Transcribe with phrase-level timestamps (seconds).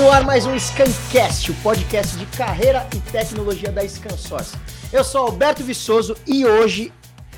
[0.00, 4.56] no ar mais um Scancast, o podcast de carreira e tecnologia da Scansource.
[4.90, 6.90] Eu sou Alberto Viçoso e hoje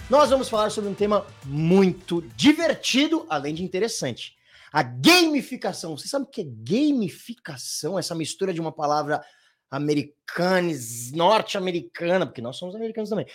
[0.08, 4.36] nós vamos falar sobre um tema muito divertido, além de interessante.
[4.72, 5.98] A gamificação.
[5.98, 7.98] Você sabe o que é gamificação?
[7.98, 9.20] Essa mistura de uma palavra
[9.68, 10.70] americana,
[11.14, 13.26] norte-americana, porque nós somos americanos também.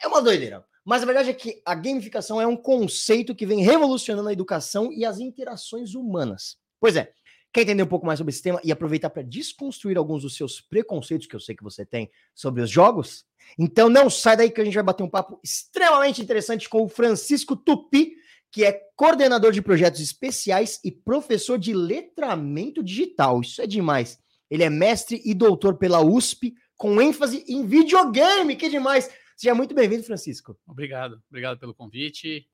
[0.00, 0.64] É uma doideira.
[0.84, 4.92] Mas a verdade é que a gamificação é um conceito que vem revolucionando a educação
[4.92, 6.58] e as interações humanas.
[6.78, 7.12] Pois é,
[7.52, 10.60] quer entender um pouco mais sobre esse tema e aproveitar para desconstruir alguns dos seus
[10.60, 13.24] preconceitos que eu sei que você tem sobre os jogos?
[13.58, 16.88] Então não sai daí que a gente vai bater um papo extremamente interessante com o
[16.88, 18.14] Francisco Tupi,
[18.50, 23.40] que é coordenador de projetos especiais e professor de letramento digital.
[23.40, 24.18] Isso é demais.
[24.50, 28.56] Ele é mestre e doutor pela USP, com ênfase em videogame.
[28.56, 29.10] Que demais!
[29.36, 30.56] Seja muito bem-vindo, Francisco.
[30.66, 32.46] Obrigado, obrigado pelo convite.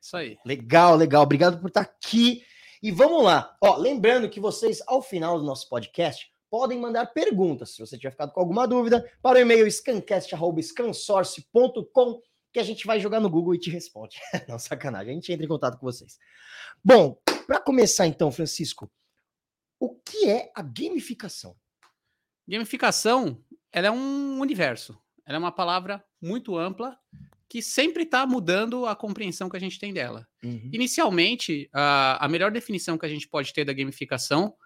[0.00, 0.36] Isso aí.
[0.44, 1.22] Legal, legal.
[1.22, 2.44] Obrigado por estar aqui.
[2.84, 3.56] E vamos lá.
[3.62, 8.10] Ó, lembrando que vocês, ao final do nosso podcast, podem mandar perguntas, se você tiver
[8.10, 12.20] ficado com alguma dúvida, para o e-mail scancast.scansource.com,
[12.52, 14.20] que a gente vai jogar no Google e te responde.
[14.46, 16.18] Não, sacanagem, a gente entra em contato com vocês.
[16.84, 18.92] Bom, para começar então, Francisco,
[19.80, 21.56] o que é a gamificação?
[22.46, 24.94] Gamificação, ela é um universo.
[25.24, 27.00] Ela é uma palavra muito ampla
[27.54, 30.26] que sempre está mudando a compreensão que a gente tem dela.
[30.42, 30.70] Uhum.
[30.72, 34.56] Inicialmente, a, a melhor definição que a gente pode ter da gamificação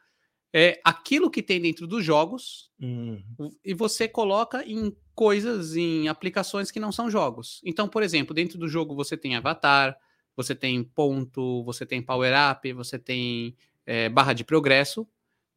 [0.54, 3.22] é aquilo que tem dentro dos jogos uhum.
[3.62, 7.60] e você coloca em coisas, em aplicações que não são jogos.
[7.62, 9.94] Então, por exemplo, dentro do jogo você tem avatar,
[10.34, 15.06] você tem ponto, você tem power-up, você tem é, barra de progresso.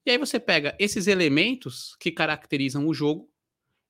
[0.06, 3.30] E aí você pega esses elementos que caracterizam o jogo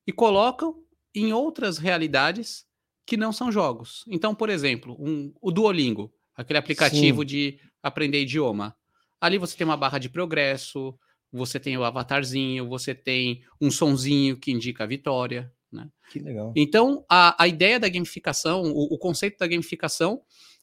[0.06, 0.80] e colocam
[1.12, 2.70] em outras realidades
[3.06, 4.04] que não são jogos.
[4.08, 7.26] Então, por exemplo, um, o Duolingo, aquele aplicativo Sim.
[7.26, 8.76] de aprender idioma.
[9.20, 10.98] Ali você tem uma barra de progresso,
[11.32, 15.52] você tem o avatarzinho, você tem um sonzinho que indica a vitória.
[15.70, 15.88] Né?
[16.10, 16.52] Que legal.
[16.54, 20.20] Então, a, a ideia da gamificação, o, o conceito da gamificação,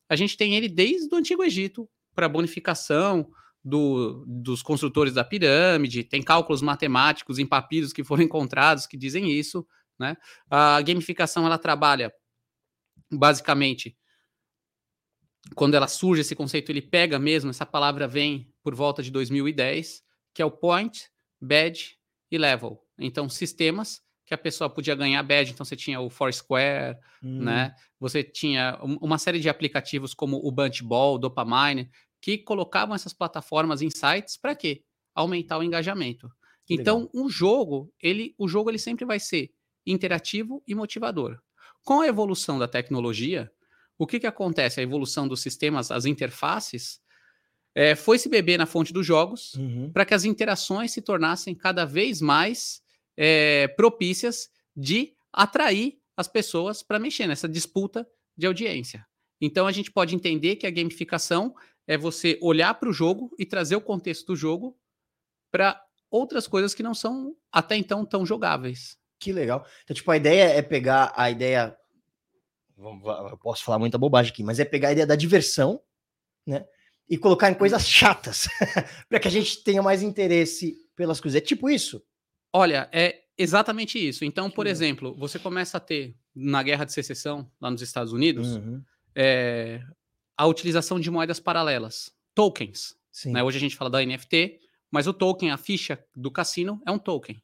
[0.07, 3.29] a gente tem ele desde o Antigo Egito, para bonificação
[3.63, 9.31] do, dos construtores da pirâmide, tem cálculos matemáticos em papiros que foram encontrados que dizem
[9.31, 9.65] isso.
[9.97, 10.15] Né?
[10.49, 12.11] A gamificação ela trabalha
[13.11, 13.97] basicamente
[15.55, 20.03] quando ela surge esse conceito, ele pega mesmo, essa palavra vem por volta de 2010,
[20.33, 21.09] que é o point,
[21.41, 21.97] badge
[22.31, 22.79] e level.
[22.97, 27.43] Então, sistemas que a pessoa podia ganhar badge, então você tinha o Foursquare, hum.
[27.43, 27.73] né?
[27.99, 31.89] Você tinha uma série de aplicativos como o Bunchball, Dopamine,
[32.21, 34.83] que colocavam essas plataformas em sites para quê?
[35.15, 36.29] Aumentar o engajamento.
[36.69, 37.11] Então, legal.
[37.15, 39.51] um jogo, ele, o jogo ele sempre vai ser
[39.83, 41.41] interativo e motivador.
[41.89, 43.51] Com a evolução da tecnologia,
[43.97, 44.79] o que, que acontece?
[44.79, 47.01] A evolução dos sistemas, as interfaces,
[47.73, 49.91] é, foi se beber na fonte dos jogos uhum.
[49.91, 52.83] para que as interações se tornassem cada vez mais
[53.17, 58.07] é, propícias de atrair as pessoas para mexer nessa disputa
[58.37, 59.03] de audiência.
[59.41, 61.55] Então a gente pode entender que a gamificação
[61.87, 64.77] é você olhar para o jogo e trazer o contexto do jogo
[65.51, 68.99] para outras coisas que não são até então tão jogáveis.
[69.19, 69.65] Que legal.
[69.83, 71.75] Então, tipo, a ideia é pegar a ideia.
[72.79, 75.81] Eu posso falar muita bobagem aqui, mas é pegar a ideia da diversão,
[76.47, 76.65] né?
[77.09, 78.47] E colocar em coisas chatas,
[79.09, 81.37] para que a gente tenha mais interesse pelas coisas.
[81.37, 82.01] É tipo isso?
[82.53, 84.23] Olha, é exatamente isso.
[84.23, 88.55] Então, por exemplo, você começa a ter, na guerra de secessão, lá nos Estados Unidos,
[88.55, 88.81] uhum.
[89.15, 89.81] é,
[90.37, 92.95] a utilização de moedas paralelas, tokens.
[93.25, 93.43] Né?
[93.43, 94.59] Hoje a gente fala da NFT,
[94.91, 97.41] mas o token, a ficha do cassino, é um token.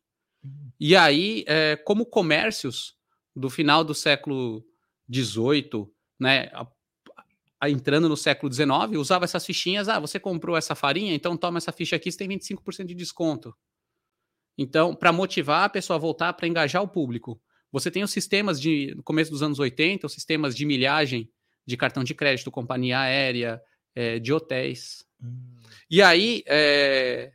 [0.80, 2.96] E aí, é, como comércios
[3.36, 4.64] do final do século
[5.12, 5.88] XVIII,
[6.20, 6.68] né, a,
[7.60, 9.88] a, entrando no século XIX, usava essas fichinhas.
[9.90, 13.56] Ah, você comprou essa farinha, então toma essa ficha aqui, você tem 25% de desconto.
[14.58, 17.42] Então, para motivar a pessoa a voltar, para engajar o público.
[17.72, 21.30] Você tem os sistemas de, no começo dos anos 80, os sistemas de milhagem
[21.66, 23.62] de cartão de crédito, companhia aérea,
[23.94, 25.06] é, de hotéis.
[25.22, 25.56] Hum.
[25.90, 27.34] E aí, é,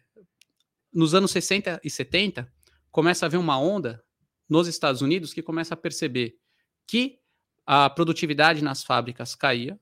[0.93, 2.51] nos anos 60 e 70,
[2.91, 4.03] começa a haver uma onda
[4.49, 6.37] nos Estados Unidos que começa a perceber
[6.87, 7.20] que
[7.67, 9.79] a produtividade nas fábricas caía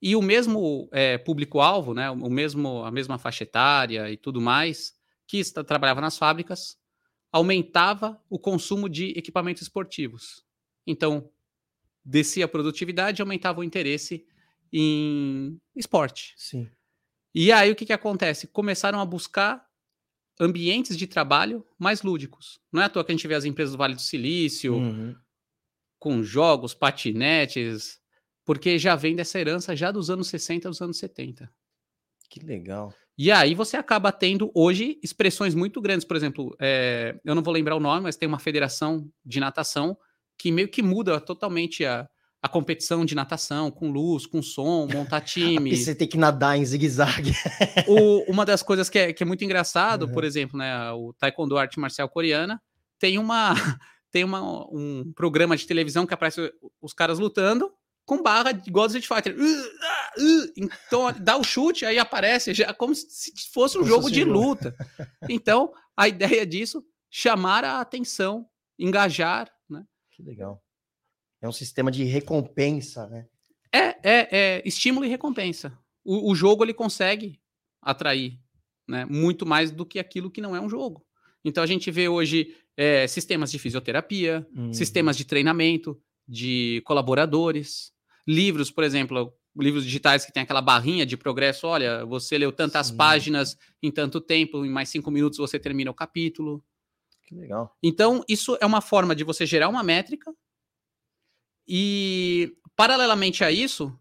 [0.00, 4.94] e o mesmo é, público-alvo, né, o mesmo, a mesma faixa etária e tudo mais,
[5.26, 6.78] que está, trabalhava nas fábricas,
[7.32, 10.44] aumentava o consumo de equipamentos esportivos.
[10.86, 11.28] Então,
[12.04, 14.24] descia a produtividade e aumentava o interesse
[14.72, 16.34] em esporte.
[16.36, 16.70] Sim.
[17.34, 18.46] E aí o que, que acontece?
[18.46, 19.66] Começaram a buscar
[20.40, 22.60] ambientes de trabalho mais lúdicos.
[22.72, 25.14] Não é à toa que a gente vê as empresas do Vale do Silício uhum.
[25.98, 27.98] Com jogos, patinetes,
[28.44, 31.50] porque já vem dessa herança já dos anos 60 dos anos 70.
[32.30, 32.94] Que legal.
[33.16, 36.06] E aí você acaba tendo hoje expressões muito grandes.
[36.06, 39.98] Por exemplo, é, eu não vou lembrar o nome, mas tem uma federação de natação
[40.38, 42.08] que meio que muda totalmente a,
[42.40, 45.76] a competição de natação, com luz, com som, montar time.
[45.76, 47.32] você tem que nadar em zigue-zague.
[48.28, 50.12] uma das coisas que é, que é muito engraçado, uhum.
[50.12, 52.62] por exemplo, né, o Taekwondo arte marcial coreana
[53.00, 53.54] tem uma
[54.10, 57.72] tem uma, um programa de televisão que aparece os caras lutando
[58.08, 59.38] com barra igual do Street Fighter.
[59.38, 63.92] Uh, uh, uh, então dá o chute, aí aparece já como se fosse um como
[63.92, 64.74] jogo de luta.
[65.28, 69.84] Então, a ideia disso chamar a atenção, engajar, né?
[70.10, 70.62] Que legal.
[71.42, 73.26] É um sistema de recompensa, né?
[73.70, 75.78] É, é, é estímulo e recompensa.
[76.02, 77.38] O, o jogo ele consegue
[77.82, 78.40] atrair,
[78.88, 79.04] né?
[79.04, 81.06] Muito mais do que aquilo que não é um jogo.
[81.44, 84.72] Então a gente vê hoje é, sistemas de fisioterapia, uhum.
[84.72, 87.92] sistemas de treinamento, de colaboradores,
[88.24, 91.66] livros, por exemplo, livros digitais que tem aquela barrinha de progresso.
[91.66, 92.96] Olha, você leu tantas Sim.
[92.96, 96.64] páginas em tanto tempo, em mais cinco minutos você termina o capítulo.
[97.26, 97.76] Que legal.
[97.82, 100.32] Então, isso é uma forma de você gerar uma métrica
[101.66, 103.92] e, paralelamente a isso,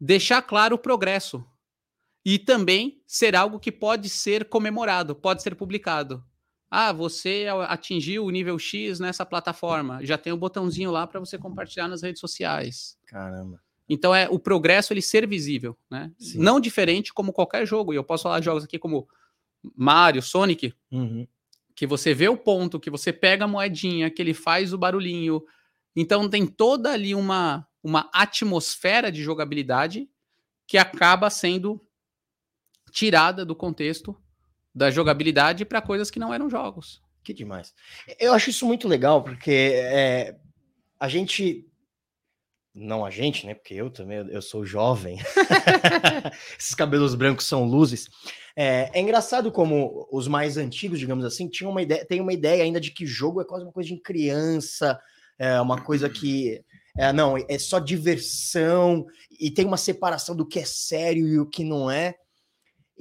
[0.00, 1.46] deixar claro o progresso.
[2.26, 6.22] E também ser algo que pode ser comemorado, pode ser publicado.
[6.70, 10.04] Ah, você atingiu o nível X nessa plataforma.
[10.04, 12.96] Já tem um botãozinho lá para você compartilhar nas redes sociais.
[13.06, 13.60] Caramba.
[13.88, 16.12] Então é o progresso ele ser visível, né?
[16.16, 16.38] Sim.
[16.38, 17.92] Não diferente como qualquer jogo.
[17.92, 19.08] E eu posso falar de jogos aqui como
[19.74, 21.26] Mario, Sonic, uhum.
[21.74, 25.42] que você vê o ponto, que você pega a moedinha, que ele faz o barulhinho.
[25.96, 30.08] Então tem toda ali uma uma atmosfera de jogabilidade
[30.66, 31.80] que acaba sendo
[32.92, 34.16] tirada do contexto
[34.74, 37.02] da jogabilidade para coisas que não eram jogos.
[37.22, 37.74] Que demais.
[38.18, 40.36] Eu acho isso muito legal, porque é,
[40.98, 41.66] a gente.
[42.72, 43.54] Não a gente, né?
[43.54, 45.18] Porque eu também, eu sou jovem.
[46.58, 48.08] Esses cabelos brancos são luzes.
[48.56, 52.62] É, é, engraçado como os mais antigos, digamos assim, tinham uma ideia, tem uma ideia
[52.62, 54.98] ainda de que jogo é quase uma coisa de criança,
[55.38, 56.62] é uma coisa que.
[56.96, 59.06] É, não, é só diversão,
[59.38, 62.16] e tem uma separação do que é sério e o que não é.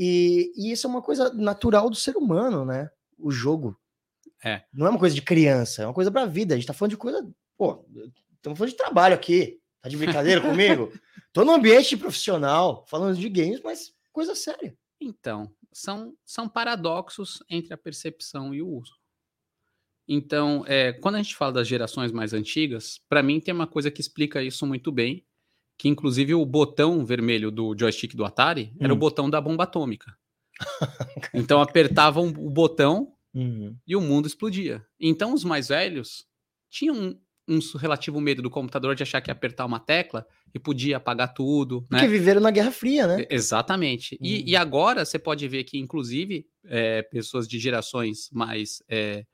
[0.02, 2.90] E, e, isso é uma coisa natural do ser humano, né?
[3.18, 3.78] O jogo.
[4.42, 4.64] É.
[4.72, 6.54] Não é uma coisa de criança, é uma coisa pra vida.
[6.54, 7.30] A gente tá falando de coisa.
[7.58, 7.86] Pô,
[8.34, 9.60] estamos falando de trabalho aqui.
[9.82, 10.94] Tá de brincadeira comigo?
[11.34, 14.74] Tô no ambiente profissional, falando de games, mas coisa séria.
[15.02, 18.98] Então, são, são paradoxos entre a percepção e o uso.
[20.08, 23.92] Então, é, quando a gente fala das gerações mais antigas, para mim tem uma coisa
[23.92, 25.26] que explica isso muito bem,
[25.80, 29.00] que inclusive o botão vermelho do joystick do Atari era o hum.
[29.00, 30.14] botão da bomba atômica.
[31.34, 33.74] então apertavam o botão uhum.
[33.88, 34.86] e o mundo explodia.
[35.00, 36.26] Então os mais velhos
[36.70, 40.60] tinham um, um, relativo medo do computador de achar que ia apertar uma tecla e
[40.60, 41.84] podia apagar tudo.
[41.84, 42.10] Porque né?
[42.10, 43.26] viveram na Guerra Fria, né?
[43.30, 44.16] Exatamente.
[44.16, 44.28] Uhum.
[44.28, 49.26] E, e, agora você pode ver que, inclusive, é, pessoas de gerações mais, é,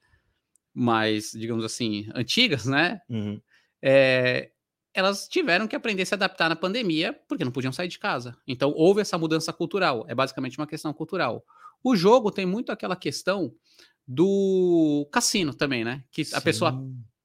[0.72, 3.00] mais, digamos assim, antigas, né?
[3.10, 3.42] Uhum.
[3.82, 4.52] É,
[4.96, 8.36] elas tiveram que aprender a se adaptar na pandemia porque não podiam sair de casa.
[8.48, 10.06] Então houve essa mudança cultural.
[10.08, 11.46] É basicamente uma questão cultural.
[11.84, 13.54] O jogo tem muito aquela questão
[14.08, 16.04] do cassino também, né?
[16.12, 16.36] Que Sim.
[16.36, 16.84] a pessoa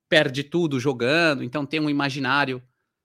[0.08, 2.60] perde tudo jogando, então tem um imaginário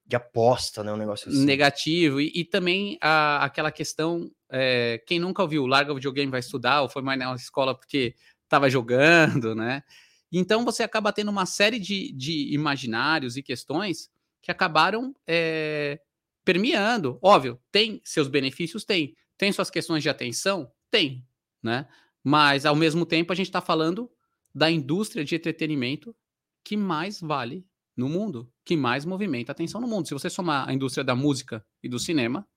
[0.06, 0.92] de aposta, né?
[0.92, 1.46] Um negócio assim.
[1.46, 2.20] negativo.
[2.20, 6.82] E, e também a, aquela questão: é, quem nunca ouviu, larga o videogame, vai estudar,
[6.82, 9.84] ou foi mais na escola porque estava jogando, né?
[10.32, 14.10] Então você acaba tendo uma série de, de imaginários e questões
[14.46, 16.00] que acabaram é,
[16.46, 17.18] permeando.
[17.20, 18.86] Óbvio, tem seus benefícios?
[18.86, 19.16] Tem.
[19.40, 20.72] Tem suas questões de atenção?
[20.92, 21.26] Tem,
[21.64, 21.88] né?
[22.24, 24.08] Mas, ao mesmo tempo, a gente está falando
[24.54, 26.16] da indústria de entretenimento
[26.64, 27.66] que mais vale
[27.98, 30.08] no mundo, que mais movimenta a atenção no mundo.
[30.08, 32.48] Se você somar a indústria da música e do cinema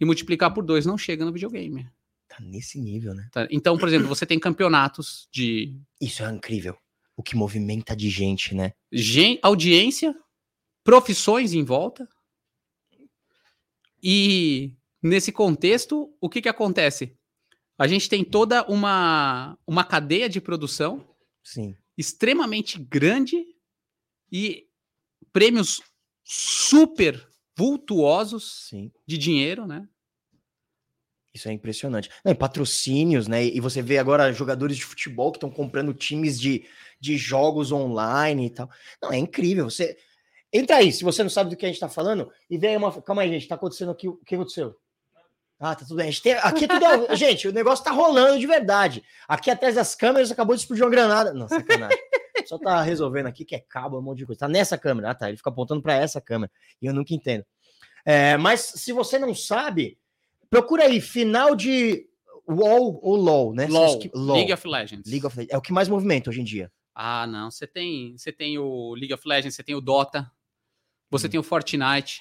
[0.00, 1.90] e multiplicar por dois, não chega no videogame.
[2.28, 3.28] Tá nesse nível, né?
[3.32, 3.48] Tá.
[3.50, 5.76] Então, por exemplo, você tem campeonatos de.
[6.00, 6.78] Isso é incrível.
[7.16, 8.72] O que movimenta de gente, né?
[8.92, 9.40] Gen...
[9.42, 10.14] Audiência,
[10.88, 12.08] profissões em volta.
[14.02, 17.14] E nesse contexto, o que, que acontece?
[17.76, 21.06] A gente tem toda uma, uma cadeia de produção
[21.44, 21.76] Sim.
[21.94, 23.44] extremamente grande
[24.32, 24.66] e
[25.30, 25.82] prêmios
[26.24, 28.90] super vultuosos Sim.
[29.06, 29.86] de dinheiro, né?
[31.34, 32.08] Isso é impressionante.
[32.24, 33.44] Não, patrocínios, né?
[33.44, 36.66] E você vê agora jogadores de futebol que estão comprando times de,
[36.98, 38.70] de jogos online e tal.
[39.02, 39.68] Não, é incrível.
[39.68, 39.98] Você,
[40.52, 43.02] Entra aí, se você não sabe do que a gente está falando, e vem uma.
[43.02, 44.08] Calma aí, gente, está acontecendo aqui.
[44.08, 44.74] O que aconteceu?
[45.60, 46.12] Ah, tá tudo bem.
[46.12, 46.34] Tem...
[46.34, 47.16] Aqui é tudo.
[47.16, 49.02] gente, o negócio tá rolando de verdade.
[49.26, 51.34] Aqui atrás das câmeras acabou de explodir uma granada.
[51.34, 51.98] Não, sacanagem.
[52.46, 54.40] Só tá resolvendo aqui que é cabo, um monte de coisa.
[54.40, 55.10] Tá nessa câmera.
[55.10, 55.28] Ah, tá.
[55.28, 56.50] Ele fica apontando para essa câmera.
[56.80, 57.44] E eu nunca entendo.
[58.04, 59.98] É, mas se você não sabe,
[60.48, 62.06] procura aí, final de.
[62.48, 63.66] WoW ou LoL, né?
[63.66, 64.10] LoL, que...
[64.14, 64.36] LoL.
[64.36, 65.10] League of Legends.
[65.10, 65.54] League of Legends.
[65.54, 66.72] É o que mais movimenta hoje em dia.
[66.94, 67.50] Ah, não.
[67.50, 70.30] Você tem, você tem o League of Legends, você tem o Dota,
[71.10, 71.30] você hum.
[71.30, 72.20] tem o Fortnite.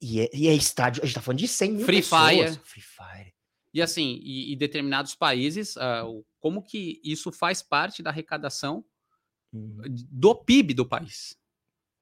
[0.00, 1.02] E, é, e é estádio.
[1.02, 2.30] A gente tá falando de 100 mil Free pessoas.
[2.30, 2.60] Fire.
[2.64, 3.34] Free Fire.
[3.72, 8.84] E assim, e, e determinados países, uh, como que isso faz parte da arrecadação
[9.52, 9.78] hum.
[10.10, 11.36] do PIB do país.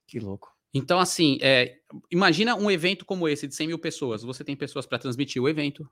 [0.07, 0.55] Que louco.
[0.73, 1.79] Então, assim, é,
[2.11, 4.23] imagina um evento como esse de 100 mil pessoas.
[4.23, 5.89] Você tem pessoas para transmitir o evento,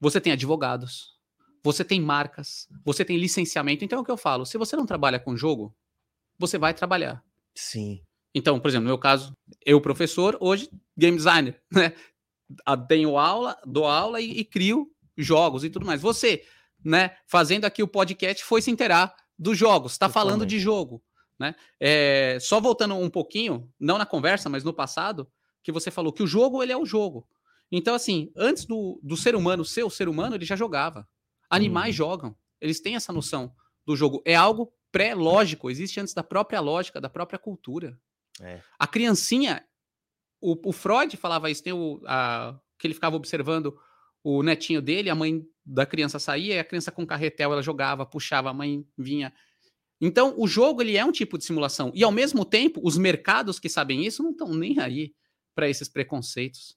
[0.00, 1.16] você tem advogados,
[1.62, 3.84] você tem marcas, você tem licenciamento.
[3.84, 5.72] Então, é o que eu falo: se você não trabalha com jogo,
[6.36, 7.24] você vai trabalhar.
[7.54, 8.02] Sim.
[8.34, 11.92] Então, por exemplo, no meu caso, eu, professor, hoje, game designer, né?
[12.88, 16.00] Tenho aula, dou aula e, e crio jogos e tudo mais.
[16.00, 16.44] Você,
[16.84, 21.02] né, fazendo aqui o podcast, foi se inteirar dos jogos, está falando de jogo.
[21.38, 21.54] Né?
[21.80, 25.30] É, só voltando um pouquinho, não na conversa, mas no passado,
[25.62, 27.26] que você falou que o jogo ele é o jogo.
[27.70, 31.08] Então, assim, antes do, do ser humano ser o ser humano, ele já jogava.
[31.48, 31.98] Animais hum.
[31.98, 32.36] jogam.
[32.60, 33.52] Eles têm essa noção
[33.84, 34.22] do jogo.
[34.24, 37.98] É algo pré-lógico, existe antes da própria lógica, da própria cultura.
[38.42, 38.60] É.
[38.78, 39.64] A criancinha,
[40.40, 43.78] o, o, Freud falava isso, tem o, a, que ele ficava observando
[44.24, 48.04] o netinho dele, a mãe da criança saía, e a criança com carretel, ela jogava,
[48.04, 49.32] puxava, a mãe vinha.
[50.00, 51.92] Então, o jogo ele é um tipo de simulação.
[51.94, 55.14] E, ao mesmo tempo, os mercados que sabem isso não estão nem aí
[55.54, 56.76] para esses preconceitos.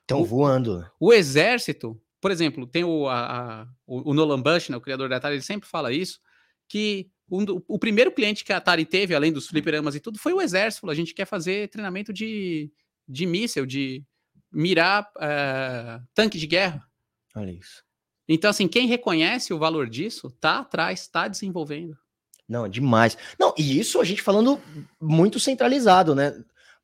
[0.00, 0.84] Estão voando.
[0.98, 5.16] O exército, por exemplo, tem o, a, a, o, Nolan Bush, né, o criador da
[5.16, 6.20] Atari, ele sempre fala isso,
[6.68, 10.32] que um, o primeiro cliente que a Atari teve, além dos fliperamas e tudo, foi
[10.32, 10.88] o exército.
[10.90, 12.70] A gente quer fazer treinamento de,
[13.08, 14.04] de míssel, de
[14.52, 16.86] mirar uh, tanque de guerra.
[17.34, 17.82] Olha isso.
[18.28, 21.96] Então, assim, quem reconhece o valor disso, tá atrás, está desenvolvendo.
[22.48, 23.16] Não, demais.
[23.38, 24.60] Não, e isso a gente falando
[25.00, 26.32] muito centralizado, né?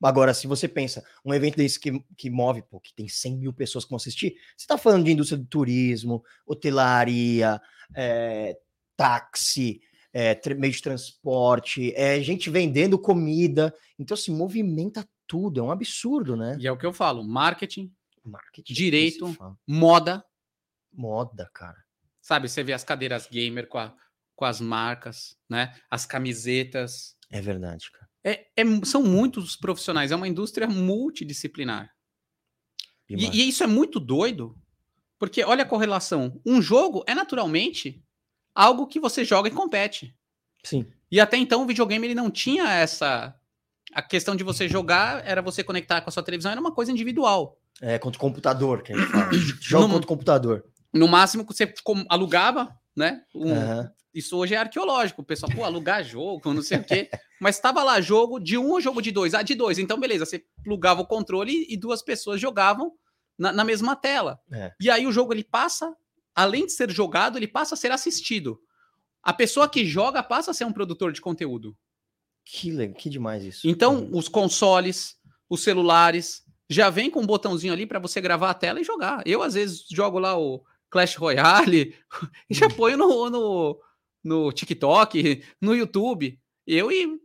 [0.03, 3.53] Agora, se você pensa, um evento desse que, que move, pô, que tem 100 mil
[3.53, 7.61] pessoas que vão assistir, você está falando de indústria do turismo, hotelaria,
[7.95, 8.57] é,
[8.97, 9.83] táxi,
[10.13, 13.75] é, meio de transporte, é gente vendendo comida.
[13.99, 16.57] Então, se assim, movimenta tudo, é um absurdo, né?
[16.61, 17.93] E é o que eu falo: marketing,
[18.25, 19.37] marketing direito,
[19.67, 20.25] moda.
[20.93, 21.77] Moda, cara.
[22.21, 23.95] Sabe, você vê as cadeiras gamer com a
[24.41, 25.79] com as marcas, né?
[25.91, 27.15] As camisetas.
[27.31, 28.09] É verdade, cara.
[28.25, 31.95] É, é são muitos profissionais, é uma indústria multidisciplinar.
[33.07, 34.59] E, e, isso é muito doido,
[35.19, 36.41] porque olha a correlação.
[36.47, 38.03] Um jogo é naturalmente
[38.55, 40.15] algo que você joga e compete.
[40.65, 40.87] Sim.
[41.11, 43.35] E até então o videogame ele não tinha essa.
[43.93, 46.93] A questão de você jogar era você conectar com a sua televisão, era uma coisa
[46.93, 47.59] individual.
[47.81, 49.31] É, contra o computador, que a gente fala.
[49.61, 50.65] Joga no, contra o computador.
[50.93, 51.73] No máximo que você
[52.09, 53.23] alugava, né?
[53.35, 53.89] Um, uhum.
[54.13, 55.23] Isso hoje é arqueológico.
[55.23, 57.09] O pessoal, pô, alugar jogo, não sei o quê.
[57.41, 59.35] Mas estava lá jogo de um ou jogo de dois?
[59.35, 59.79] Ah, de dois.
[59.79, 62.93] Então, beleza, você plugava o controle e duas pessoas jogavam
[63.39, 64.39] na, na mesma tela.
[64.53, 64.73] É.
[64.81, 65.95] E aí o jogo ele passa,
[66.41, 68.61] além de ser jogado, ele passa a ser assistido.
[69.23, 71.77] A pessoa que joga passa a ser um produtor de conteúdo.
[72.45, 73.69] Que, que demais isso.
[73.69, 74.17] Então, uhum.
[74.17, 75.17] os consoles,
[75.49, 79.23] os celulares, já vem com um botãozinho ali para você gravar a tela e jogar.
[79.27, 81.95] Eu, às vezes, jogo lá o Clash Royale
[82.49, 83.81] e já ponho no, no,
[84.23, 86.39] no TikTok, no YouTube.
[86.67, 87.21] Eu e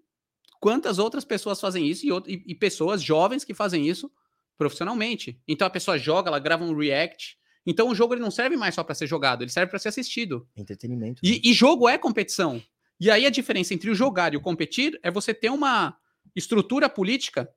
[0.60, 4.12] quantas outras pessoas fazem isso e, e, e, pessoas jovens que fazem isso
[4.58, 5.40] profissionalmente.
[5.48, 7.38] Então a pessoa joga, ela grava um react.
[7.66, 9.90] Então o jogo ele não serve mais só para ser jogado, ele serve para ser
[9.90, 10.48] assistido.
[10.56, 11.22] Entretenimento.
[11.24, 12.62] E, e, jogo é competição.
[13.00, 15.98] E aí a diferença entre o jogar e o competir é você ter uma
[16.36, 17.50] estrutura política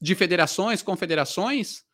[0.00, 1.84] de federações, confederações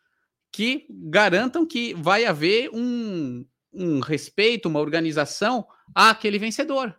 [0.53, 6.97] que garantam que vai haver um, um respeito, uma organização àquele vencedor.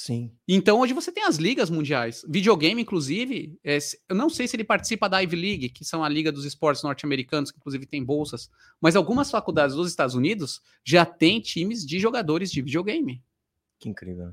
[0.00, 0.32] Sim.
[0.48, 2.24] Então hoje você tem as ligas mundiais.
[2.26, 3.76] Videogame, inclusive, é,
[4.08, 6.82] eu não sei se ele participa da Ivy League, que são a liga dos esportes
[6.82, 11.98] norte-americanos, que inclusive tem bolsas, mas algumas faculdades dos Estados Unidos já têm times de
[11.98, 13.22] jogadores de videogame.
[13.78, 14.32] Que incrível.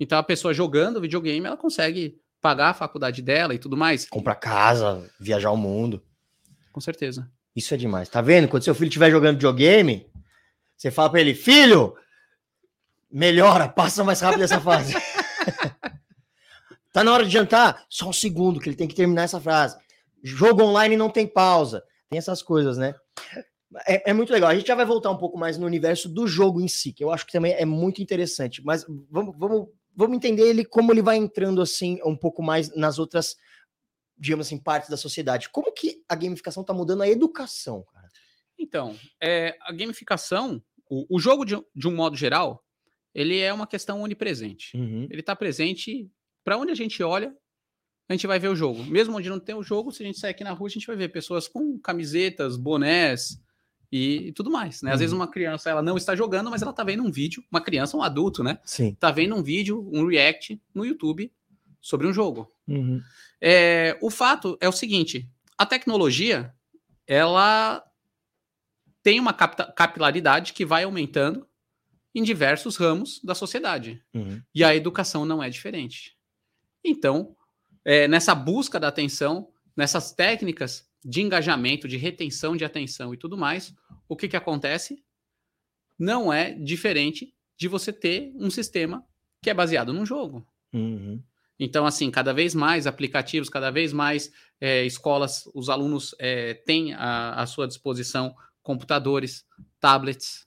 [0.00, 4.08] Então a pessoa jogando videogame, ela consegue pagar a faculdade dela e tudo mais.
[4.08, 6.02] Comprar casa, viajar o mundo.
[6.72, 7.30] Com certeza.
[7.54, 8.08] Isso é demais.
[8.08, 8.48] Tá vendo?
[8.48, 10.06] Quando seu filho estiver jogando videogame,
[10.74, 11.94] você fala para ele, filho,
[13.12, 14.94] melhora, passa mais rápido essa fase.
[16.92, 17.84] tá na hora de jantar?
[17.88, 19.76] Só um segundo que ele tem que terminar essa frase.
[20.22, 21.82] Jogo online não tem pausa.
[22.08, 22.94] Tem essas coisas, né?
[23.86, 24.50] É, é, muito legal.
[24.50, 27.02] A gente já vai voltar um pouco mais no universo do jogo em si, que
[27.02, 28.62] eu acho que também é muito interessante.
[28.64, 32.98] Mas vamos, vamos, vamos entender ele como ele vai entrando assim um pouco mais nas
[32.98, 33.36] outras,
[34.16, 35.48] digamos assim, partes da sociedade.
[35.50, 38.08] Como que a gamificação está mudando a educação, cara?
[38.58, 42.62] Então, é, a gamificação o, o jogo, de, de, um modo geral,
[43.14, 44.76] ele é uma questão onipresente.
[44.76, 45.06] Uhum.
[45.10, 46.10] Ele está presente
[46.44, 47.34] para onde a gente olha,
[48.08, 48.82] a gente vai ver o jogo.
[48.84, 50.86] Mesmo onde não tem o jogo, se a gente sair aqui na rua, a gente
[50.86, 53.40] vai ver pessoas com camisetas, bonés
[53.90, 54.90] e, e tudo mais, né?
[54.90, 54.98] Às Uhum.
[55.00, 57.96] vezes uma criança, ela não está jogando, mas ela tá vendo um vídeo, uma criança,
[57.96, 58.58] um adulto, né?
[58.64, 58.94] Sim.
[58.98, 61.32] Tá vendo um vídeo, um react no YouTube
[61.80, 62.50] sobre um jogo.
[62.66, 63.00] Uhum.
[63.40, 66.52] É, o fato é o seguinte: a tecnologia
[67.06, 67.82] ela
[69.02, 71.46] tem uma capilaridade que vai aumentando
[72.14, 74.02] em diversos ramos da sociedade.
[74.12, 74.40] Uhum.
[74.54, 76.16] E a educação não é diferente.
[76.84, 77.34] Então,
[77.84, 83.36] é, nessa busca da atenção, nessas técnicas de engajamento, de retenção de atenção e tudo
[83.36, 83.74] mais,
[84.08, 85.02] o que, que acontece?
[85.98, 89.04] Não é diferente de você ter um sistema
[89.40, 90.46] que é baseado num jogo.
[90.72, 91.22] Uhum.
[91.58, 96.94] Então, assim, cada vez mais aplicativos, cada vez mais é, escolas, os alunos é, têm
[96.94, 99.44] à, à sua disposição computadores,
[99.80, 100.46] tablets.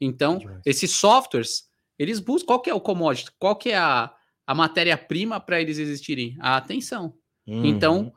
[0.00, 1.64] Então, esses softwares,
[1.98, 4.14] eles buscam qual que é o commodity, qual que é a,
[4.46, 6.36] a matéria-prima para eles existirem?
[6.40, 7.16] A atenção.
[7.46, 7.64] Uhum.
[7.64, 8.12] Então,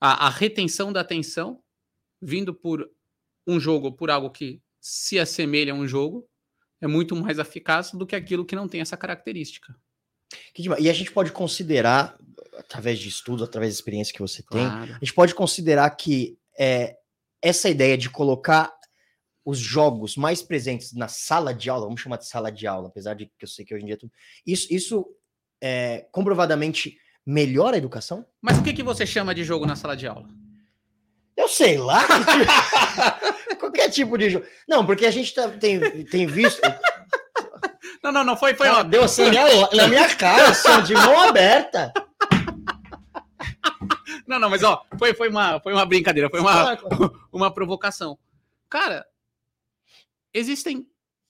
[0.00, 1.60] a, a retenção da atenção,
[2.20, 2.88] vindo por
[3.46, 6.28] um jogo, por algo que se assemelha a um jogo,
[6.80, 9.74] é muito mais eficaz do que aquilo que não tem essa característica.
[10.78, 12.18] E a gente pode considerar,
[12.58, 14.92] através de estudos, através da experiência que você tem, Claro.
[14.94, 16.96] a gente pode considerar que é,
[17.40, 18.75] essa ideia de colocar
[19.46, 23.14] os jogos mais presentes na sala de aula, vamos chamar de sala de aula, apesar
[23.14, 24.12] de que eu sei que hoje em dia é tudo.
[24.44, 25.06] Isso, isso
[25.62, 28.26] é, comprovadamente melhora a educação?
[28.42, 30.28] Mas o que, que você chama de jogo na sala de aula?
[31.36, 32.04] Eu sei lá.
[33.60, 34.46] Qualquer tipo de jogo.
[34.68, 36.60] Não, porque a gente tá- tem, tem visto.
[38.02, 40.82] Não, não, não, foi, foi Ela ó, deu assim na minha, na minha cara, assim,
[40.84, 41.92] de mão aberta.
[44.28, 46.78] Não, não, mas ó, foi, foi, uma, foi uma brincadeira, foi uma,
[47.32, 48.16] uma provocação.
[48.70, 49.04] Cara,
[50.38, 50.86] existem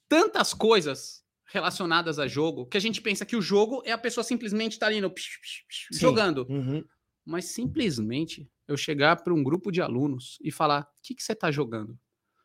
[0.08, 4.24] tantas coisas relacionadas a jogo que a gente pensa que o jogo é a pessoa
[4.24, 6.46] simplesmente estar ali no psh, psh, psh, jogando.
[6.48, 6.84] Uhum.
[7.24, 11.32] Mas simplesmente eu chegar para um grupo de alunos e falar: o que, que você
[11.32, 11.98] está jogando?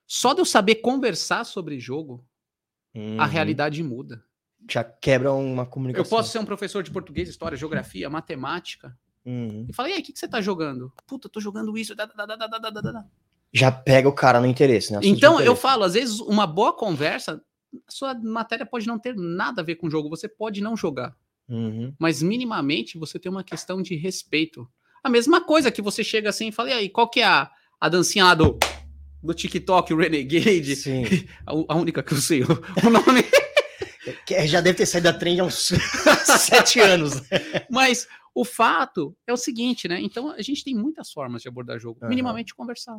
[0.08, 2.26] Só de eu saber conversar sobre jogo,
[2.93, 3.26] a Uhum.
[3.30, 4.24] realidade muda.
[4.69, 6.06] Já quebra uma comunicação.
[6.06, 8.95] Eu posso ser um professor de português, história, geografia, matemática,
[9.26, 9.65] Uhum.
[9.69, 10.91] e falar: e aí, o que, que você está jogando?
[11.08, 11.95] Puta, tô jogando isso.
[11.95, 13.06] da, da, da,
[13.54, 15.00] da, da, da, da, da." Já pega o cara no interesse, né?
[15.00, 15.62] Assunto Então, eu interesse.
[15.62, 17.42] falo, às vezes, uma boa conversa,
[17.90, 21.16] sua matéria pode não ter nada a ver com o jogo, você pode não jogar,
[21.50, 21.94] Uhum.
[22.00, 24.68] mas minimamente você tem uma questão de respeito.
[25.04, 27.50] A mesma coisa que você chega assim e fala, e aí, qual que é a,
[27.80, 28.58] a dancinha lá do,
[29.24, 30.76] do TikTok, o Renegade?
[30.76, 31.04] Sim.
[31.46, 33.24] A, a única que eu sei, o, nome.
[34.26, 35.72] Que já deve ter saído da trend há uns
[36.40, 37.16] sete anos.
[37.30, 37.66] né?
[37.70, 40.00] Mas o fato é o seguinte, né?
[40.02, 42.10] Então, a gente tem muitas formas de abordar jogo, Aham.
[42.10, 42.98] minimamente conversar.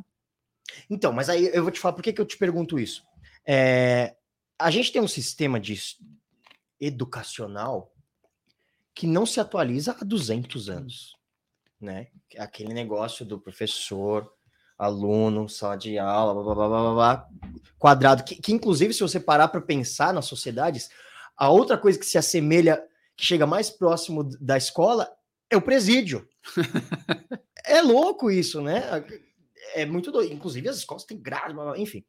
[0.89, 3.03] Então, mas aí eu vou te falar por que, que eu te pergunto isso.
[3.47, 4.15] É,
[4.59, 5.79] a gente tem um sistema de
[6.81, 7.93] educacional
[8.95, 11.17] que não se atualiza há 200 anos,
[11.81, 12.09] né?
[12.39, 14.33] Aquele negócio do professor,
[14.79, 17.29] aluno, sala de aula, blá, blá, blá, blá,
[17.79, 20.91] quadrado, que, que inclusive se você parar para pensar nas sociedades,
[21.37, 22.83] a outra coisa que se assemelha,
[23.17, 25.11] que chega mais próximo da escola,
[25.49, 26.29] é o presídio.
[27.65, 28.83] é louco isso, né?
[29.75, 30.33] É muito doido.
[30.33, 32.05] Inclusive as escolas têm grade, blá, blá, enfim.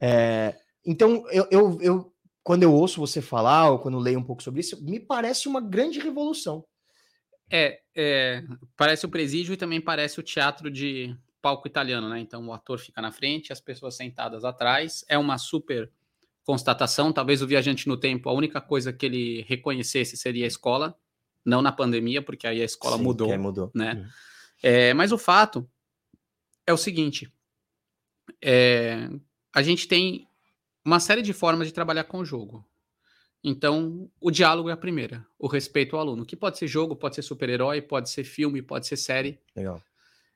[0.00, 4.42] É, então, eu, eu, eu- quando eu ouço você falar, ou quando leio um pouco
[4.42, 6.64] sobre isso, me parece uma grande revolução.
[7.48, 8.42] É, é,
[8.76, 12.18] parece o presídio e também parece o teatro de palco italiano, né?
[12.18, 15.04] Então o ator fica na frente, as pessoas sentadas atrás.
[15.08, 15.90] É uma super
[16.44, 17.12] constatação.
[17.12, 20.96] Talvez o viajante no tempo, a única coisa que ele reconhecesse seria a escola,
[21.44, 23.38] não na pandemia, porque aí a escola Sim, mudou.
[23.38, 23.70] mudou.
[23.74, 23.94] né?
[23.94, 24.08] Uhum.
[24.62, 25.68] É, mas o fato
[26.66, 27.32] é o seguinte:
[28.42, 29.08] é,
[29.54, 30.26] a gente tem
[30.84, 32.64] uma série de formas de trabalhar com o jogo.
[33.44, 37.16] Então, o diálogo é a primeira, o respeito ao aluno, que pode ser jogo, pode
[37.16, 39.38] ser super-herói, pode ser filme, pode ser série.
[39.56, 39.82] Legal.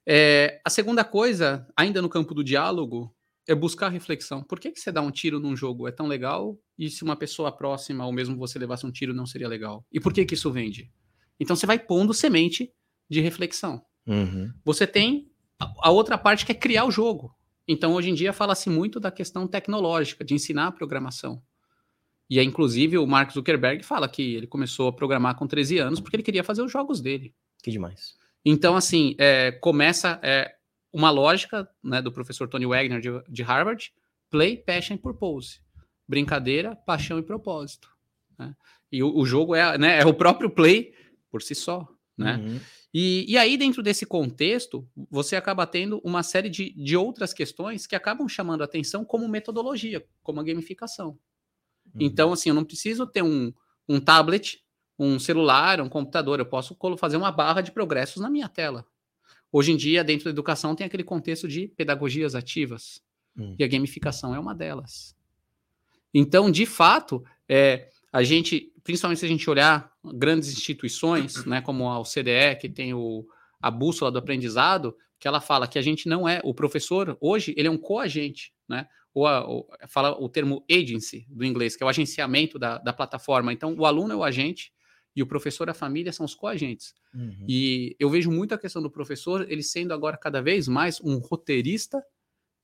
[0.05, 3.15] É, a segunda coisa, ainda no campo do diálogo,
[3.47, 4.43] é buscar reflexão.
[4.43, 7.17] Por que, que você dá um tiro num jogo é tão legal e se uma
[7.17, 9.85] pessoa próxima ou mesmo você levasse um tiro não seria legal?
[9.93, 10.91] E por que, que isso vende?
[11.39, 12.73] Então você vai pondo semente
[13.09, 13.85] de reflexão.
[14.07, 14.53] Uhum.
[14.65, 17.35] Você tem a, outra parte que é criar o jogo.
[17.67, 21.43] Então, hoje em dia, fala-se muito da questão tecnológica, de ensinar a programação.
[22.29, 26.01] E, é, inclusive, o Mark Zuckerberg fala que ele começou a programar com 13 anos
[26.01, 27.35] porque ele queria fazer os jogos dele.
[27.63, 28.15] Que demais.
[28.45, 30.55] Então, assim, é, começa é,
[30.93, 33.93] uma lógica né, do professor Tony Wagner de, de Harvard:
[34.31, 35.61] play, passion purpose.
[36.09, 37.89] Brincadeira, paixão e propósito.
[38.39, 38.55] né?
[38.93, 40.95] E o, o jogo é, né, é o próprio play
[41.31, 41.87] por si só.
[42.17, 42.37] Né?
[42.37, 42.61] Uhum.
[42.99, 47.87] E, e aí, dentro desse contexto, você acaba tendo uma série de, de outras questões
[47.87, 51.09] que acabam chamando a atenção como metodologia, como a gamificação.
[51.09, 52.01] Uhum.
[52.01, 53.53] Então, assim, eu não preciso ter um,
[53.87, 54.65] um tablet,
[54.99, 58.87] um celular, um computador, eu posso fazer uma barra de progressos na minha tela.
[59.53, 63.03] Hoje em dia, dentro da educação, tem aquele contexto de pedagogias ativas.
[63.37, 63.57] Hum.
[63.59, 65.15] E a gamificação é uma delas.
[66.15, 71.89] Então, de fato, é, a gente, principalmente se a gente olhar grandes instituições, né, como
[71.89, 73.27] a OCDE, que tem o,
[73.61, 77.53] a bússola do aprendizado, que ela fala que a gente não é, o professor, hoje,
[77.57, 78.87] ele é um coagente, né?
[79.13, 82.93] Ou, a, ou fala o termo agency do inglês, que é o agenciamento da, da
[82.93, 83.53] plataforma.
[83.53, 84.73] Então, o aluno é o agente
[85.17, 86.95] e o professor e a família são os coagentes.
[87.13, 87.45] Uhum.
[87.49, 91.19] E eu vejo muito a questão do professor, ele sendo agora cada vez mais um
[91.19, 92.01] roteirista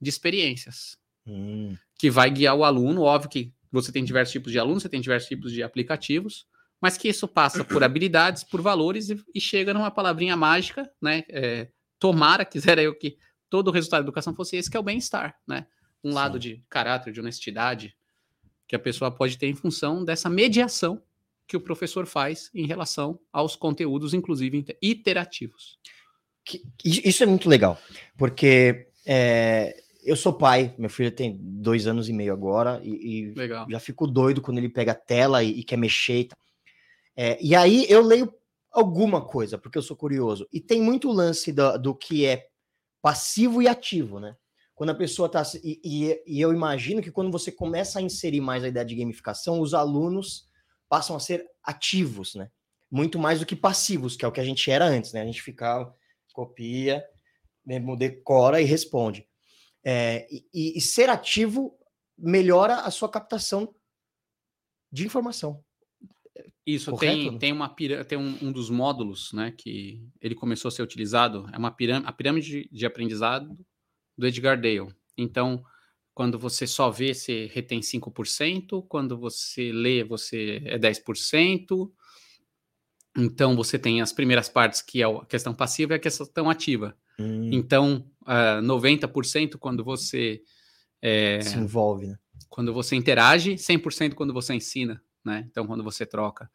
[0.00, 1.76] de experiências, uhum.
[1.98, 3.02] que vai guiar o aluno.
[3.02, 6.46] Óbvio que você tem diversos tipos de alunos, você tem diversos tipos de aplicativos,
[6.80, 11.24] mas que isso passa por habilidades, por valores e, e chega numa palavrinha mágica, né?
[11.28, 13.16] É, tomara, quisera eu que
[13.48, 15.66] todo o resultado da educação fosse esse, que é o bem-estar, né?
[16.04, 16.14] Um Sim.
[16.14, 17.96] lado de caráter, de honestidade,
[18.66, 21.02] que a pessoa pode ter em função dessa mediação
[21.46, 25.78] que o professor faz em relação aos conteúdos, inclusive iterativos.
[26.84, 27.80] Isso é muito legal,
[28.16, 33.34] porque é, eu sou pai, meu filho tem dois anos e meio agora, e, e
[33.70, 36.20] já fico doido quando ele pega a tela e, e quer mexer.
[36.22, 36.28] E,
[37.16, 38.32] é, e aí eu leio
[38.72, 40.48] alguma coisa, porque eu sou curioso.
[40.52, 42.46] E tem muito lance do, do que é
[43.00, 44.36] passivo e ativo, né?
[44.74, 45.42] Quando a pessoa tá.
[45.62, 48.96] E, e, e, eu imagino que quando você começa a inserir mais a ideia de
[48.96, 50.48] gamificação, os alunos
[50.88, 52.50] passam a ser ativos, né?
[52.90, 55.22] Muito mais do que passivos, que é o que a gente era antes, né?
[55.22, 55.94] A gente ficava,
[56.32, 57.04] copia,
[57.96, 59.26] decora e responde.
[59.84, 61.76] É, e, e ser ativo
[62.16, 63.74] melhora a sua captação
[64.90, 65.62] de informação.
[66.64, 67.68] Isso, tem, tem, uma
[68.08, 72.08] tem um, um, dos módulos né, que ele começou a ser utilizado, é uma pirâmide,
[72.08, 73.58] a pirâmide de aprendizado
[74.16, 74.94] do Edgar Dale.
[75.16, 75.64] Então,
[76.14, 81.90] quando você só vê, você retém 5%, quando você lê, você é 10%.
[83.16, 86.96] Então, você tem as primeiras partes, que é a questão passiva e a questão ativa.
[87.22, 87.50] Hum.
[87.52, 90.42] Então, uh, ah, 90% quando você...
[91.00, 92.18] É, Se envolve, né?
[92.48, 95.46] Quando você interage, 100% quando você ensina né?
[95.50, 96.50] Então, quando você troca.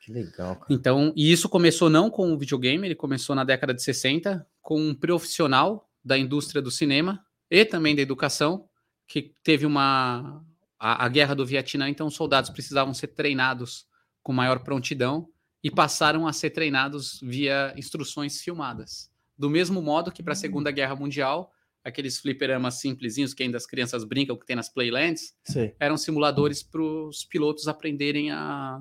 [0.00, 0.66] Que legal, cara.
[0.70, 4.80] Então, e isso começou não com o videogame, ele começou na década de 60 com
[4.80, 8.68] um profissional da indústria do cinema e também da educação,
[9.06, 10.44] que teve uma.
[10.78, 13.86] A, a guerra do Vietnã, então os soldados precisavam ser treinados
[14.20, 15.28] com maior prontidão
[15.62, 19.08] e passaram a ser treinados via instruções filmadas.
[19.42, 21.52] Do mesmo modo que para a Segunda Guerra Mundial,
[21.82, 25.72] aqueles fliperamas simplesinhos que ainda as crianças brincam, que tem nas Playlands, Sim.
[25.80, 28.80] eram simuladores para os pilotos aprenderem a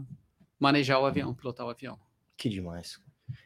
[0.59, 1.97] manejar o avião, pilotar o avião.
[2.37, 3.01] Que demais.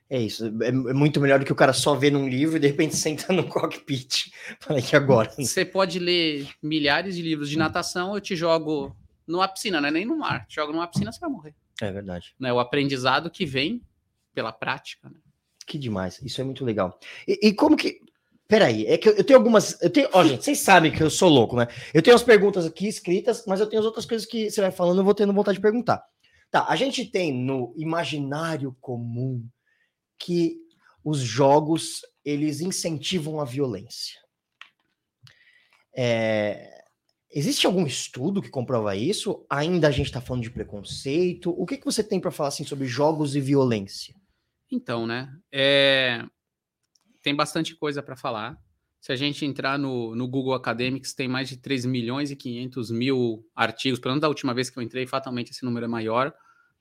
[0.10, 0.48] É isso.
[0.62, 2.98] É, é muito melhor do que o cara só ver num livro e de repente
[3.00, 4.30] senta no cockpit.
[4.60, 5.32] Fala que agora.
[5.40, 8.94] Você pode ler milhares de livros de natação, eu te jogo
[9.26, 10.46] numa piscina, não é nem no mar.
[10.48, 11.56] Te jogo numa piscina, você vai morrer.
[11.82, 12.36] É verdade.
[12.38, 12.52] Né?
[12.52, 13.82] O aprendizado que vem
[14.34, 15.10] pela prática.
[15.10, 15.16] Né?
[15.66, 16.22] Que demais.
[16.22, 17.00] Isso é muito legal.
[17.28, 18.00] E, e como que
[18.48, 19.82] Peraí, é que eu tenho algumas.
[19.82, 21.68] Eu tenho, ó, gente, vocês sabem que eu sou louco, né?
[21.92, 24.72] Eu tenho as perguntas aqui escritas, mas eu tenho as outras coisas que você vai
[24.72, 26.06] falando, eu vou tendo vontade de perguntar.
[26.52, 29.44] Tá, a gente tem no imaginário comum
[30.20, 30.60] que
[31.04, 34.20] os jogos eles incentivam a violência.
[35.98, 36.84] É,
[37.32, 39.44] existe algum estudo que comprova isso?
[39.50, 41.50] Ainda a gente está falando de preconceito?
[41.50, 44.16] O que, que você tem para falar assim sobre jogos e violência?
[44.72, 45.34] Então, né?
[45.52, 46.26] É,
[47.22, 48.58] tem bastante coisa para falar.
[49.00, 52.92] Se a gente entrar no, no Google Academics, tem mais de 3 milhões e 500
[52.92, 56.34] mil artigos, pelo menos da última vez que eu entrei, fatalmente esse número é maior,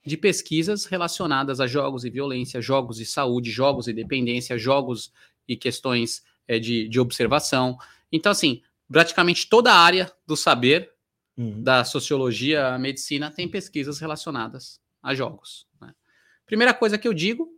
[0.05, 5.13] de pesquisas relacionadas a jogos e violência, jogos e saúde, jogos e dependência, jogos
[5.49, 7.77] e questões é, de, de observação.
[8.13, 10.93] Então, assim, praticamente toda a área do saber,
[11.37, 11.63] uhum.
[11.63, 15.67] da sociologia, medicina, tem pesquisas relacionadas a jogos.
[15.81, 15.95] Né?
[16.47, 17.49] Primeira coisa que eu digo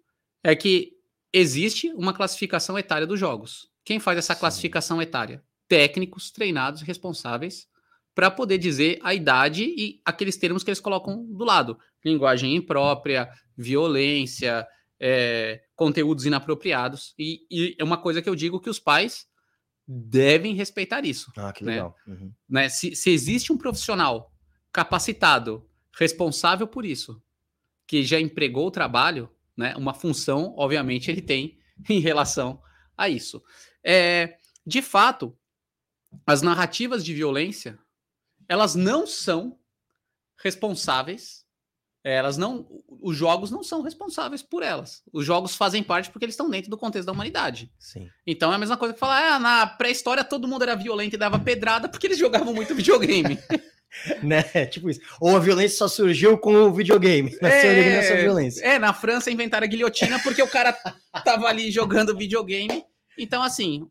[0.42, 0.92] é que
[1.32, 3.68] existe uma classificação etária dos jogos.
[3.84, 4.40] Quem faz essa Sim.
[4.40, 5.42] classificação etária?
[5.68, 7.68] Técnicos treinados responsáveis
[8.14, 13.28] para poder dizer a idade e aqueles termos que eles colocam do lado: linguagem imprópria,
[13.56, 14.66] violência,
[14.98, 17.14] é, conteúdos inapropriados.
[17.18, 19.26] E, e, é uma coisa que eu digo que os pais
[19.86, 21.30] devem respeitar isso.
[21.36, 21.72] Ah, que né?
[21.72, 21.94] legal.
[22.06, 22.14] Né?
[22.14, 22.32] Uhum.
[22.48, 22.68] Né?
[22.68, 24.32] Se, se existe um profissional
[24.72, 25.68] capacitado,
[25.98, 27.22] responsável por isso,
[27.86, 29.74] que já empregou o trabalho, né?
[29.76, 32.60] Uma função, obviamente, ele tem em relação
[32.96, 33.42] a isso.
[33.84, 35.36] É, de fato,
[36.26, 37.78] as narrativas de violência,
[38.48, 39.58] elas não são
[40.42, 41.44] responsáveis,
[42.02, 45.02] elas não, os jogos não são responsáveis por elas.
[45.12, 47.72] Os jogos fazem parte porque eles estão dentro do contexto da humanidade.
[47.80, 48.08] Sim.
[48.24, 51.18] Então é a mesma coisa que falar, ah, na pré-história todo mundo era violento e
[51.18, 53.38] dava pedrada porque eles jogavam muito videogame.
[54.22, 54.42] né?
[54.66, 55.00] Tipo isso.
[55.20, 57.36] Ou a violência só surgiu com o videogame.
[57.42, 58.64] É, violência.
[58.64, 60.72] é, na França inventaram a guilhotina porque o cara
[61.24, 62.84] tava ali jogando videogame.
[63.18, 63.88] Então, assim,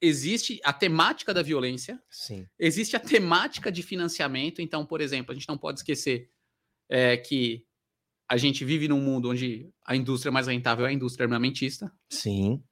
[0.00, 2.46] existe a temática da violência, Sim.
[2.58, 4.60] existe a temática de financiamento.
[4.60, 6.30] Então, por exemplo, a gente não pode esquecer
[6.88, 7.64] é, que
[8.28, 11.92] a gente vive num mundo onde a indústria mais rentável é a indústria armamentista.
[12.08, 12.62] Sim.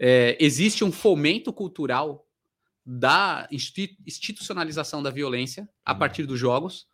[0.00, 2.26] É, existe um fomento cultural
[2.84, 5.98] da institu- institucionalização da violência a Uhum.
[5.98, 6.86] partir dos jogos,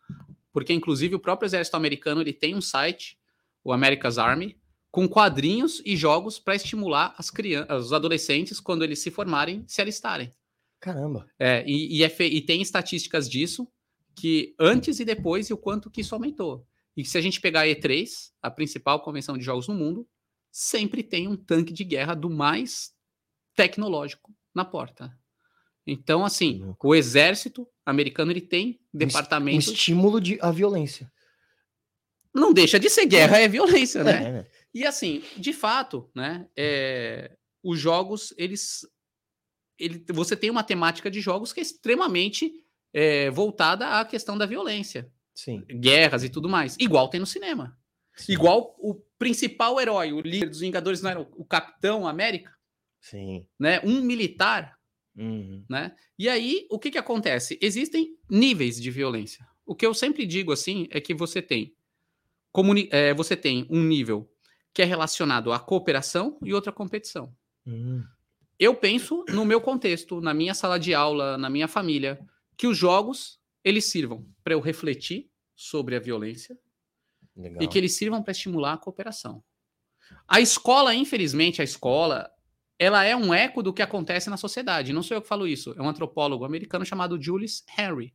[0.51, 3.17] porque inclusive o próprio exército americano ele tem um site,
[3.63, 4.59] o America's Army,
[4.91, 9.81] com quadrinhos e jogos para estimular as crianças, os adolescentes quando eles se formarem, se
[9.81, 10.33] alistarem.
[10.79, 11.27] Caramba.
[11.37, 13.67] É, e, e é fe- e tem estatísticas disso
[14.15, 16.65] que antes e depois e o quanto que isso aumentou.
[16.97, 20.07] E se a gente pegar a E3, a principal convenção de jogos no mundo,
[20.51, 22.91] sempre tem um tanque de guerra do mais
[23.55, 25.17] tecnológico na porta.
[25.91, 26.87] Então, assim, louco.
[26.87, 29.67] o exército americano ele tem Um departamentos.
[29.67, 31.11] estímulo de, à violência.
[32.33, 34.11] Não deixa de ser guerra, é violência, né?
[34.11, 34.47] É, né?
[34.73, 36.47] E assim, de fato, né?
[36.55, 38.87] é, os jogos, eles.
[39.77, 42.51] Ele, você tem uma temática de jogos que é extremamente
[42.93, 45.63] é, voltada à questão da violência, Sim.
[45.67, 46.75] guerras e tudo mais.
[46.79, 47.77] Igual tem no cinema.
[48.15, 48.33] Sim.
[48.33, 52.53] Igual o principal herói, o líder dos Vingadores, não era o, o Capitão América,
[52.99, 53.47] Sim.
[53.57, 53.79] né?
[53.83, 54.77] Um militar,
[55.19, 55.65] Uhum.
[55.69, 55.93] né?
[56.17, 57.59] E aí, o que que acontece?
[57.61, 59.45] Existem níveis de violência.
[59.65, 61.75] O que eu sempre digo assim é que você tem
[62.51, 64.29] comuni é, você tem um nível
[64.73, 67.35] que é relacionado à cooperação e outra competição.
[67.67, 68.03] Hum.
[68.57, 72.19] Eu penso no meu contexto, na minha sala de aula, na minha família,
[72.57, 76.57] que os jogos eles sirvam para eu refletir sobre a violência
[77.35, 77.61] Legal.
[77.61, 79.43] e que eles sirvam para estimular a cooperação.
[80.27, 82.29] A escola, infelizmente, a escola,
[82.79, 84.93] ela é um eco do que acontece na sociedade.
[84.93, 88.13] Não sou eu que falo isso, é um antropólogo americano chamado Julius Henry,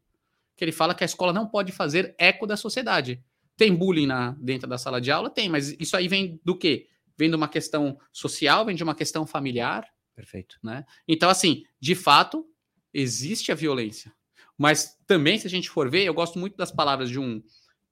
[0.57, 3.23] que ele fala que a escola não pode fazer eco da sociedade.
[3.57, 5.29] Tem bullying na, dentro da sala de aula?
[5.29, 6.89] Tem, mas isso aí vem do quê?
[7.17, 10.57] Vem de uma questão social, vem de uma questão familiar, Perfeito.
[10.63, 10.85] né?
[11.07, 12.45] Então, assim, de fato,
[12.93, 14.13] existe a violência.
[14.57, 17.43] Mas também, se a gente for ver, eu gosto muito das palavras de um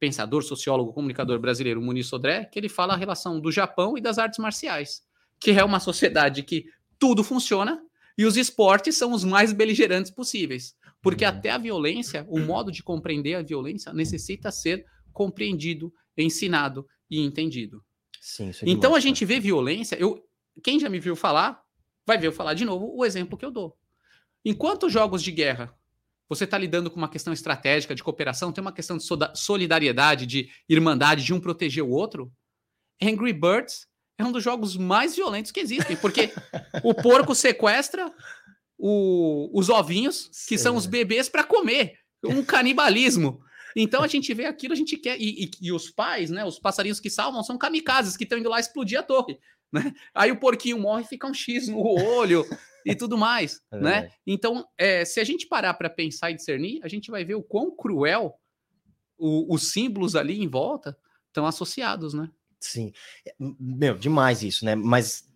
[0.00, 4.18] pensador, sociólogo, comunicador brasileiro, Muniz Sodré, que ele fala a relação do Japão e das
[4.18, 5.02] artes marciais,
[5.42, 6.66] que é uma sociedade que
[6.98, 7.82] tudo funciona
[8.16, 10.76] e os esportes são os mais beligerantes possíveis.
[11.02, 11.30] Porque Uhum.
[11.30, 17.84] até a violência, o modo de compreender a violência necessita ser compreendido, ensinado e entendido.
[18.20, 19.96] Sim, isso é Então demais, a gente vê violência.
[19.96, 20.24] Eu,
[20.62, 21.60] quem já me viu falar,
[22.06, 23.76] vai ver eu falar de novo o exemplo que eu dou.
[24.44, 25.74] Enquanto jogos de guerra,
[26.28, 30.48] você está lidando com uma questão estratégica de cooperação, tem uma questão de solidariedade, de
[30.68, 32.32] irmandade, de um proteger o outro.
[33.02, 33.88] Angry Birds
[34.24, 36.32] é um dos jogos mais violentos que existem, porque
[36.82, 38.12] o porco sequestra
[38.78, 41.94] o- os ovinhos, que são os bebês, para comer.
[42.24, 43.40] Um canibalismo.
[43.76, 45.18] Então a gente vê aquilo, a gente quer.
[45.20, 46.44] E, e- e os pais, né?
[46.44, 49.38] Os passarinhos que salvam são kamikazes que estão indo lá explodir a torre.
[49.72, 49.90] Né?
[50.14, 52.44] Aí o porquinho morre e fica um X no olho
[52.84, 53.60] e tudo mais.
[53.72, 54.10] É né?
[54.26, 57.42] Então, é, se a gente parar para pensar e discernir, a gente vai ver o
[57.42, 58.34] quão cruel
[59.16, 60.94] o- os símbolos ali em volta
[61.28, 62.28] estão associados, né?
[62.64, 62.92] Sim.
[63.26, 64.74] É, Meu, demais isso, né?
[64.74, 65.28] Mas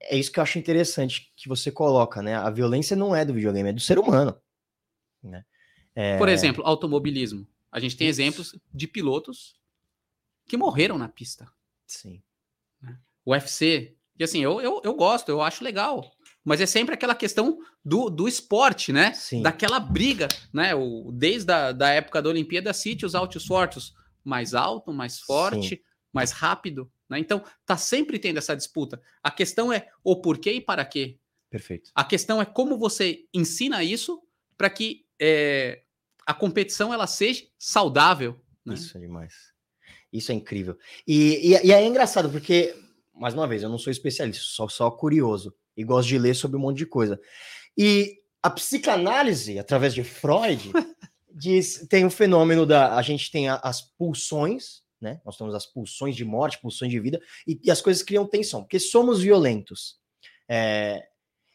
[0.00, 2.34] é isso que eu acho interessante que você coloca, né?
[2.34, 4.38] A violência não é do videogame, é do ser humano.
[5.22, 5.44] Né?
[5.94, 7.46] É, Por exemplo, automobilismo.
[7.72, 8.20] A gente tem Isso.
[8.20, 9.56] exemplos de pilotos
[10.46, 11.50] que morreram na pista.
[11.86, 12.22] Sim.
[13.24, 13.96] o UFC.
[14.18, 16.10] E assim, eu, eu, eu gosto, eu acho legal.
[16.44, 19.12] Mas é sempre aquela questão do, do esporte, né?
[19.12, 19.42] Sim.
[19.42, 20.74] Daquela briga, né?
[20.74, 23.92] O, desde a da época da Olimpíada, cite os altos fortes
[24.24, 25.82] mais alto, mais forte,
[26.16, 26.90] mais rápido.
[27.08, 27.18] Né?
[27.20, 29.00] Então, tá sempre tendo essa disputa.
[29.22, 31.18] A questão é o porquê e para quê.
[31.48, 31.90] Perfeito.
[31.94, 34.20] A questão é como você ensina isso
[34.58, 35.82] para que é,
[36.26, 38.40] a competição ela seja saudável.
[38.64, 38.74] Né?
[38.74, 39.34] Isso é demais.
[40.12, 40.76] Isso é incrível.
[41.06, 42.74] E, e, e é engraçado, porque,
[43.14, 46.56] mais uma vez, eu não sou especialista, sou só curioso e gosto de ler sobre
[46.56, 47.20] um monte de coisa.
[47.76, 50.72] E a psicanálise, através de Freud,
[51.30, 52.96] diz, tem o fenômeno da.
[52.96, 55.20] A gente tem a- as pulsões, né?
[55.24, 58.62] Nós temos as pulsões de morte, pulsões de vida, e, e as coisas criam tensão,
[58.62, 59.98] porque somos violentos.
[60.48, 61.06] É,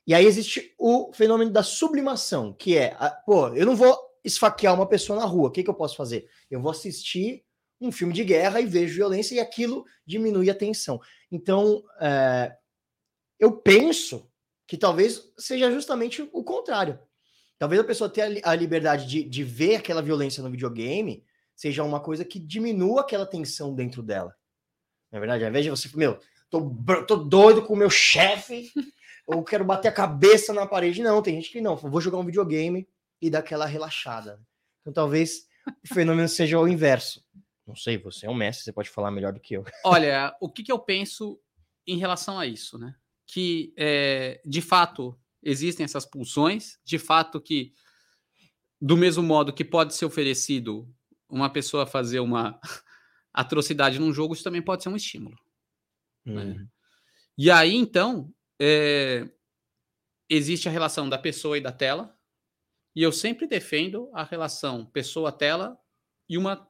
[0.06, 4.73] e aí existe o fenômeno da sublimação, que é, a- pô, eu não vou esfaquear
[4.75, 6.27] uma pessoa na rua, o que, que eu posso fazer?
[6.49, 7.43] Eu vou assistir
[7.80, 10.99] um filme de guerra e vejo violência e aquilo diminui a tensão.
[11.32, 12.56] Então, é,
[13.39, 14.30] eu penso
[14.67, 16.99] que talvez seja justamente o contrário.
[17.58, 21.23] Talvez a pessoa tenha a li- a liberdade de, de ver aquela violência no videogame
[21.55, 24.35] seja uma coisa que diminua aquela tensão dentro dela.
[25.11, 26.73] Na verdade, ao invés de você, meu, tô,
[27.07, 28.71] tô doido com o meu chefe,
[29.27, 31.01] ou quero bater a cabeça na parede.
[31.01, 32.87] Não, tem gente que não, vou jogar um videogame
[33.21, 34.41] e dar aquela relaxada.
[34.81, 35.47] Então talvez
[35.83, 37.23] o fenômeno seja o inverso.
[37.65, 39.63] Não sei, você é um mestre, você pode falar melhor do que eu.
[39.85, 41.39] Olha, o que, que eu penso
[41.85, 42.95] em relação a isso, né?
[43.25, 47.73] Que, é, de fato, existem essas pulsões, de fato que
[48.79, 50.91] do mesmo modo que pode ser oferecido
[51.31, 52.59] uma pessoa fazer uma
[53.33, 55.35] atrocidade num jogo, isso também pode ser um estímulo.
[56.25, 56.43] Né?
[56.43, 56.67] Uhum.
[57.37, 59.27] E aí, então, é,
[60.29, 62.15] existe a relação da pessoa e da tela,
[62.95, 65.77] e eu sempre defendo a relação pessoa-tela
[66.27, 66.69] e uma,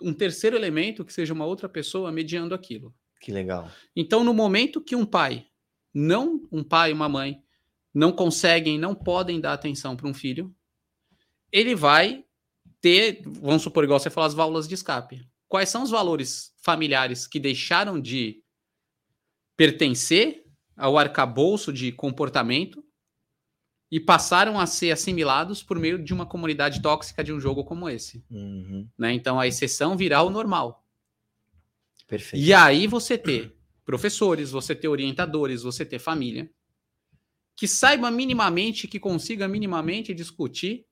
[0.00, 2.94] um terceiro elemento que seja uma outra pessoa mediando aquilo.
[3.20, 3.68] Que legal.
[3.94, 5.48] Então, no momento que um pai,
[5.92, 7.42] não um pai e uma mãe,
[7.92, 10.54] não conseguem, não podem dar atenção para um filho,
[11.50, 12.24] ele vai
[12.80, 15.26] ter, vamos supor, igual você falou, as válvulas de escape.
[15.48, 18.42] Quais são os valores familiares que deixaram de
[19.56, 20.44] pertencer
[20.76, 22.84] ao arcabouço de comportamento
[23.90, 27.88] e passaram a ser assimilados por meio de uma comunidade tóxica de um jogo como
[27.88, 28.24] esse.
[28.30, 28.86] Uhum.
[28.96, 29.12] Né?
[29.12, 30.86] Então a exceção virá o normal.
[32.06, 32.44] Perfeito.
[32.44, 36.50] E aí você ter professores, você ter orientadores, você ter família
[37.56, 40.86] que saiba minimamente, que consiga minimamente discutir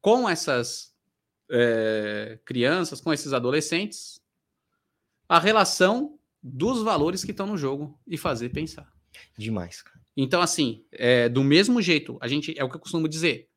[0.00, 0.94] com essas
[1.50, 4.20] é, crianças, com esses adolescentes,
[5.28, 8.90] a relação dos valores que estão no jogo e fazer pensar.
[9.36, 10.00] Demais, cara.
[10.16, 13.48] Então, assim, é, do mesmo jeito, a gente é o que eu costumo dizer.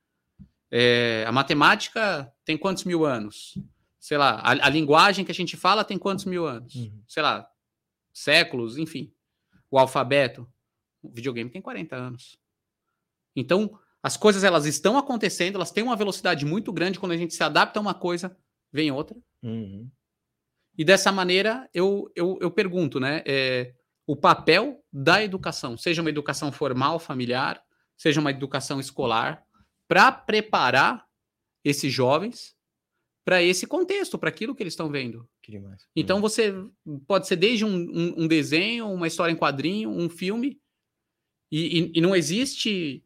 [0.69, 3.57] É, a matemática tem quantos mil anos?
[3.99, 6.75] Sei lá, a, a, linguagem que a gente fala tem quantos mil anos?
[6.75, 7.01] Uhum.
[7.07, 7.47] Sei lá,
[8.13, 9.13] séculos, enfim.
[9.69, 10.47] O alfabeto,
[11.01, 12.37] o videogame tem 40 anos.
[13.35, 16.99] Então, as coisas elas estão acontecendo, elas têm uma velocidade muito grande.
[16.99, 18.35] Quando a gente se adapta a uma coisa,
[18.71, 19.17] vem outra.
[19.41, 19.89] Uhum.
[20.77, 23.23] E dessa maneira, eu, eu, eu pergunto, né?
[23.25, 23.73] É,
[24.05, 27.63] o papel da educação, seja uma educação formal, familiar,
[27.97, 29.41] seja uma educação escolar,
[29.87, 31.07] para preparar
[31.63, 32.53] esses jovens
[33.25, 35.27] para esse contexto, para aquilo que eles estão vendo.
[35.95, 36.53] Então você
[37.07, 40.59] pode ser desde um, um, um, desenho, uma história em quadrinho, um filme,
[41.51, 43.03] e, e, e não existe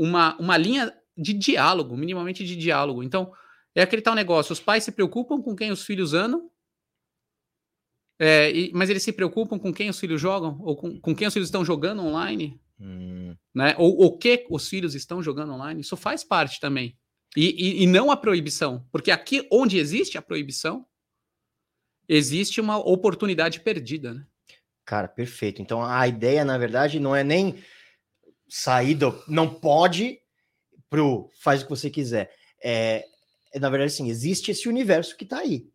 [0.00, 3.02] uma, uma linha de diálogo, minimamente de diálogo.
[3.02, 3.32] Então,
[3.74, 6.50] é aquele tal negócio: os pais se preocupam com quem os filhos andam,
[8.18, 11.28] é, e, mas eles se preocupam com quem os filhos jogam, ou com, com quem
[11.28, 13.36] os filhos estão jogando online, hum.
[13.54, 13.74] né?
[13.76, 15.82] Ou o que os filhos estão jogando online.
[15.82, 16.96] Isso faz parte também.
[17.36, 18.86] E, e, e, não a proibição.
[18.90, 20.86] Porque aqui onde existe a proibição,
[22.08, 24.26] existe uma oportunidade perdida, né?
[24.84, 25.62] Cara, perfeito.
[25.62, 27.62] Então a ideia, na verdade, não é nem
[28.50, 30.20] sair não pode
[30.90, 32.34] pro faz o que você quiser.
[32.62, 33.06] É,
[33.52, 35.70] é na verdade, assim, existe esse universo que tá aí.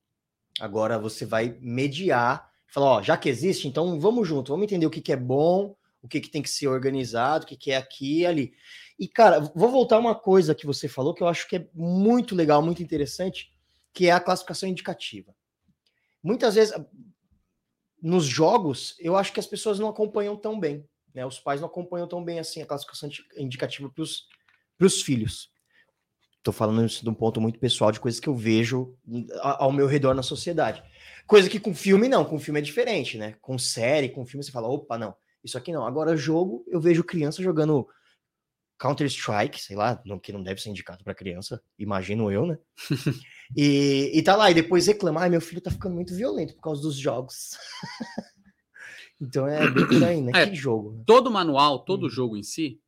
[0.59, 4.89] Agora você vai mediar, falar, ó, já que existe, então vamos junto, vamos entender o
[4.89, 7.77] que, que é bom, o que, que tem que ser organizado, o que, que é
[7.77, 8.53] aqui e ali.
[8.99, 12.35] E, cara, vou voltar uma coisa que você falou que eu acho que é muito
[12.35, 13.51] legal, muito interessante,
[13.93, 15.33] que é a classificação indicativa.
[16.21, 16.73] Muitas vezes,
[18.01, 20.87] nos jogos, eu acho que as pessoas não acompanham tão bem.
[21.15, 21.25] Né?
[21.25, 24.03] Os pais não acompanham tão bem assim a classificação indicativa para
[24.85, 25.49] os filhos.
[26.37, 28.95] Estou falando isso de um ponto muito pessoal, de coisas que eu vejo
[29.39, 30.83] ao meu redor na sociedade.
[31.25, 33.35] Coisa que com filme não, com filme é diferente, né?
[33.41, 35.87] Com série, com filme você fala, opa, não, isso aqui não.
[35.87, 37.87] Agora, jogo, eu vejo criança jogando
[38.77, 42.59] Counter-Strike, sei lá, não, que não deve ser indicado para criança, imagino eu, né?
[43.57, 46.61] e, e tá lá, e depois reclama, ai, meu filho tá ficando muito violento por
[46.61, 47.57] causa dos jogos.
[49.19, 50.31] então é bem por aí, né?
[50.35, 50.93] É, que jogo.
[50.93, 51.03] Né?
[51.05, 52.09] Todo manual, todo Hum.
[52.09, 52.79] jogo em si,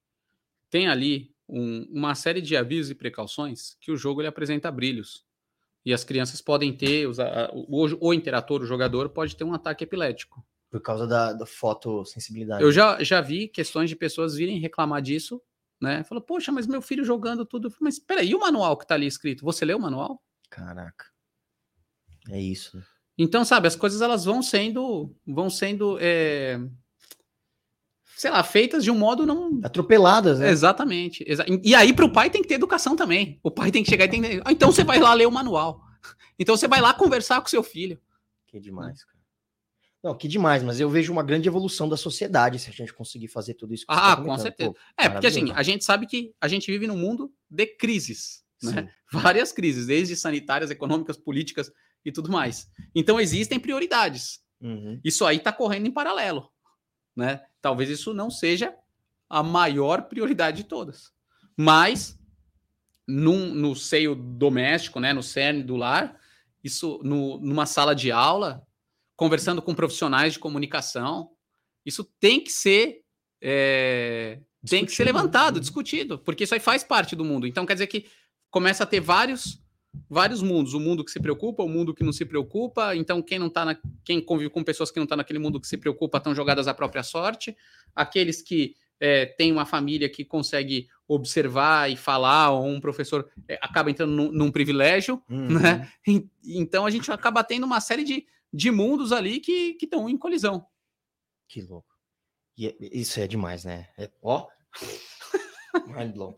[0.70, 5.26] tem ali um- uma série de avisos e precauções que o jogo ele apresenta brilhos.
[5.86, 9.54] E as crianças podem ter, os, a- o, o interator, o jogador, pode ter um
[9.54, 10.46] ataque epilético.
[10.70, 12.62] Por causa da, da fotossensibilidade.
[12.62, 15.42] Eu já, já vi questões de pessoas virem reclamar disso,
[15.82, 16.04] né?
[16.04, 17.70] Falou, poxa, mas meu filho jogando tudo.
[17.72, 19.46] Falei, Mas peraí, e o manual que tá ali escrito?
[19.46, 20.22] Você leu o manual?
[20.50, 21.06] Caraca.
[22.30, 22.84] É isso.
[23.18, 26.60] Então, sabe, as coisas elas vão sendo, vão sendo, é,
[28.16, 30.50] sei lá, feitas de um modo não Atropeladas, né?
[30.50, 31.24] Exatamente.
[31.28, 33.40] exa- E aí, para o pai, tem que ter educação também.
[33.44, 34.42] O pai tem que chegar e tem que.
[34.46, 35.82] Ah, Então você vai lá ler o manual.
[36.40, 38.00] Então você vai lá conversar com seu filho.
[38.46, 39.18] Que demais, cara.
[40.04, 43.28] Não, que demais, mas eu vejo uma grande evolução da sociedade se a gente conseguir
[43.28, 43.84] fazer tudo isso.
[43.90, 44.70] você Ah, tá com certeza.
[44.72, 48.44] Pô, É, porque assim, a gente sabe que a gente vive num mundo de crises.
[48.62, 48.88] Né?
[49.12, 51.72] Várias crises, desde sanitárias, econômicas, políticas
[52.06, 52.70] e tudo mais.
[52.96, 54.40] Então existem prioridades.
[54.62, 55.00] Uhum.
[55.04, 56.50] Isso aí está correndo em paralelo.
[57.16, 57.42] Né?
[57.62, 58.74] Talvez isso não seja
[59.30, 61.12] a maior prioridade de todas.
[61.56, 62.18] Mas
[63.08, 66.20] num- no seio doméstico, né, no cerne do lar,
[66.64, 68.62] isso no- numa sala de aula,
[69.16, 71.32] conversando com profissionais de comunicação,
[71.86, 73.02] isso tem que ser
[73.40, 75.12] é, tem que ser né?
[75.12, 75.62] levantado, Uhum.
[75.62, 77.46] discutido, porque isso aí faz parte do mundo.
[77.46, 78.08] Então quer dizer que
[78.50, 79.64] começa a ter vários
[80.10, 82.96] vários mundos, o mundo que se preocupa, o mundo que não se preocupa.
[82.96, 85.68] Então quem não tá na, quem convive com pessoas que não estão naquele mundo que
[85.68, 87.56] se preocupa estão jogadas à própria sorte.
[87.96, 93.58] Aqueles que é, tem uma família que consegue observar e falar, ou um professor é,
[93.62, 95.60] acaba entrando num, num privilégio, Uhum.
[95.60, 95.90] né?
[96.08, 100.18] E- Então a gente acaba tendo uma série de, de mundos ali que estão em
[100.18, 100.66] colisão.
[101.48, 101.88] Que louco.
[102.58, 103.88] E é- isso é demais, né?
[103.98, 104.48] É- ó.
[105.88, 106.36] Mind blown.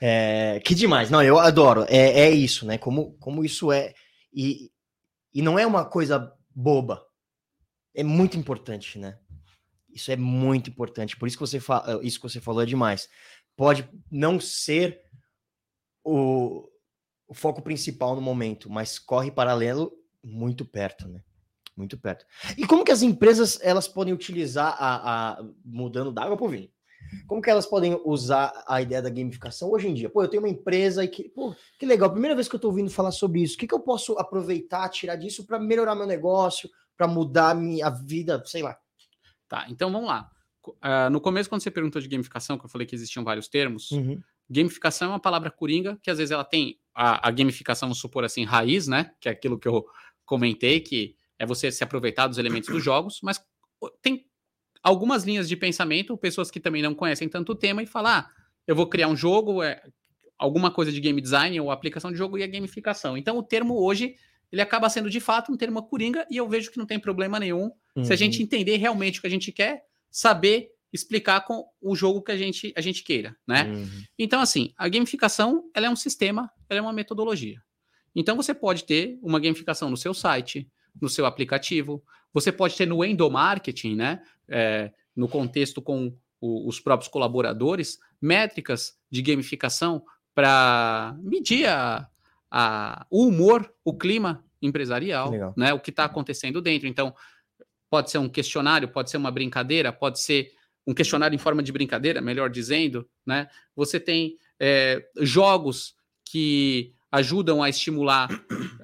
[0.00, 1.10] É, que demais.
[1.10, 1.84] Não, eu adoro.
[1.88, 2.78] É, é isso, né?
[2.78, 3.94] Como, como isso é.
[4.32, 4.70] E,
[5.32, 7.04] e não é uma coisa boba.
[7.94, 9.18] É muito importante, né?
[9.88, 11.16] Isso é muito importante.
[11.16, 13.08] Por isso que você, fa isso que você falou é demais.
[13.56, 15.00] Pode não ser
[16.04, 16.68] o,
[17.26, 21.22] o foco principal no momento, mas corre paralelo muito perto, né?
[21.76, 22.26] Muito perto.
[22.56, 26.70] E como que as empresas elas podem utilizar a, a mudando da água pro vinho?
[27.26, 30.10] Como que elas podem usar a ideia da gamificação hoje em dia?
[30.10, 32.68] Pô, eu tenho uma empresa e que, pô, que legal, primeira vez que eu tô
[32.68, 33.54] ouvindo falar sobre isso.
[33.54, 37.90] O que, que eu posso aproveitar, tirar disso para melhorar meu negócio, para mudar minha
[37.90, 38.76] vida, sei lá.
[39.48, 40.30] Tá, então vamos lá.
[40.82, 43.90] Ah, no começo, quando você perguntou de gamificação, que eu falei que existiam vários termos,
[43.90, 44.20] Uhum.
[44.50, 48.24] gamificação é uma palavra coringa, que às vezes ela tem a, a gamificação, vamos supor
[48.24, 49.12] assim, raiz, né?
[49.20, 49.86] Que é aquilo que eu
[50.24, 53.40] comentei, que é você se aproveitar dos elementos dos jogos, mas
[54.02, 54.27] tem
[54.82, 58.30] algumas linhas de pensamento, pessoas que também não conhecem tanto o tema, e falar, ah,
[58.66, 59.82] eu vou criar um jogo, é,
[60.38, 63.16] alguma coisa de game design ou aplicação de jogo e a gamificação.
[63.16, 64.14] Então o termo hoje,
[64.52, 67.38] ele acaba sendo de fato um termo coringa, e eu vejo que não tem problema
[67.38, 67.70] nenhum
[68.02, 72.22] se a gente entender realmente o que a gente quer, saber explicar com o jogo
[72.22, 73.64] que a gente, a gente queira, né?
[73.64, 74.02] Uhum.
[74.18, 77.60] Então, assim, a gamificação ela é um sistema, ela é uma metodologia.
[78.14, 80.66] Então, você pode ter uma gamificação no seu site,
[81.00, 82.02] no seu aplicativo,
[82.32, 84.22] você pode ter no endomarketing, né?
[84.48, 92.08] É, no contexto com o- os próprios colaboradores, métricas de gamificação para medir a-
[92.50, 95.54] a- o humor, o clima empresarial, Legal.
[95.56, 95.72] né?
[95.72, 96.86] O que está acontecendo dentro.
[96.88, 97.14] Então,
[97.90, 100.52] pode ser um questionário, pode ser uma brincadeira, pode ser
[100.86, 103.48] um questionário em forma de brincadeira, melhor dizendo, né?
[103.74, 105.94] Você tem é, jogos
[106.24, 108.28] que ajudam a estimular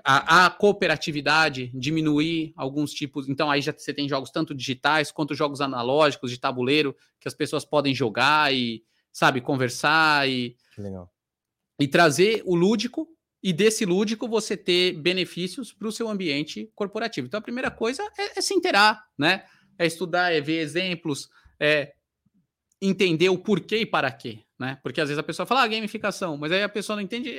[0.02, 3.28] a, a cooperatividade, diminuir alguns tipos.
[3.28, 7.34] Então, aí já você tem jogos tanto digitais quanto jogos analógicos de tabuleiro que as
[7.34, 11.12] pessoas podem jogar e, sabe, conversar e, legal.
[11.78, 13.08] e trazer o lúdico
[13.42, 17.26] e desse lúdico você ter benefícios para o seu ambiente corporativo.
[17.26, 19.44] Então a primeira coisa é, é se inteirar, né?
[19.78, 21.28] É estudar, é ver exemplos,
[21.60, 21.92] é
[22.80, 24.78] entender o porquê e para quê, né?
[24.82, 27.34] Porque às vezes a pessoa fala ah, gamificação, mas aí a pessoa não entende.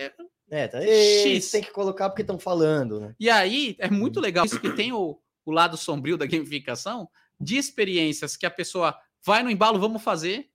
[0.50, 0.82] É- tá.
[0.82, 1.52] X.
[1.52, 3.16] Tem que colocar porque estão falando, né?
[3.20, 7.58] E aí é muito legal isso que tem o, o lado sombrio da gamificação de
[7.58, 10.50] experiências que a pessoa vai no embalo, vamos fazer,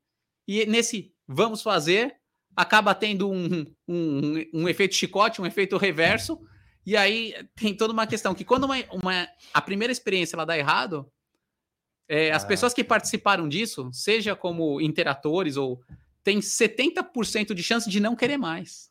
[0.47, 2.16] e nesse vamos fazer
[2.57, 6.41] acaba tendo um, um, um efeito chicote, um efeito reverso,
[6.84, 10.57] e aí tem toda uma questão que quando uma, uma- a primeira experiência ela dá
[10.59, 11.11] errado,
[12.09, 12.47] é, as Ah.
[12.47, 15.80] pessoas que participaram disso, seja como interatores ou
[16.24, 18.89] tem 70% de chance de não querer mais.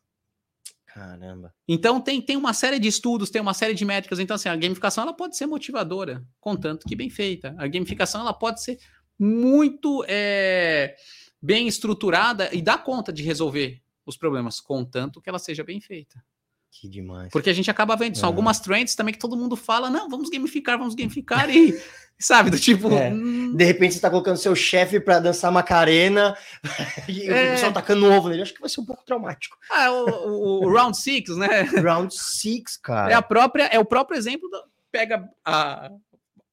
[0.94, 1.54] Caramba.
[1.68, 4.20] Então tem, tem uma série de estudos, tem uma série de métricas.
[4.20, 7.56] Então, assim, a gamificação ela pode ser motivadora, contanto que bem feita.
[7.58, 8.80] A gamificação ela pode ser
[9.18, 10.96] muito é,
[11.42, 16.24] bem estruturada e dar conta de resolver os problemas, contanto que ela seja bem feita.
[16.72, 17.32] Que demais.
[17.32, 18.32] Porque a gente acaba vendo, são É.
[18.32, 21.74] algumas trends também que todo mundo fala, não, vamos gamificar, vamos gamificar, e
[22.20, 22.92] sabe, do tipo.
[22.94, 23.10] É.
[23.12, 26.36] hum, De repente você tá colocando seu chefe pra dançar Macarena
[27.08, 27.48] e É.
[27.48, 28.42] o pessoal tacando ovo nele.
[28.42, 29.58] Acho que vai ser um pouco traumático.
[29.72, 31.62] ah, o, o- Round Six, né?
[31.84, 33.12] Round 6, cara.
[33.12, 34.50] É a própria, é o próprio exemplo.
[34.50, 35.92] do- pega a,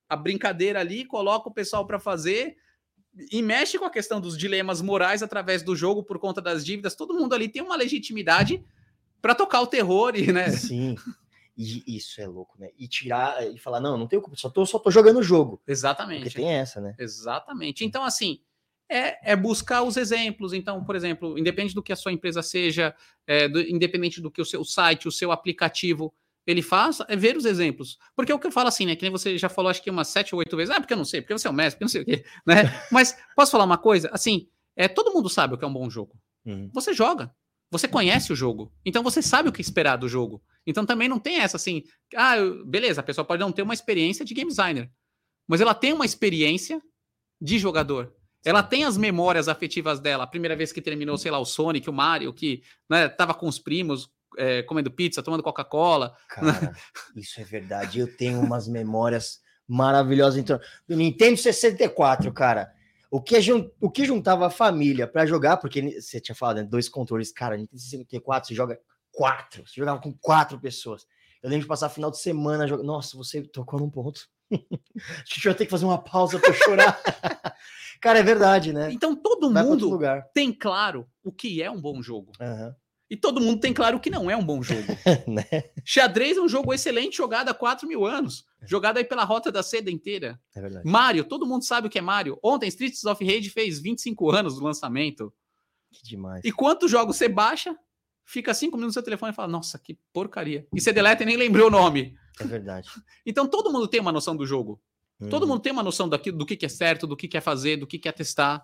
[0.09, 2.57] a brincadeira ali, coloca o pessoal para fazer
[3.33, 6.95] e mexe com a questão dos dilemas morais através do jogo por conta das dívidas.
[6.95, 8.63] Todo mundo ali tem uma legitimidade
[9.23, 10.51] para tocar o terror e, né?
[10.51, 10.97] Sim.
[11.57, 12.69] E isso é louco, né?
[12.77, 15.57] E tirar e falar, não, não tenho culpa, só tô, só tô jogando o jogo.
[15.59, 16.35] Porque Exatamente.
[16.35, 16.95] tem essa, né?
[16.99, 17.85] Exatamente.
[17.85, 18.41] Então, assim,
[18.91, 20.53] é, é buscar os exemplos.
[20.53, 22.95] Então, por exemplo, independente do que a sua empresa seja,
[23.27, 26.13] é, do- independente do que o seu site, o seu aplicativo
[26.47, 27.99] ele faz, é ver os exemplos.
[28.15, 28.95] Porque é o que eu falo assim, né?
[28.95, 30.73] Que nem você já falou, acho que umas sete ou oito vezes.
[30.75, 32.25] Ah, porque eu não sei, porque você é o mestre, porque não sei o quê,
[32.47, 32.55] né?
[32.93, 34.09] Mas posso falar uma coisa?
[34.13, 34.47] Assim,
[34.77, 36.17] é, todo mundo sabe o que é um bom jogo.
[36.45, 36.71] Uhum.
[36.73, 37.35] Você joga.
[37.71, 38.73] Você conhece o jogo.
[38.85, 40.41] Então você sabe o que esperar do jogo.
[40.67, 41.83] Então também não tem essa assim.
[42.15, 44.91] Ah, beleza, a pessoa pode não ter uma experiência de game designer.
[45.47, 46.83] Mas ela tem uma experiência
[47.41, 48.13] de jogador.
[48.45, 50.25] Ela tem as memórias afetivas dela.
[50.25, 53.47] A primeira vez que terminou, sei lá, o Sonic, o Mario, que né, tava com
[53.49, 54.09] os primos,
[54.39, 56.17] é, comendo pizza, tomando Coca-Cola.
[56.29, 56.73] Cara,
[57.17, 57.99] isso é verdade.
[58.01, 60.39] Eu tenho umas memórias maravilhosas.
[60.39, 62.73] Então, do Nintendo 64, cara.
[63.11, 63.37] O que,
[63.81, 67.33] o que juntava a família pra jogar, porque ni- você tinha falado, né, dois controles,
[67.33, 68.79] cara, Nintendo 64, você joga
[69.17, 69.67] quatro.
[69.67, 71.07] Você jogava com quatro pessoas.
[71.43, 72.87] Eu lembro de passar final de semana jogando.
[72.87, 74.29] Nossa, você tocou num ponto.
[74.53, 77.01] A gente vai ter que fazer uma pausa pra chorar.
[78.01, 78.93] Cara, é verdade, né?
[78.93, 80.29] Então todo Vai mundo lugar.
[80.35, 82.33] tem claro o que é um bom jogo.
[82.39, 82.77] Aham.
[83.09, 84.83] E todo mundo tem claro o que não é um bom jogo.
[85.27, 85.45] Né?
[85.85, 88.45] Xadrez é um jogo excelente jogado há 4 mil anos.
[88.67, 90.39] Jogado aí pela rota da seda inteira.
[90.55, 90.87] É verdade.
[90.87, 92.39] Mario, todo mundo sabe o que é Mario.
[92.43, 95.33] Ontem, Streets of Rage fez 25 anos do lançamento.
[95.93, 96.45] Que demais.
[96.45, 97.77] E quantos jogos você baixa,
[98.27, 100.67] fica 5 minutos no seu telefone e fala, nossa, que porcaria.
[100.75, 102.15] E você deleta e nem lembrou o nome.
[102.41, 102.89] É verdade.
[103.25, 104.79] Então todo mundo tem uma noção do jogo.
[105.31, 105.49] Todo Uhum.
[105.51, 107.87] mundo tem uma noção daquilo, do que, que é certo, do que quer fazer, do
[107.87, 108.63] que quer testar.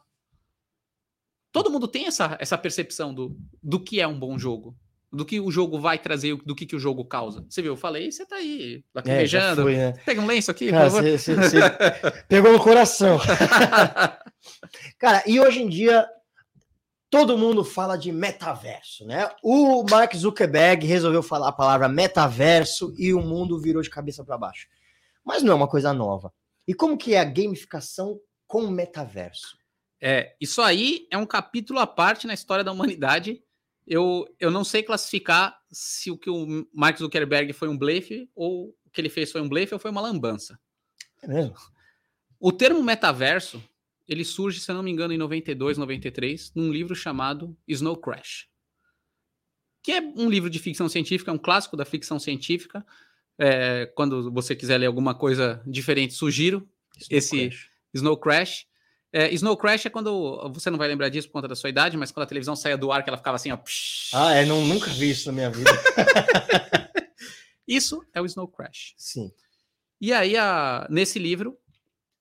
[1.51, 4.77] Todo mundo tem essa, essa percepção do, do que é um bom jogo.
[5.11, 7.45] Do que o jogo vai trazer, do que, que o jogo causa.
[7.49, 7.73] Você viu?
[7.73, 9.63] Eu falei, você tá aí, É, lacrimejando.
[9.63, 9.93] foi, né?
[10.07, 11.59] Pega um lenço aqui, Cara, você, você- você
[12.29, 13.19] pegou no coração.
[14.99, 16.07] Cara, e hoje em dia
[17.13, 19.31] todo mundo fala de metaverso, né?
[19.43, 24.39] O Mark Zuckerberg resolveu falar a palavra metaverso e o mundo virou de cabeça para
[24.39, 24.67] baixo.
[25.23, 26.33] Mas não é uma coisa nova.
[26.67, 29.59] E como que é a gamificação com o metaverso?
[30.01, 33.45] É, isso aí é um capítulo à parte na história da humanidade.
[33.87, 38.75] Eu, eu não sei classificar se o que o Mark Zuckerberg foi um blefe, ou
[38.87, 40.59] o que ele fez foi um blefe, ou foi uma lambança.
[41.21, 41.55] É mesmo?
[42.41, 43.63] O termo metaverso,
[44.09, 48.49] ele surge, se não me engano, em 92, 93, num livro chamado Snow Crash.
[49.83, 52.85] Que é um livro de ficção científica, é um clássico da ficção científica.
[53.39, 56.69] É, quando você quiser ler alguma coisa diferente, sugiro
[57.11, 57.51] Esse-
[57.95, 58.67] Snow Crash.
[59.13, 61.97] É, Snow Crash é quando você não vai lembrar disso por conta da sua idade,
[61.97, 63.57] mas quando a televisão saía do ar, que ela ficava assim, ó.
[63.57, 64.11] psh.
[64.15, 65.71] Ah, é, não, nunca vi isso na minha vida.
[67.67, 68.95] Isso é o Snow Crash.
[68.97, 69.31] Sim.
[70.01, 71.57] E aí, a- nesse livro,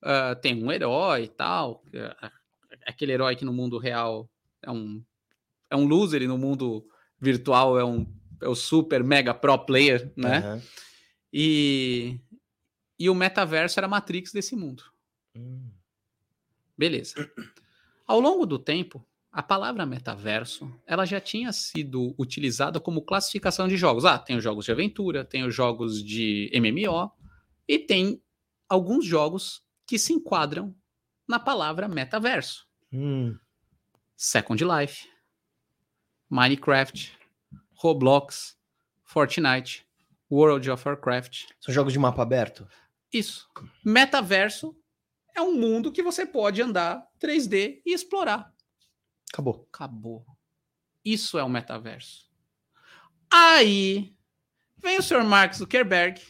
[0.01, 1.83] ah, tem um herói e tal.
[1.93, 2.31] é- é
[2.87, 4.29] Aquele herói que no mundo real
[4.61, 5.03] é um,
[5.69, 6.85] é um loser e no mundo
[7.19, 8.05] virtual é um
[8.41, 10.37] é o super mega pro player, né?
[10.39, 10.61] Aham.
[11.31, 12.19] E,
[12.99, 14.83] e o metaverso era a Matrix desse mundo.
[15.35, 15.69] Hum.
[16.77, 17.29] Beleza.
[18.07, 23.77] Ao longo do tempo, a palavra metaverso, ela já tinha sido utilizada como classificação de
[23.77, 24.03] jogos.
[24.05, 27.11] Ah, tem os jogos de aventura, tem os jogos de MMO
[27.67, 28.21] e tem
[28.67, 30.75] alguns jogos que se enquadram
[31.27, 32.67] na palavra metaverso.
[32.91, 33.37] Hum.
[34.15, 35.09] Second Life,
[36.29, 37.17] Minecraft,
[37.73, 38.57] Roblox,
[39.03, 39.85] Fortnite,
[40.29, 41.45] World of Warcraft.
[41.59, 42.67] São jogos de mapa aberto?
[43.11, 43.49] Isso.
[43.83, 44.75] Metaverso
[45.35, 48.53] é um mundo que você pode andar 3D e explorar.
[49.33, 49.67] Acabou.
[49.73, 50.25] Acabou.
[51.03, 52.29] Isso é o metaverso.
[53.29, 54.13] Aí
[54.77, 55.23] vem o Sr.
[55.23, 56.21] Mark Zuckerberg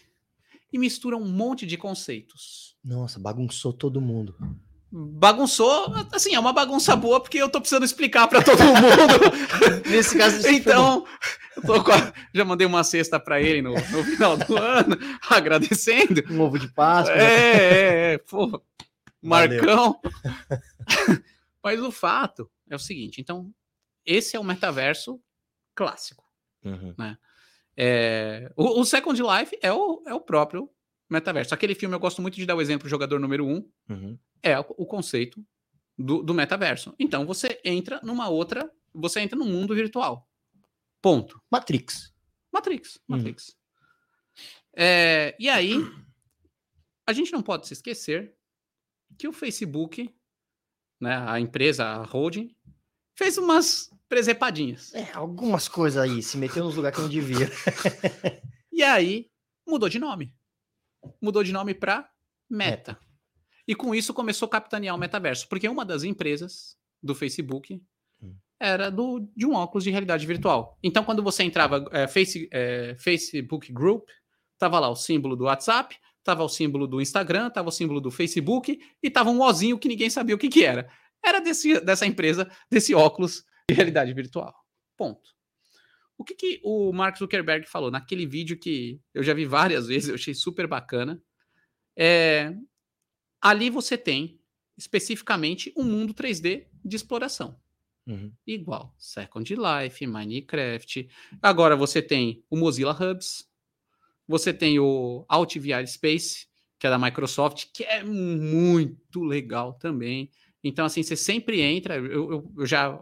[0.72, 2.76] e mistura um monte de conceitos.
[2.84, 4.36] Nossa, bagunçou todo mundo.
[4.92, 9.88] Bagunçou, assim, é uma bagunça boa porque eu tô precisando explicar para todo mundo.
[9.90, 11.06] Nesse caso, então,
[11.56, 11.84] eu
[12.34, 14.98] já mandei uma cesta para ele no, no final do ano,
[15.30, 16.22] agradecendo.
[16.30, 17.16] um ovo de Páscoa.
[17.16, 17.24] né?
[17.24, 18.62] É, é, é, pô.
[19.22, 19.98] Marcão.
[21.64, 23.50] Mas o fato é o seguinte, então,
[24.06, 25.22] esse é o metaverso
[25.74, 26.26] clássico.
[26.66, 26.94] Uhum.
[27.84, 30.70] É, o, o Second Life é o, é o próprio
[31.10, 31.52] metaverso.
[31.52, 34.20] Aquele filme eu gosto muito de dar o exemplo, jogador número um, Uhum.
[34.44, 35.44] é o, o conceito
[35.98, 36.94] do, do metaverso.
[37.00, 40.30] Então, você entra numa outra, você entra num mundo virtual.
[41.02, 41.42] Ponto.
[41.50, 42.14] Matrix.
[42.54, 43.16] Matrix, Hum.
[43.18, 43.58] Matrix.
[44.76, 45.74] É, e aí,
[47.08, 48.36] a gente não pode se esquecer
[49.18, 50.14] que o Facebook,
[51.00, 52.56] né, a empresa, a holding,
[53.18, 54.94] fez umas presepadinhas.
[54.94, 57.50] É, algumas coisas aí, se meteu nos lugares que não devia.
[58.74, 59.30] E aí,
[59.68, 60.34] mudou de nome.
[61.22, 62.10] Mudou de nome para
[62.50, 62.98] Meta.
[63.68, 67.80] E com isso começou a capitanear o metaverso, porque uma das empresas do Facebook
[68.24, 68.34] Hum.
[68.60, 70.80] era do, de um óculos de realidade virtual.
[70.82, 74.10] Então, quando você entrava é, Face, é, Facebook Group,
[74.58, 78.10] tava lá o símbolo do WhatsApp, tava o símbolo do Instagram, tava o símbolo do
[78.10, 80.90] Facebook e tava um ozinho que ninguém sabia o que, que era.
[81.24, 83.46] Era desse, dessa empresa, desse óculos
[83.76, 84.54] realidade virtual.
[84.98, 85.30] Ponto.
[86.18, 90.10] O que, que o Mark Zuckerberg falou naquele vídeo que eu já vi várias vezes,
[90.10, 91.22] eu achei super bacana?
[91.98, 92.56] É,
[93.42, 94.40] ali você tem
[94.78, 97.60] especificamente um mundo 3D de exploração
[98.08, 98.32] Uhum.
[98.48, 101.08] igual Second Life, Minecraft.
[101.42, 103.48] Agora você tem o Mozilla Hubs,
[104.28, 106.48] você tem o AltVR Space,
[106.80, 110.32] que é da Microsoft, que é muito legal também.
[110.64, 111.96] Então, assim, você sempre entra.
[111.96, 113.00] Eu, eu- eu já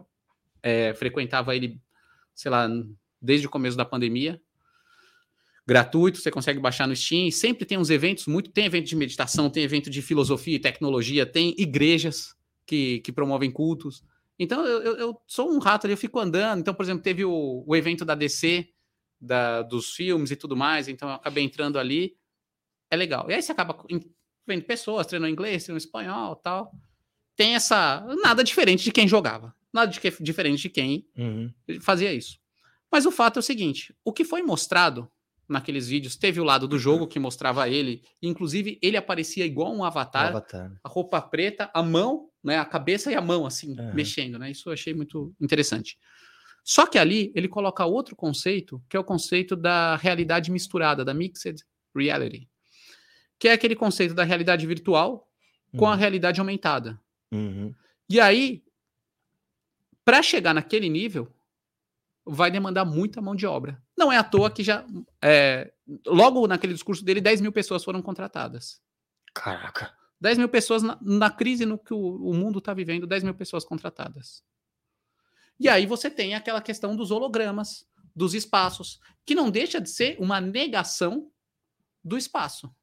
[0.62, 1.80] é, frequentava ele,
[2.34, 2.68] sei lá,
[3.20, 4.40] desde o começo da pandemia.
[5.66, 7.30] Gratuito, você consegue baixar no Steam.
[7.30, 8.50] Sempre tem uns eventos, muito.
[8.50, 12.34] Tem evento de meditação, tem evento de filosofia e tecnologia, tem igrejas
[12.66, 14.02] que, que promovem cultos.
[14.38, 16.60] Então, eu, eu- sou um rato ali, eu fico andando.
[16.60, 18.68] Então, por exemplo, teve o, o evento da DC,
[19.20, 20.88] da, dos filmes e tudo mais.
[20.88, 22.16] Então, eu acabei entrando ali.
[22.90, 23.30] É legal.
[23.30, 23.84] E aí você acaba
[24.46, 26.72] vendo pessoas, treinando inglês, treinando espanhol tal.
[27.36, 28.04] tem essa.
[28.22, 29.54] Nada diferente de quem jogava.
[29.72, 31.52] Nada de que, diferente de quem Uhum.
[31.80, 32.38] fazia isso.
[32.90, 35.10] Mas o fato é o seguinte: o que foi mostrado
[35.48, 39.82] naqueles vídeos, teve o lado do jogo que mostrava ele, inclusive ele aparecia igual um
[39.82, 40.72] avatar, Avatar.
[40.82, 43.92] a roupa preta, a mão, né, a cabeça e a mão assim, Aham.
[43.92, 44.52] mexendo, né?
[44.52, 45.98] Isso eu achei muito interessante.
[46.62, 51.12] Só que ali ele coloca outro conceito, que é o conceito da realidade misturada, da
[51.12, 51.64] mixed
[51.96, 52.48] reality,
[53.36, 55.26] que é aquele conceito da realidade virtual
[55.76, 57.00] com a realidade aumentada.
[57.32, 57.74] Uhum.
[58.08, 58.62] E aí,
[60.04, 61.32] para chegar naquele nível,
[62.24, 63.82] vai demandar muita mão de obra.
[63.96, 64.84] Não é à toa que já.
[65.22, 65.72] é,
[66.06, 68.80] logo naquele discurso dele, 10 mil pessoas foram contratadas.
[69.34, 69.94] Caraca.
[70.20, 73.34] 10 mil pessoas na, na crise no que o, o mundo está vivendo, 10 mil
[73.34, 74.42] pessoas contratadas.
[75.58, 80.16] E aí você tem aquela questão dos hologramas, dos espaços, que não deixa de ser
[80.18, 81.30] uma negação
[82.02, 82.74] do espaço.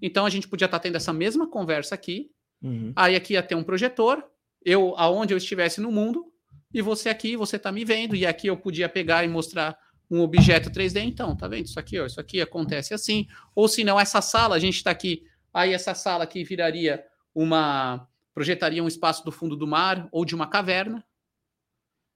[0.00, 2.30] Então a gente podia estar tendo essa mesma conversa aqui,
[2.62, 2.92] Uhum.
[2.96, 4.24] Aí aqui ia ter um projetor,
[4.64, 6.32] eu aonde eu estivesse no mundo,
[6.72, 9.78] e você aqui, você tá me vendo, e aqui eu podia pegar e mostrar
[10.10, 11.66] um objeto 3D, então, tá vendo?
[11.66, 13.26] Isso aqui, ó, isso aqui acontece assim.
[13.54, 17.04] Ou se não, essa sala, a gente tá aqui, aí essa sala aqui viraria
[17.34, 21.04] uma projetaria um espaço do fundo do mar ou de uma caverna.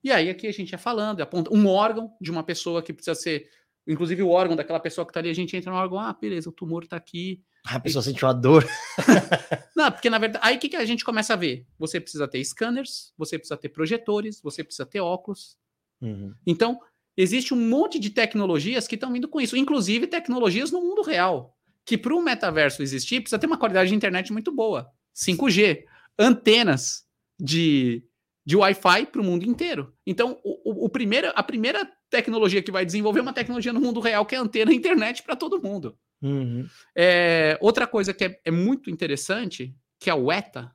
[0.05, 3.15] E aí aqui a gente ia falando, aponta um órgão de uma pessoa que precisa
[3.15, 3.49] ser,
[3.87, 6.49] inclusive o órgão daquela pessoa que tá ali, a gente entra no órgão, ah, beleza,
[6.49, 8.67] o tumor tá aqui, A pessoa sente uma dor.
[9.77, 11.67] não, porque na verdade, aí o que, que a gente começa a ver?
[11.79, 15.57] Você precisa ter scanners, você precisa ter projetores, você precisa ter óculos.
[16.01, 16.35] Uhum.
[16.45, 16.81] Então,
[17.17, 21.57] existe um monte de tecnologias que estão vindo com isso, inclusive tecnologias no mundo real.
[21.85, 24.91] Que para o metaverso existir, precisa ter uma qualidade de internet muito boa.
[25.15, 25.85] 5G,
[26.19, 27.05] antenas
[27.39, 28.05] de,
[28.45, 29.95] de Wi-Fi para o mundo inteiro.
[30.07, 33.81] Então, o, o, o primeiro, a primeira tecnologia que vai desenvolver é uma tecnologia no
[33.81, 35.97] mundo real que é a antena internet para todo mundo.
[36.23, 36.69] Uhum.
[36.95, 40.71] É, outra coisa que é, é muito interessante, que é o ETA,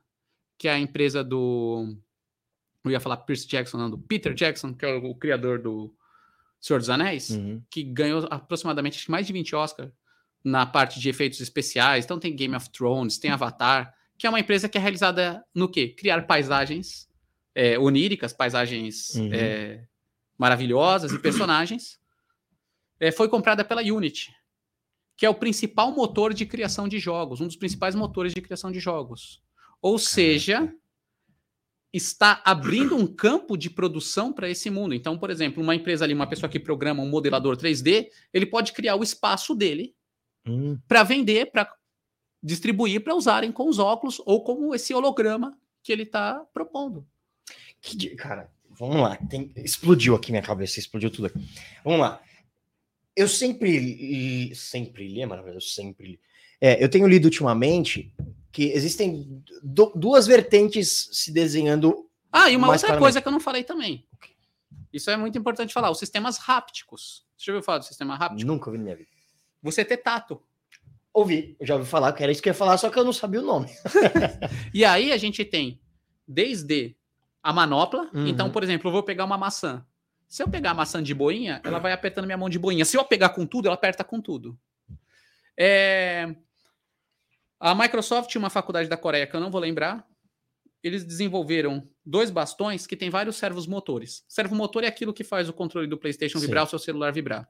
[0.58, 1.96] que é a empresa do.
[2.84, 5.94] Eu ia falar Percy Jackson, não, do Peter Jackson, que é o, o criador do
[6.60, 7.62] Senhor dos Anéis, Uhum.
[7.70, 9.90] que ganhou aproximadamente mais de 20 Oscars
[10.44, 12.04] na parte de efeitos especiais.
[12.04, 15.68] Então tem Game of Thrones, tem Avatar, que é uma empresa que é realizada no
[15.68, 15.88] quê?
[15.88, 17.08] Criar paisagens
[17.54, 19.30] é, oníricas, paisagens Uhum.
[19.32, 19.84] é,
[20.36, 21.98] maravilhosas e personagens.
[23.00, 24.32] É, foi comprada pela Unity,
[25.18, 28.70] que é o principal motor de criação de jogos, um dos principais motores de criação
[28.70, 29.42] de jogos.
[29.82, 30.72] Ou seja,
[31.92, 34.94] está abrindo um campo de produção para esse mundo.
[34.94, 38.72] Então, por exemplo, uma empresa ali, uma pessoa que programa um modelador 3D, ele pode
[38.72, 39.92] criar o espaço dele
[40.46, 40.78] Uhum.
[40.86, 41.70] para vender, para
[42.40, 47.04] distribuir, para usarem com os óculos ou como esse holograma que ele está propondo.
[47.80, 49.16] Que Cara, vamos lá.
[49.16, 49.50] Tem...
[49.56, 51.44] Explodiu aqui minha cabeça, explodiu tudo aqui.
[51.84, 52.22] Vamos lá.
[53.18, 56.20] Eu sempre li, sempre li, é maravilhoso, eu sempre li.
[56.60, 58.14] É, eu tenho lido ultimamente
[58.52, 62.08] que existem du- duas vertentes se desenhando.
[62.32, 63.00] Ah, e uma outra claramente.
[63.02, 64.04] coisa que eu não falei também.
[64.92, 67.24] Isso é muito importante falar, os sistemas hápticos.
[67.36, 68.46] Você já ouviu falar do sistema háptico?
[68.46, 69.08] Nunca ouvi na minha vida.
[69.62, 70.40] Você ter tato.
[71.12, 73.12] Ouvi, já ouvi falar que era isso que eu ia falar, só que eu não
[73.12, 73.68] sabia o nome.
[74.72, 75.80] E aí a gente tem
[76.26, 76.94] desde
[77.42, 78.08] a manopla.
[78.14, 78.26] Uhum.
[78.28, 79.84] Então, por exemplo, eu vou pegar uma maçã.
[80.28, 82.84] Se eu pegar a maçã de boinha, ela vai apertando minha mão de boinha.
[82.84, 84.58] Se eu pegar com tudo, ela aperta com tudo.
[85.56, 86.34] É,
[87.60, 90.06] A Microsoft tinha uma faculdade da Coreia que eu não vou lembrar.
[90.82, 94.24] Eles desenvolveram dois bastões que têm vários servos motores.
[94.28, 96.46] Servo motor é aquilo que faz o controle do PlayStation Sim.
[96.46, 97.48] vibrar, o seu celular vibrar.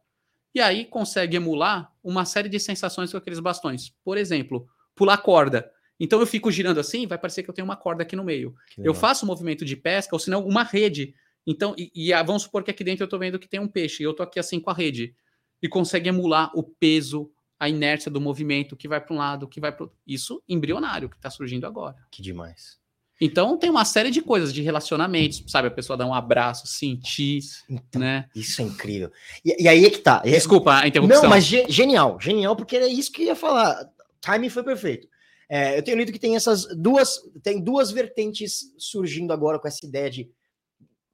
[0.55, 3.93] E aí consegue emular uma série de sensações com aqueles bastões.
[4.03, 5.70] Por exemplo, pular corda.
[6.01, 8.55] Então eu fico girando assim, vai parecer que eu tenho uma corda aqui no meio.
[8.79, 11.14] Eu faço um movimento de pesca, ou senão uma rede.
[11.51, 14.03] Então, e, e, vamos supor que aqui dentro eu tô vendo que tem um peixe,
[14.03, 15.14] e eu tô aqui assim com a rede.
[15.62, 19.59] E consegue emular o peso, a inércia do movimento, que vai para um lado, que
[19.59, 21.96] vai para Isso embrionário que está surgindo agora.
[22.11, 22.76] Que demais.
[23.18, 25.68] Então tem uma série de coisas, de relacionamentos, sabe?
[25.68, 28.28] A pessoa dar um abraço, sentir, Então, né?
[28.34, 29.11] isso é incrível.
[29.44, 30.22] E, e aí é que tá.
[30.24, 31.22] É- Desculpa a interrupção.
[31.22, 33.88] Não, mas ge- genial, genial, porque é isso que eu ia falar.
[34.20, 35.09] Timing foi perfeito.
[35.49, 39.84] É, eu tenho lido que tem essas duas, tem duas vertentes surgindo agora com essa
[39.84, 40.30] ideia de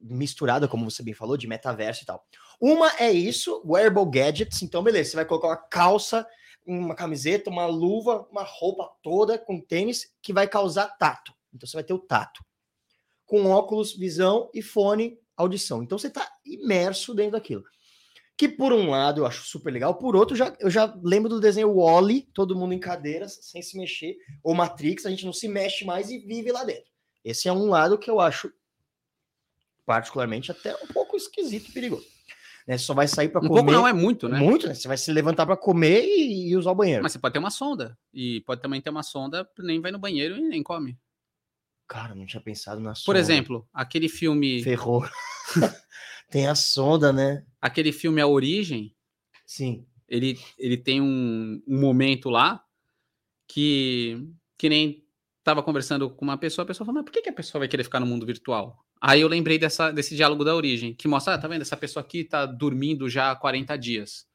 [0.04, 2.24] misturada, como você bem falou, de metaverso e tal.
[2.60, 4.62] Uma é isso, wearable gadgets.
[4.62, 6.26] Então, beleza, você vai colocar uma calça,
[6.66, 11.32] uma camiseta, uma luva, uma roupa toda com tênis que vai causar tato.
[11.52, 12.44] Então, você vai ter o tato.
[13.24, 15.82] Com óculos, visão e fone, audição.
[15.82, 17.64] Então, você está imerso dentro daquilo.
[18.36, 21.38] Que por um lado eu acho super legal, por outro já, eu já lembro do
[21.38, 25.46] desenho Wally, todo mundo em cadeiras, sem se mexer, ou Matrix, a gente não se
[25.46, 26.90] mexe mais e vive lá dentro.
[27.24, 28.52] Esse é um lado que eu acho
[29.86, 32.06] particularmente até um pouco esquisito e perigoso.
[32.66, 32.78] Né?
[32.78, 33.60] Você só vai sair para Um comer.
[33.60, 34.38] pouco não, é muito, né?
[34.38, 34.74] Muito, né?
[34.74, 37.02] Você vai se levantar para comer e, e usar o banheiro.
[37.02, 37.98] Mas você pode ter uma sonda.
[38.12, 40.98] E pode também ter uma sonda, nem vai no banheiro e nem come.
[41.86, 43.04] Cara, não tinha pensado na sonda.
[43.04, 44.62] Por exemplo, aquele filme.
[44.62, 45.04] Ferrou.
[46.30, 47.44] tem a sonda, né?
[47.60, 48.96] Aquele filme A Origem.
[49.44, 49.86] Sim.
[50.08, 52.64] Ele, ele tem um, um momento lá
[53.46, 54.26] que,
[54.56, 55.04] que nem
[55.42, 57.68] tava conversando com uma pessoa, a pessoa falou, mas por que, que a pessoa vai
[57.68, 58.83] querer ficar no mundo virtual?
[59.00, 62.02] Aí eu lembrei dessa, desse diálogo da origem, que mostra, ah, tá vendo, essa pessoa
[62.02, 64.26] aqui tá dormindo já há 40 dias.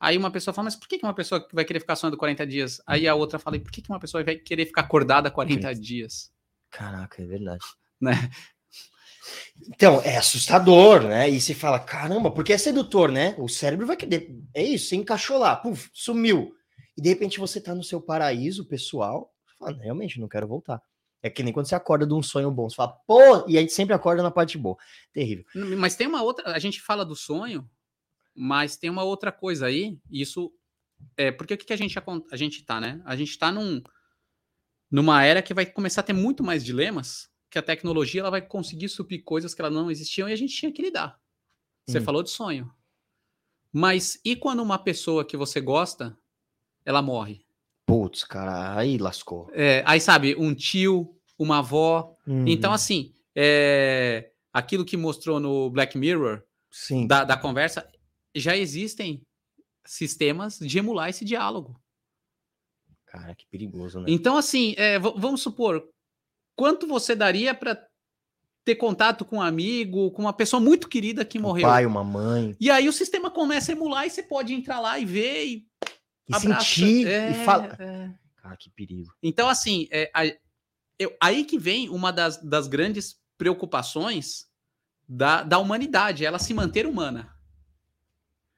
[0.00, 2.80] Aí uma pessoa fala, mas por que, uma pessoa vai querer ficar sonhando 40 dias?
[2.86, 6.30] Aí a outra fala, e por que, uma pessoa vai querer ficar acordada 40 dias?
[6.70, 7.64] Caraca, é verdade.
[8.00, 8.12] Né?
[9.68, 11.28] Então, é assustador, né?
[11.28, 13.34] E você fala, caramba, porque é sedutor, né?
[13.38, 14.30] O cérebro vai querer.
[14.54, 16.54] É isso, você encaixou lá, puf, sumiu.
[16.96, 20.80] E de repente você tá no seu paraíso pessoal, fala, realmente, não quero voltar.
[21.22, 23.60] É que nem quando você acorda de um sonho bom, você fala, pô, e a
[23.60, 24.76] gente sempre acorda na parte boa.
[25.12, 25.44] Terrível.
[25.76, 27.68] Mas tem uma outra, a gente fala do sonho,
[28.34, 30.52] mas tem uma outra coisa aí, isso
[31.16, 31.98] é, porque o que, que a gente
[32.30, 33.00] a gente tá, né?
[33.04, 33.82] A gente tá num
[34.90, 38.40] numa era que vai começar a ter muito mais dilemas, que a tecnologia ela vai
[38.40, 41.20] conseguir suprir coisas que ela não existiam e a gente tinha que lidar.
[41.86, 42.04] Você hum.
[42.04, 42.72] falou de sonho.
[43.72, 46.18] Mas e quando uma pessoa que você gosta,
[46.84, 47.44] ela morre?
[47.88, 49.50] Putz, cara, aí lascou.
[49.54, 52.14] É, aí sabe, um tio, uma avó.
[52.26, 52.46] Uhum.
[52.46, 57.06] Então, assim, é, aquilo que mostrou no Black Mirror, Sim.
[57.06, 57.90] Da, da conversa,
[58.34, 59.22] já existem
[59.86, 61.80] sistemas de emular esse diálogo.
[63.06, 64.06] Cara, que perigoso, né?
[64.08, 65.88] Então, assim, é, vamos supor,
[66.54, 67.82] quanto você daria para
[68.66, 71.66] ter contato com um amigo, com uma pessoa muito querida que um morreu?
[71.66, 72.54] pai, uma mãe.
[72.60, 75.67] E aí o sistema começa a emular e você pode entrar lá e ver e,
[76.28, 77.80] e sentir é, e falar.
[77.80, 78.10] É.
[78.36, 79.12] Cara, que perigo.
[79.22, 80.10] Então, assim, é,
[80.98, 84.46] eu, aí que vem uma das, das grandes preocupações
[85.08, 87.32] da, da humanidade, ela se manter humana.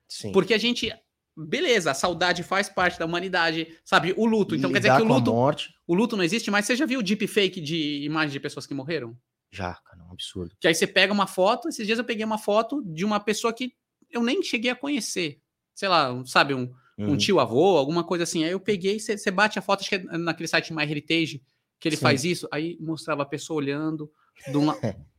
[0.09, 0.33] Sim.
[0.33, 0.93] Porque a gente.
[1.37, 4.13] Beleza, a saudade faz parte da humanidade, sabe?
[4.17, 4.55] O luto.
[4.55, 5.33] Então quer dizer que o luto.
[5.87, 9.17] O luto não existe, mas você já viu deepfake de imagens de pessoas que morreram?
[9.53, 10.55] Já, cara, é um absurdo.
[10.61, 13.53] Que aí você pega uma foto, esses dias eu peguei uma foto de uma pessoa
[13.53, 13.73] que
[14.11, 15.41] eu nem cheguei a conhecer.
[15.75, 17.13] Sei lá, sabe, um, uhum.
[17.13, 18.45] um tio avô, alguma coisa assim.
[18.45, 21.43] Aí eu peguei, você, bate a foto, acho que é naquele site My Heritage,
[21.79, 22.03] que ele Sim.
[22.03, 24.11] faz isso, aí mostrava a pessoa olhando
[24.47, 24.77] de uma.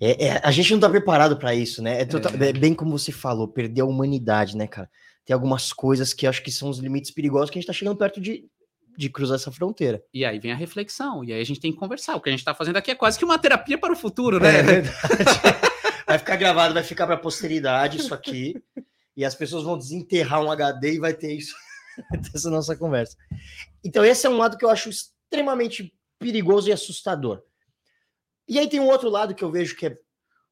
[0.00, 2.02] É, é, a gente não tá preparado para isso, né?
[2.02, 2.50] É, total, é.
[2.50, 4.88] é, bem como você falou, perder a humanidade, né, cara?
[5.24, 7.96] Tem algumas coisas que acho que são os limites perigosos que a gente tá chegando
[7.96, 8.44] perto de,
[8.96, 10.00] de cruzar essa fronteira.
[10.14, 12.14] E aí vem a reflexão, e aí a gente tem que conversar.
[12.14, 14.38] O que a gente tá fazendo aqui é quase que uma terapia para o futuro,
[14.38, 14.60] né?
[14.60, 14.96] É verdade.
[16.06, 18.54] vai ficar gravado, vai ficar para posteridade isso aqui,
[19.18, 21.52] e as pessoas vão desenterrar um HD e vai ter isso,
[22.32, 23.16] essa nossa conversa.
[23.82, 27.42] Então, esse é um lado que eu acho extremamente perigoso e assustador.
[28.46, 29.98] E aí tem um outro lado que eu vejo que é.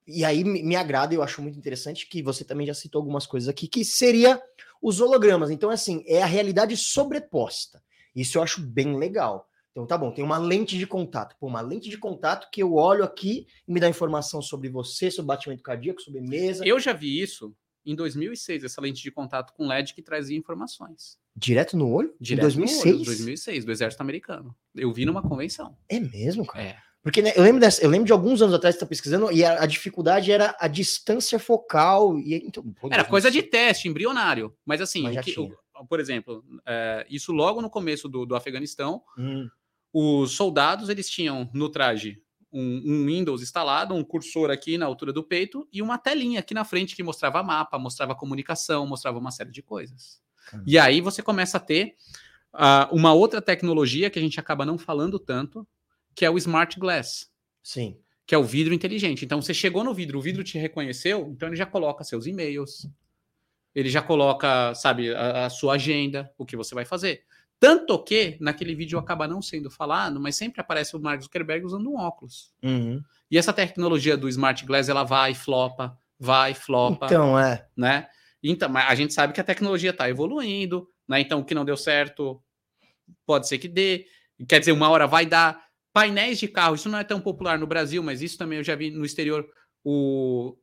[0.04, 3.48] E aí me agrada, eu acho muito interessante, que você também já citou algumas coisas
[3.48, 4.42] aqui, que seria
[4.82, 5.50] os hologramas.
[5.50, 7.80] Então, assim, é a realidade sobreposta.
[8.16, 9.48] Isso eu acho bem legal.
[9.70, 11.36] Então, tá bom, tem uma lente de contato.
[11.38, 15.08] Pô, uma lente de contato que eu olho aqui e me dá informação sobre você,
[15.08, 16.66] sobre batimento cardíaco, sobre mesa.
[16.66, 17.54] Eu já vi isso
[17.86, 21.16] em 2006, essa lente de contato com LED que trazia informações.
[21.36, 22.12] Direto no olho?
[22.20, 22.84] Direto em 2006?
[22.84, 24.54] No olho, 2006, do Exército Americano.
[24.74, 25.76] Eu vi numa convenção.
[25.88, 26.64] É mesmo, cara?
[26.64, 26.86] É.
[27.06, 29.44] Porque né, eu, lembro dessa, eu lembro de alguns anos atrás, você tá pesquisando, e
[29.44, 32.18] a, a dificuldade era a distância focal.
[32.18, 34.52] E, então, era coisa de teste, embrionário.
[34.64, 35.48] Mas assim, Mas que, o,
[35.88, 39.48] por exemplo, é, isso logo no começo do, do Afeganistão, hum.
[39.92, 42.20] os soldados eles tinham no traje
[42.52, 46.54] um, um, Windows instalado, um cursor aqui na altura do peito e uma telinha aqui
[46.54, 50.20] na frente que mostrava mapa, mostrava comunicação, mostrava uma série de coisas.
[50.54, 50.62] Hum.
[50.66, 51.96] E aí você começa a ter
[52.54, 55.66] uh, uma outra tecnologia que a gente acaba não falando tanto,
[56.14, 57.30] que é o Smart Glass.
[57.62, 57.98] Sim.
[58.26, 59.24] Que é o vidro inteligente.
[59.24, 62.88] Então, você chegou no vidro, o vidro te reconheceu, então ele já coloca seus e-mails,
[63.74, 67.24] ele já coloca, sabe, a, a sua agenda, o que você vai fazer.
[67.58, 71.90] Tanto que naquele vídeo acaba não sendo falado, mas sempre aparece o Mark Zuckerberg usando
[71.90, 72.52] um óculos.
[72.62, 73.02] Uhum.
[73.30, 77.06] E essa tecnologia do Smart Glass, ela vai, flopa, vai, flopa.
[77.06, 77.66] Então, é.
[77.76, 78.06] Né?
[78.42, 81.20] Então, a gente sabe que a tecnologia está evoluindo, né?
[81.20, 82.42] Então, o que não deu certo,
[83.24, 84.06] pode ser que dê.
[84.48, 85.64] Quer dizer, uma hora vai dar.
[85.92, 88.76] Painéis de carro, isso não é tão popular no Brasil, mas isso também eu já
[88.76, 89.48] vi no exterior,
[89.82, 90.54] o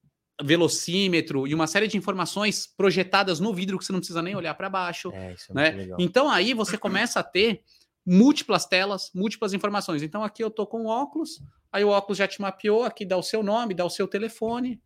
[0.44, 4.54] velocímetro e uma série de informações projetadas no vidro que você não precisa nem olhar
[4.54, 5.12] para baixo.
[5.14, 5.88] É, é né?
[5.98, 7.64] Então aí você começa a ter
[8.06, 10.02] múltiplas telas, múltiplas informações.
[10.04, 11.42] Então aqui eu tô com o óculos,
[11.72, 14.82] aí o óculos já te mapeou, aqui dá o seu nome, dá o seu telefone.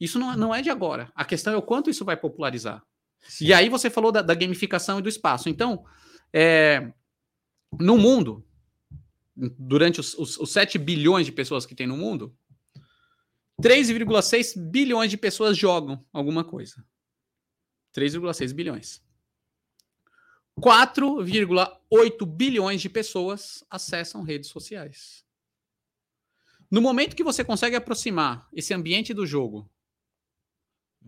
[0.00, 1.10] Isso não, não é de agora.
[1.14, 2.82] A questão é o quanto isso vai popularizar.
[3.20, 3.46] Sim.
[3.46, 5.48] E aí você falou da, da, gamificação e do espaço.
[5.48, 5.84] Então,
[6.32, 6.92] é,
[7.78, 8.46] no mundo,
[9.36, 12.34] durante os, os, os 7 bilhões de pessoas que tem no mundo,
[13.60, 16.84] 3,6 bilhões de pessoas jogam alguma coisa.
[17.92, 19.02] 3,6 bilhões.
[20.60, 25.24] 4,8 bilhões de pessoas acessam redes sociais.
[26.70, 29.70] No momento que você consegue aproximar esse ambiente do jogo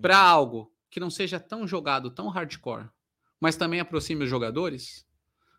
[0.01, 2.89] para algo que não seja tão jogado, tão hardcore,
[3.39, 5.07] mas também aproxime os jogadores,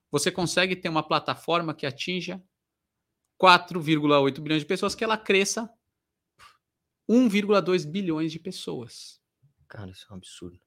[0.09, 2.43] você consegue ter uma plataforma que atinja
[3.41, 5.71] 4,8 bilhões de pessoas, que ela cresça
[7.11, 9.19] 1,2 bilhões de pessoas.
[9.67, 10.59] Cara, isso é um absurdo.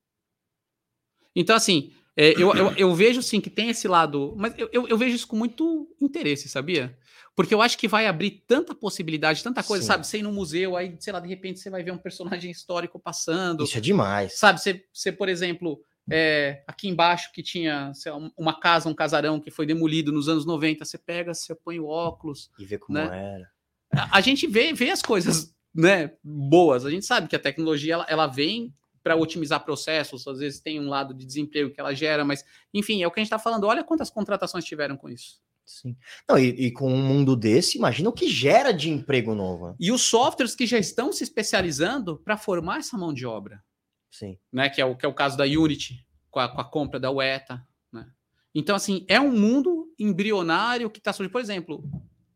[1.34, 4.88] Então, assim, é, eu, eu, eu, vejo sim que tem esse lado, mas eu, eu,
[4.88, 6.96] eu, vejo isso com muito interesse, sabia?
[7.34, 9.88] Porque eu acho que vai abrir tanta possibilidade, tanta coisa, sim.
[9.88, 10.06] sabe?
[10.06, 13.00] Você ir no museu, aí, sei lá, de repente você vai ver um personagem histórico
[13.00, 13.64] passando.
[13.64, 14.38] Isso é demais.
[14.38, 19.40] Sabe, você, você por exemplo, é, aqui embaixo que tinha lá, uma casa, um casarão
[19.40, 22.50] que foi demolido nos anos 90, você pega, você põe o óculos.
[22.58, 23.04] E vê como né?
[23.04, 23.50] era.
[23.92, 26.86] A, a gente vê, vê as coisas né, boas.
[26.86, 28.72] A gente sabe que a tecnologia ela, ela vem
[29.02, 33.02] para otimizar processos, às vezes tem um lado de desemprego que ela gera, mas enfim,
[33.02, 33.64] é o que a gente está falando.
[33.64, 35.42] Olha quantas contratações tiveram com isso.
[35.66, 35.96] Sim.
[36.28, 39.74] Não, e, e, com um mundo desse, imagina o que gera de emprego novo.
[39.80, 43.62] E os softwares que já estão se especializando para formar essa mão de obra.
[44.10, 44.38] Sim.
[44.52, 47.00] Né, que, é o, que é o caso da Unity, com a, com a compra
[47.00, 47.66] da UETA.
[47.90, 48.06] Né?
[48.54, 51.32] Então, assim, é um mundo embrionário que está surgindo.
[51.32, 51.82] Por exemplo,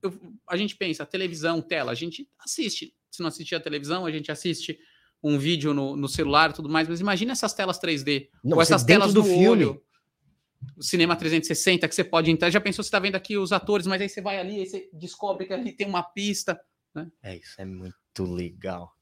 [0.03, 0.19] eu,
[0.49, 2.95] a gente pensa, televisão, tela, a gente assiste.
[3.11, 4.79] Se não assistir a televisão, a gente assiste
[5.23, 8.63] um vídeo no, no celular e tudo mais, mas imagina essas telas 3D, não, ou
[8.63, 9.49] essas telas do filme.
[9.49, 9.83] olho,
[10.77, 13.87] o cinema 360 que você pode entrar, já pensou você está vendo aqui os atores,
[13.87, 16.61] mas aí você vai ali, aí você descobre que ali tem uma pista,
[16.95, 17.11] né?
[17.23, 18.93] É isso, é muito legal.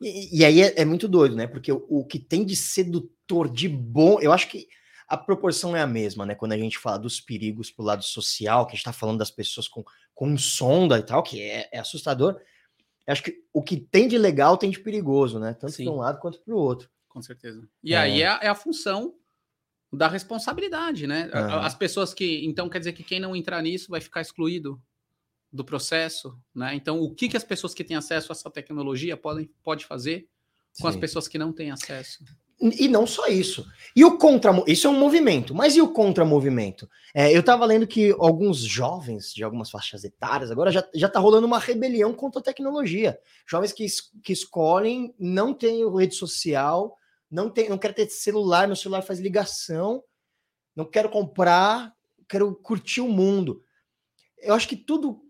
[0.00, 1.46] E, e aí é, é, muito doido, né?
[1.46, 4.68] Porque o, o, que tem de sedutor, de bom, eu acho que
[5.08, 6.34] a proporção é a mesma, né?
[6.34, 9.30] Quando a gente fala dos perigos pro lado social, que a gente está falando das
[9.30, 9.84] pessoas com,
[10.14, 12.38] com sonda e tal, que é, é assustador,
[13.12, 15.54] acho que o que tem de legal tem de perigoso, né?
[15.54, 16.90] Tanto para um lado quanto para o outro.
[17.08, 17.66] Com certeza.
[17.82, 17.98] E é.
[17.98, 19.14] aí é a, é a, função
[19.92, 21.30] da responsabilidade, né?
[21.32, 21.58] Uhum.
[21.60, 22.44] As pessoas que.
[22.44, 24.82] Então, quer dizer que quem não entrar nisso vai ficar excluído
[25.52, 26.74] do processo, né?
[26.74, 30.28] Então, o que, que as pessoas que têm acesso a essa tecnologia podem pode fazer
[30.78, 30.88] com Sim.
[30.88, 32.24] as pessoas que não têm acesso?
[32.60, 33.66] E não só isso.
[33.94, 36.88] E o contra isso é um movimento, mas e o contramovimento?
[37.14, 41.18] É, eu estava lendo que alguns jovens de algumas faixas etárias agora já, já tá
[41.18, 43.18] rolando uma rebelião contra a tecnologia.
[43.46, 43.86] Jovens que,
[44.22, 46.96] que escolhem não ter rede social,
[47.30, 50.02] não tem, não quero ter celular, meu celular faz ligação,
[50.74, 51.94] não quero comprar,
[52.28, 53.62] quero curtir o mundo.
[54.38, 55.22] Eu acho que tudo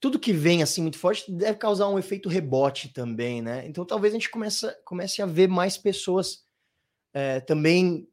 [0.00, 3.66] tudo que vem assim muito forte deve causar um efeito rebote também, né?
[3.66, 6.43] Então talvez a gente comece, comece a ver mais pessoas
[7.14, 8.08] é, também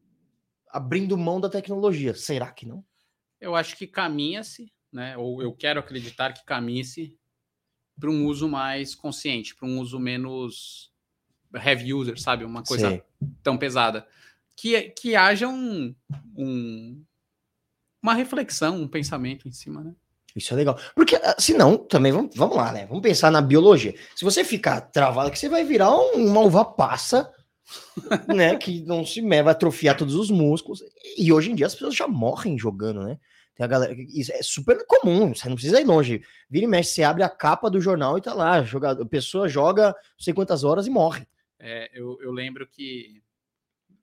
[0.70, 2.14] abrindo mão da tecnologia.
[2.14, 2.86] Será que não?
[3.39, 5.18] Eu acho que caminha-se, né?
[5.18, 7.18] Ou eu quero acreditar que caminhe-se
[7.99, 10.91] para um uso mais consciente, para um uso menos
[11.54, 12.45] heavy user, sabe?
[12.45, 13.02] Uma coisa Sim.
[13.43, 14.08] tão pesada.
[14.56, 15.95] Que, que haja um,
[16.36, 17.04] um,
[18.02, 19.95] uma reflexão, um pensamento em cima, né?
[20.36, 20.80] Isso é legal.
[20.95, 22.86] Porque, ah, se não, também vamos, vamos lá, né?
[22.86, 23.93] Vamos pensar na biologia.
[24.16, 27.30] Se você ficar travado, que você vai virar um, uma uva passa
[28.28, 28.55] né?
[28.55, 30.84] Que não se vai atrofiar todos os músculos.
[31.17, 33.19] E hoje em dia as pessoas já morrem jogando, né?
[33.55, 36.24] Tem a galera, isso é super comum, você não precisa ir longe.
[36.49, 39.47] Vira e mexe, você abre a capa do jornal e tá lá, jogador, a pessoa
[39.47, 41.28] joga não sei quantas horas e morre.
[41.59, 43.22] É, eu, eu lembro que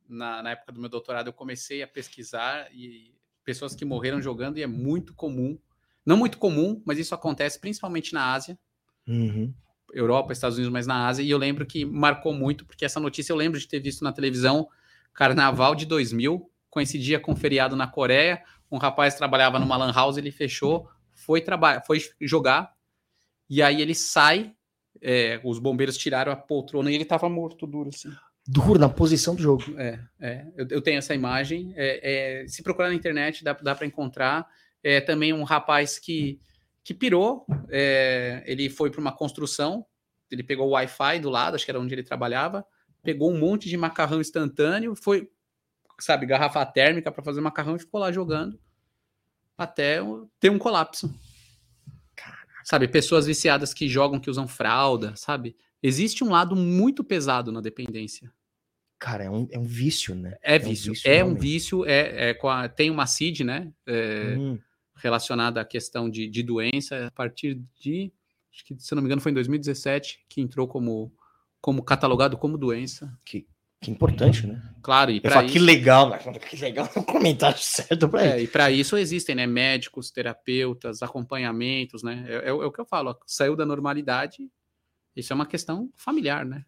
[0.08, 3.14] na, na época do meu doutorado eu comecei a pesquisar e
[3.44, 5.58] pessoas que morreram jogando e é muito comum.
[6.04, 8.58] Não muito comum, mas isso acontece principalmente na Ásia.
[9.06, 9.52] Uhum.
[9.92, 11.22] Europa, Estados Unidos, mas na Ásia.
[11.22, 14.12] E eu lembro que marcou muito, porque essa notícia eu lembro de ter visto na
[14.12, 14.68] televisão,
[15.12, 18.42] Carnaval de 2000, coincidia com feriado na Coreia.
[18.70, 21.44] Um rapaz trabalhava numa lan house, ele fechou, foi
[21.86, 22.72] foi jogar,
[23.48, 24.52] e aí ele sai.
[25.00, 28.10] É, os bombeiros tiraram a poltrona e ele tava morto duro assim.
[28.46, 29.62] Duro na posição do jogo.
[29.76, 31.72] É, é eu, eu tenho essa imagem.
[31.76, 34.46] É, é, se procurar na internet, dá, dá para encontrar.
[34.82, 36.40] É também um rapaz que
[36.88, 37.44] que pirou.
[37.68, 39.84] É, ele foi para uma construção,
[40.30, 42.64] ele pegou o Wi-Fi do lado, acho que era onde ele trabalhava,
[43.02, 45.30] pegou um monte de macarrão instantâneo, foi,
[46.00, 48.58] sabe, garrafa térmica para fazer macarrão e ficou lá jogando
[49.58, 49.98] até
[50.40, 51.14] ter um colapso.
[52.64, 55.58] Sabe, pessoas viciadas que jogam, que usam fralda, sabe?
[55.82, 58.32] Existe um lado muito pesado na dependência.
[58.98, 60.38] Cara, é um, é um vício, né?
[60.40, 60.88] É vício.
[60.88, 63.70] É um vício, é, um vício é, é a, tem uma CID, né?
[63.86, 64.58] É, hum
[64.98, 68.12] relacionada à questão de, de doença, a partir de,
[68.52, 71.12] acho que, se não me engano, foi em 2017 que entrou como,
[71.60, 73.16] como catalogado como doença.
[73.24, 73.46] Que,
[73.80, 74.62] que importante, né?
[74.82, 75.52] Claro, e para isso...
[75.52, 76.12] Que legal,
[76.50, 82.02] que legal o comentário certo para é, E para isso existem, né, médicos, terapeutas, acompanhamentos,
[82.02, 82.24] né?
[82.28, 84.50] É, é, é, o que eu falo, saiu da normalidade,
[85.14, 86.64] isso é uma questão familiar, né?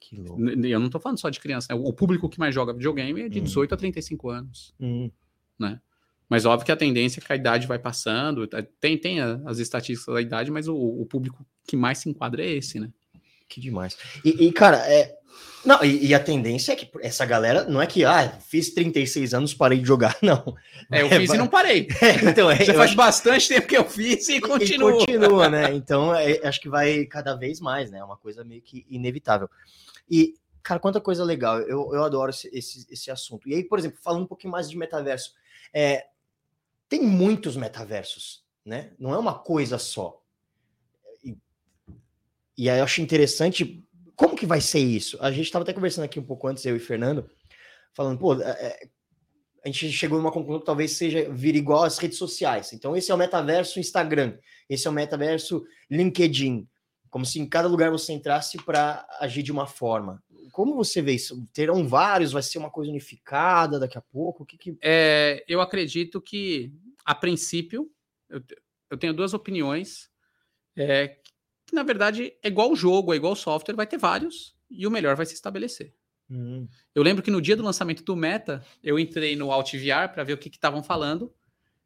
[0.00, 0.40] Que louco.
[0.40, 1.80] Eu não estou falando só de criança, né?
[1.82, 3.74] O público que mais joga videogame é de 18 hum.
[3.74, 5.10] a 35 anos, hum.
[5.58, 5.80] né?
[6.28, 9.58] Mas óbvio que a tendência é que a idade vai passando, tá, tem, tem as
[9.58, 12.90] estatísticas da idade, mas o, o público que mais se enquadra é esse, né?
[13.48, 13.96] Que demais.
[14.24, 15.16] E, e cara, é,
[15.64, 19.32] não, e, e, a tendência é que essa galera não é que, ah, fiz 36
[19.32, 20.54] anos, parei de jogar, não.
[20.90, 21.88] É, eu fiz é, e não parei.
[22.02, 22.96] É, então, é, faz acho...
[22.96, 24.90] bastante tempo que eu fiz e, e continua.
[24.90, 25.72] E continua, né?
[25.74, 27.98] Então, é, acho que vai cada vez mais, né?
[27.98, 29.48] É uma coisa meio que inevitável.
[30.10, 31.60] E, cara, quanta coisa legal.
[31.60, 33.48] Eu, eu adoro esse, esse, esse assunto.
[33.48, 35.32] E aí, por exemplo, falando um pouquinho mais de metaverso,
[35.72, 36.04] é,
[36.94, 38.92] tem muitos metaversos, né?
[39.00, 40.22] Não é uma coisa só.
[41.24, 41.36] E,
[42.56, 43.84] e aí eu acho interessante
[44.14, 45.18] como que vai ser isso?
[45.20, 47.28] A gente estava até conversando aqui um pouco antes, eu e Fernando,
[47.92, 48.88] falando, pô, é, é,
[49.64, 52.72] a gente chegou numa conclusão que talvez seja vir igual às redes sociais.
[52.72, 54.38] Então, esse é o metaverso Instagram,
[54.70, 56.68] esse é o metaverso LinkedIn,
[57.10, 60.22] como se em cada lugar você entrasse para agir de uma forma.
[60.52, 61.44] Como você vê isso?
[61.52, 62.30] Terão vários?
[62.30, 64.44] Vai ser uma coisa unificada daqui a pouco?
[64.44, 64.78] O que, que...
[64.80, 66.72] É, eu acredito que,
[67.04, 67.90] a princípio,
[68.28, 68.42] eu,
[68.90, 70.10] eu tenho duas opiniões.
[70.76, 71.18] É,
[71.66, 74.86] que na verdade é igual o jogo, é igual o software, vai ter vários e
[74.86, 75.94] o melhor vai se estabelecer.
[76.28, 76.68] Uhum.
[76.94, 80.32] Eu lembro que no dia do lançamento do Meta, eu entrei no AltVR para ver
[80.32, 81.32] o que estavam falando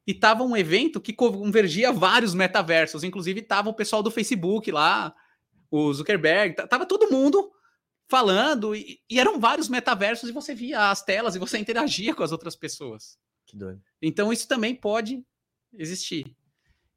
[0.06, 5.14] e tava um evento que convergia vários metaversos, inclusive tava o pessoal do Facebook lá,
[5.70, 7.52] o Zuckerberg, tava todo mundo
[8.08, 12.22] falando e, e, eram vários metaversos e você via as telas e você interagia com
[12.22, 13.18] as outras pessoas.
[13.48, 13.82] Que doido.
[14.00, 15.24] Então isso também pode
[15.72, 16.36] existir.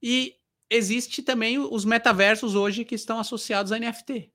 [0.04, 0.36] E
[0.70, 4.32] existe também os metaversos hoje que estão associados a NFT.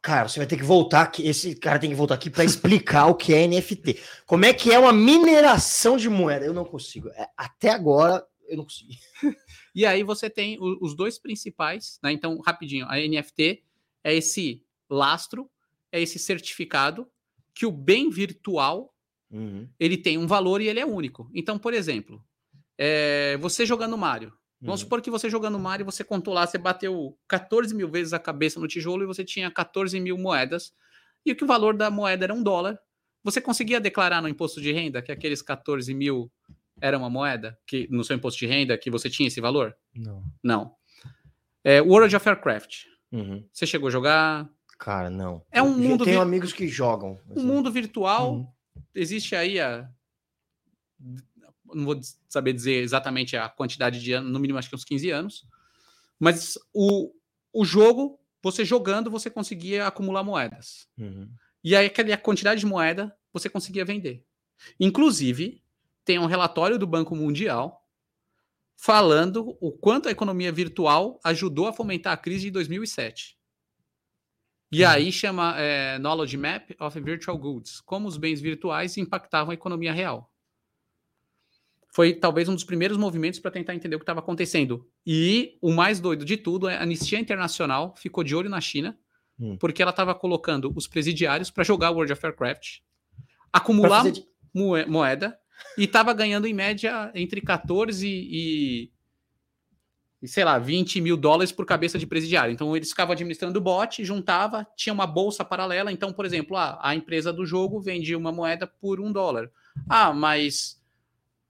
[0.00, 1.26] Cara, você vai ter que voltar aqui.
[1.26, 4.00] Esse cara tem que voltar aqui para explicar o que é NFT.
[4.24, 6.46] Como é que é uma mineração de moeda?
[6.46, 7.08] Eu não consigo.
[7.08, 8.92] É, até agora eu não consigo.
[9.74, 12.12] e aí você tem os dois principais, né?
[12.12, 13.64] Então, rapidinho, a NFT
[14.04, 15.50] é esse lastro,
[15.90, 17.10] é esse certificado
[17.52, 18.94] que o bem virtual
[19.30, 19.68] uhum.
[19.78, 21.30] ele tem um valor e ele é único.
[21.34, 22.24] Então, por exemplo,
[22.78, 24.84] é, você jogando Mario, Vamos uhum.
[24.86, 28.58] supor que você jogando Mario, você contou lá, você bateu 14 mil vezes a cabeça
[28.58, 30.72] no tijolo e você tinha 14 mil moedas,
[31.24, 32.78] e que o valor da moeda era um dólar.
[33.22, 36.32] Você conseguia declarar no imposto de renda que aqueles 14 mil
[36.80, 37.58] era uma moeda?
[37.66, 39.76] Que no seu imposto de renda que você tinha esse valor?
[39.94, 40.22] Não.
[40.42, 40.74] Não.
[41.62, 42.84] É, World of Warcraft.
[43.12, 43.46] Uhum.
[43.52, 44.48] Você chegou a jogar?
[44.78, 45.44] Cara, não.
[45.50, 46.02] É um mundo.
[46.02, 47.18] Eu tenho amigos que jogam.
[47.30, 47.40] Assim.
[47.40, 48.34] Um mundo virtual.
[48.34, 48.46] Uhum.
[48.94, 49.88] Existe aí a
[51.74, 55.10] não vou saber dizer exatamente a quantidade de anos, no mínimo acho que uns 15
[55.10, 55.46] anos.
[56.18, 57.12] Mas o,
[57.52, 60.88] o jogo, você jogando, você conseguia acumular moedas.
[60.96, 61.28] Uhum.
[61.62, 64.24] E aí, aquela quantidade de moeda você conseguia vender.
[64.78, 65.62] Inclusive,
[66.04, 67.82] tem um relatório do Banco Mundial
[68.76, 73.36] falando o quanto a economia virtual ajudou a fomentar a crise de 2007.
[74.70, 74.90] E uhum.
[74.90, 79.92] aí chama é, Knowledge Map of Virtual Goods, como os bens virtuais impactavam a economia
[79.92, 80.30] real
[81.96, 84.86] foi talvez um dos primeiros movimentos para tentar entender o que estava acontecendo.
[85.06, 88.98] E o mais doido de tudo é a Anistia Internacional ficou de olho na China,
[89.40, 89.56] hum.
[89.58, 92.80] porque ela estava colocando os presidiários para jogar World of Warcraft,
[93.50, 94.04] acumular
[94.86, 95.38] moeda,
[95.78, 98.92] e estava ganhando em média entre 14 e, e,
[100.24, 102.52] sei lá, 20 mil dólares por cabeça de presidiário.
[102.52, 105.92] Então eles ficavam administrando o bot, juntava, tinha uma bolsa paralela.
[105.92, 109.50] Então, por exemplo, ah, a empresa do jogo vendia uma moeda por um dólar.
[109.88, 110.80] Ah, mas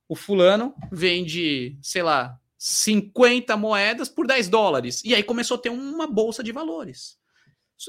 [0.09, 5.03] o fulano vende, sei lá, 50 moedas por 10 dólares.
[5.05, 7.19] E aí começou a ter uma bolsa de valores.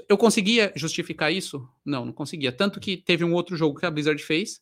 [0.08, 1.68] Eu conseguia justificar isso?
[1.86, 2.52] Não, não conseguia.
[2.52, 4.62] Tanto que teve um outro jogo que a Blizzard fez,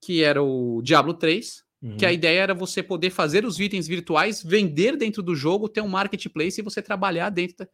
[0.00, 1.96] que era o Diablo 3, uhum.
[1.96, 5.80] que a ideia era você poder fazer os itens virtuais, vender dentro do jogo, ter
[5.80, 7.56] um marketplace e você trabalhar dentro.
[7.58, 7.68] Da...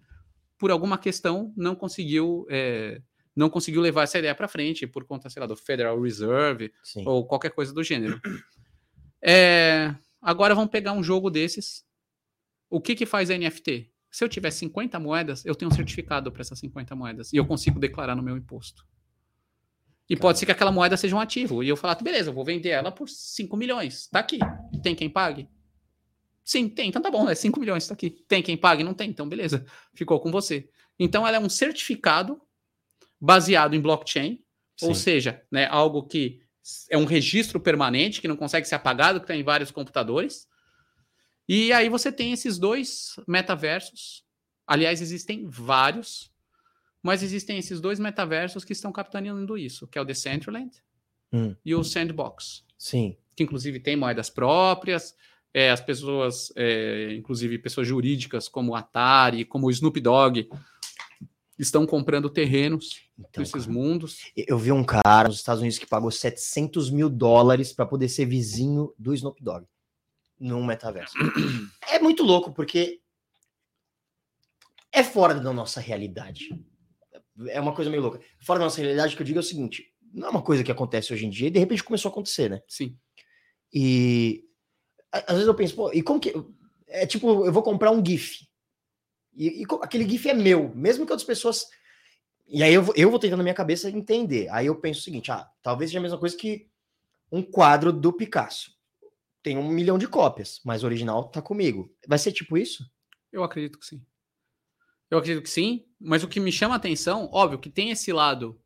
[0.56, 2.46] Por alguma questão, não conseguiu.
[2.48, 3.00] É...
[3.36, 7.04] Não conseguiu levar essa ideia para frente por conta, sei lá, do Federal Reserve Sim.
[7.06, 8.20] ou qualquer coisa do gênero.
[9.22, 11.84] É, agora vamos pegar um jogo desses.
[12.70, 13.92] O que que faz a NFT?
[14.10, 17.46] Se eu tiver 50 moedas, eu tenho um certificado para essas 50 moedas e eu
[17.46, 18.84] consigo declarar no meu imposto.
[20.08, 20.22] E Caramba.
[20.22, 21.62] pode ser que aquela moeda seja um ativo.
[21.62, 24.08] E eu falar, beleza, eu vou vender ela por 5 milhões.
[24.08, 24.38] Tá aqui.
[24.82, 25.48] Tem quem pague?
[26.44, 26.88] Sim, tem.
[26.88, 28.10] Então tá bom, é 5 milhões, tá aqui.
[28.26, 28.82] Tem quem pague?
[28.82, 29.10] Não tem.
[29.10, 29.66] Então beleza.
[29.94, 30.68] Ficou com você.
[30.98, 32.40] Então ela é um certificado
[33.20, 34.42] baseado em blockchain,
[34.76, 34.86] Sim.
[34.86, 36.40] ou seja, né, algo que
[36.90, 40.46] é um registro permanente que não consegue ser apagado, que está em vários computadores.
[41.48, 44.24] E aí você tem esses dois metaversos.
[44.66, 46.30] Aliás, existem vários,
[47.02, 50.70] mas existem esses dois metaversos que estão capitaneando isso, que é o Decentraland
[51.32, 51.54] hum.
[51.64, 52.64] e o Sandbox.
[52.76, 53.16] Sim.
[53.36, 55.14] Que inclusive tem moedas próprias.
[55.54, 60.48] É, as pessoas, é, inclusive pessoas jurídicas como Atari, como o Snoop Dogg,
[61.58, 64.30] estão comprando terrenos Então, nesses cara, mundos.
[64.36, 68.26] eu vi um cara nos Estados Unidos que pagou 700 mil dólares para poder ser
[68.26, 69.66] vizinho do Snoop Dogg
[70.38, 71.14] num metaverso.
[71.90, 73.00] é muito louco, porque
[74.92, 76.48] é fora da nossa realidade.
[77.48, 78.20] É uma coisa meio louca.
[78.40, 80.72] Fora da nossa realidade, que eu digo é o seguinte: não é uma coisa que
[80.72, 82.60] acontece hoje em dia e de repente começou a acontecer, né?
[82.68, 82.96] Sim.
[83.72, 84.44] E
[85.12, 86.32] às vezes eu penso, pô, e como que.
[86.86, 88.46] É tipo, eu vou comprar um GIF.
[89.36, 91.66] E, e aquele GIF é meu, mesmo que outras pessoas.
[92.46, 94.48] E aí eu, vou- eu vou tentando na minha cabeça entender.
[94.50, 96.68] Aí eu penso o seguinte: ah, talvez seja a mesma coisa que
[97.30, 98.76] um quadro do Picasso.
[99.42, 101.94] Tem um milhão de cópias, mas o original tá comigo.
[102.06, 102.84] Vai ser tipo isso?
[103.30, 104.02] Eu acredito que sim.
[105.10, 108.12] Eu acredito que sim, mas o que me chama a atenção, óbvio que tem esse
[108.12, 108.60] lado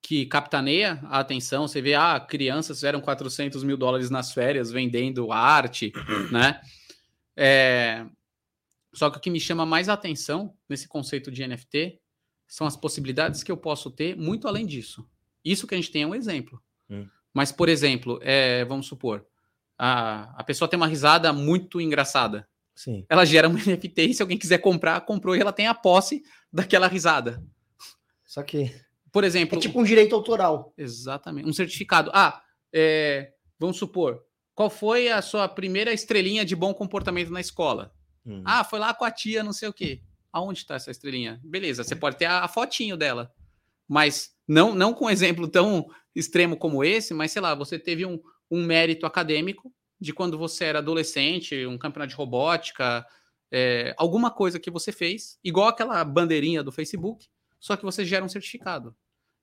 [0.00, 1.66] que capitaneia a atenção.
[1.66, 5.92] Você vê, ah, crianças fizeram 400 mil dólares nas férias vendendo arte,
[6.30, 6.60] né?
[7.36, 8.06] É,
[8.94, 11.98] Só que o que me chama mais atenção nesse conceito de NFT
[12.46, 15.04] são as possibilidades que eu posso ter muito além disso.
[15.44, 16.62] Isso que a gente tem é um exemplo.
[16.88, 17.08] Hum.
[17.34, 19.26] Mas, por exemplo, é, vamos supor,
[19.76, 23.04] a, a pessoa tem uma risada muito engraçada Sim.
[23.08, 26.22] ela gera um NFT e se alguém quiser comprar, comprou e ela tem a posse
[26.52, 27.42] daquela risada.
[28.24, 28.70] Só que.
[29.10, 30.74] Por exemplo, É tipo um direito autoral.
[30.76, 32.10] exatamente, um certificado.
[32.12, 34.22] Ah, é, vamos supor,
[34.54, 37.94] qual foi a sua primeira estrelinha de bom comportamento na escola?
[38.26, 38.42] Hum.
[38.44, 40.02] Ah, foi lá com a tia, não sei o quê.
[40.30, 41.40] Aonde está essa estrelinha?
[41.42, 43.32] Beleza, você pode ter a, a fotinho dela,
[43.88, 48.04] mas não, não com um exemplo tão extremo como esse, mas sei lá, você teve
[48.04, 48.20] um,
[48.50, 53.06] um mérito acadêmico de quando você era adolescente, um campeonato de robótica,
[53.50, 57.26] é, alguma coisa que você fez, igual aquela bandeirinha do Facebook,
[57.58, 58.94] só que você gera um certificado.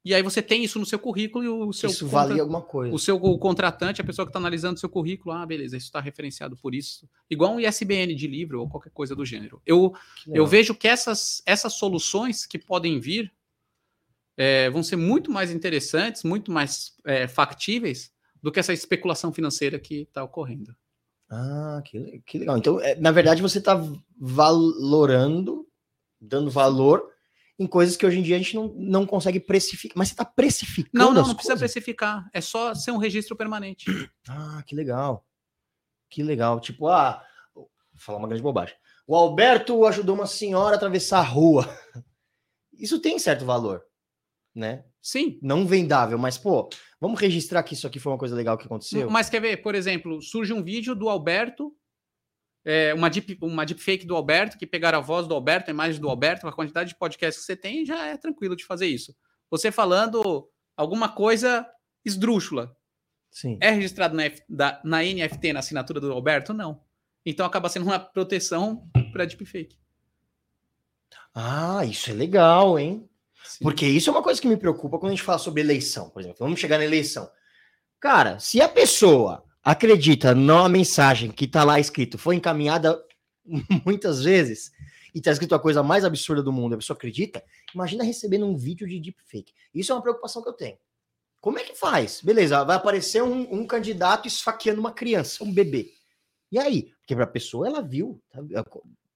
[0.05, 2.61] E aí você tem isso no seu currículo e o seu isso contra- valia alguma
[2.61, 2.93] coisa.
[2.93, 5.85] o seu o contratante, a pessoa que está analisando o seu currículo, ah, beleza, isso
[5.85, 7.09] está referenciado por isso.
[7.29, 9.61] Igual um ISBN de livro ou qualquer coisa do gênero.
[9.65, 9.93] Eu,
[10.27, 13.31] eu vejo que essas, essas soluções que podem vir
[14.35, 18.11] é, vão ser muito mais interessantes, muito mais é, factíveis
[18.43, 20.75] do que essa especulação financeira que está ocorrendo.
[21.31, 22.57] Ah, que, que legal.
[22.57, 23.81] Então, é, na verdade, você está
[24.19, 25.65] valorando,
[26.19, 27.09] dando valor
[27.57, 29.97] em coisas que hoje em dia a gente não, não consegue precificar.
[29.97, 31.71] Mas você está precificando Não, não, não precisa coisas?
[31.71, 32.29] precificar.
[32.33, 33.85] É só ser um registro permanente.
[34.27, 35.25] Ah, que legal.
[36.09, 36.59] Que legal.
[36.59, 37.23] Tipo, ah,
[37.55, 38.75] vou falar uma grande bobagem.
[39.07, 41.67] O Alberto ajudou uma senhora a atravessar a rua.
[42.73, 43.83] Isso tem certo valor,
[44.55, 44.85] né?
[45.01, 45.37] Sim.
[45.41, 46.69] Não vendável, mas, pô,
[47.03, 49.09] vamos registrar que isso aqui foi uma coisa legal que aconteceu?
[49.09, 51.75] Mas quer ver, por exemplo, surge um vídeo do Alberto,
[52.65, 55.99] é, uma, deep, uma deepfake do Alberto, que pegaram a voz do Alberto, a imagem
[55.99, 59.13] do Alberto, a quantidade de podcasts que você tem, já é tranquilo de fazer isso.
[59.51, 61.67] Você falando alguma coisa
[62.05, 62.73] esdrúxula,
[63.29, 63.57] Sim.
[63.61, 66.53] é registrado na, F- da- na NFT, na assinatura do Alberto?
[66.53, 66.81] Não.
[67.25, 69.77] Então acaba sendo uma proteção para deepfake.
[71.35, 73.09] Ah, isso é legal, hein?
[73.43, 73.63] Sim.
[73.63, 76.21] Porque isso é uma coisa que me preocupa quando a gente fala sobre eleição, por
[76.21, 76.37] exemplo.
[76.39, 77.29] Vamos chegar na eleição.
[77.99, 83.01] Cara, se a pessoa acredita na mensagem que tá lá escrito, foi encaminhada
[83.85, 84.71] muitas vezes,
[85.13, 88.57] e tá escrito a coisa mais absurda do mundo, a pessoa acredita, imagina recebendo um
[88.57, 89.53] vídeo de deepfake.
[89.73, 90.77] Isso é uma preocupação que eu tenho.
[91.39, 92.21] Como é que faz?
[92.21, 95.91] Beleza, vai aparecer um, um candidato esfaqueando uma criança, um bebê.
[96.51, 96.93] E aí?
[96.99, 98.21] Porque pra pessoa, ela viu.
[98.31, 98.41] tá?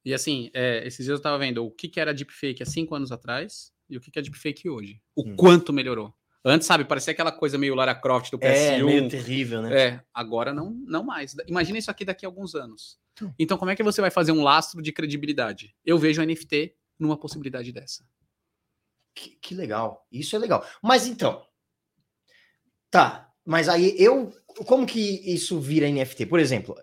[0.03, 2.95] E assim, é, esses dias eu estava vendo o que, que era deepfake há cinco
[2.95, 5.01] anos atrás e o que, é deepfake hoje.
[5.15, 5.35] O Hum.
[5.35, 6.13] quanto melhorou.
[6.45, 8.85] Antes, sabe, parecia aquela coisa meio Lara Croft do É, PS1.
[8.85, 9.81] meio terrível, né?
[9.81, 11.35] É, agora não, não mais.
[11.47, 12.97] Imagina isso aqui daqui a alguns anos.
[13.13, 13.33] Então.
[13.37, 15.75] Então, como é que você vai fazer um lastro de credibilidade?
[15.85, 18.05] Eu vejo o NFT numa possibilidade dessa.
[19.13, 20.05] Que, que legal.
[20.11, 20.65] Isso é legal.
[20.81, 21.43] Mas então.
[22.89, 23.29] Tá.
[23.45, 24.31] Mas aí eu.
[24.65, 24.99] Como que
[25.31, 26.25] isso vira NFT?
[26.25, 26.75] Por exemplo,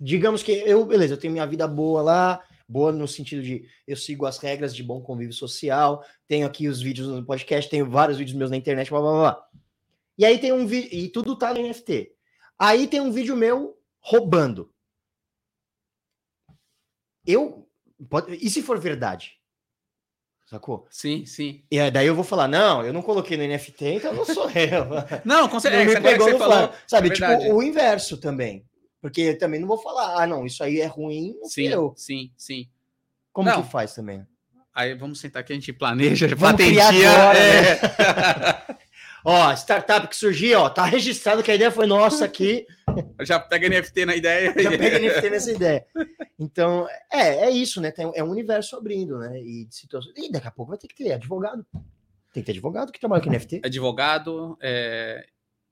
[0.00, 3.96] digamos que eu, beleza, eu tenho minha vida boa lá, boa no sentido de eu
[3.96, 8.18] sigo as regras de bom convívio social, tenho aqui os vídeos no podcast, tenho vários
[8.18, 9.48] vídeos meus na internet, blá blá blá.
[10.18, 10.88] E aí tem um vídeo.
[10.92, 12.12] E tudo tá no NFT.
[12.58, 14.72] Aí tem um vídeo meu roubando.
[17.26, 17.68] Eu.
[18.08, 19.38] Pode, e se for verdade?
[20.46, 20.86] Sacou?
[20.90, 21.64] Sim, sim.
[21.70, 24.48] E aí, daí eu vou falar, não, eu não coloquei no NFT, então não sou
[24.50, 24.86] eu.
[25.24, 25.84] Não, com Não certeza.
[25.84, 26.72] me coisa que pegou no falou.
[26.86, 28.64] Sabe, é tipo, o inverso também.
[29.06, 31.94] Porque eu também não vou falar, ah, não, isso aí é ruim, não Sim, eu.
[31.96, 32.68] sim, sim.
[33.32, 33.62] Como Não.
[33.62, 34.26] que faz também?
[34.74, 37.10] Aí vamos sentar aqui, a gente planeja, Vamos criar patentia.
[37.10, 38.76] agora, é.
[39.24, 42.66] Ó, startup que surgiu, ó, tá registrado que a ideia foi nossa aqui,
[43.22, 44.52] Já pega NFT na ideia.
[44.60, 45.86] já pega NFT nessa ideia.
[46.38, 47.90] Então, é, é isso, né?
[47.90, 49.40] Tem, é um universo abrindo, né?
[49.40, 50.14] E, situações...
[50.16, 51.64] e daqui a pouco vai ter que ter advogado.
[52.32, 53.62] Tem que ter advogado que trabalha com NFT.
[53.64, 54.58] advogado.
[54.60, 55.24] é,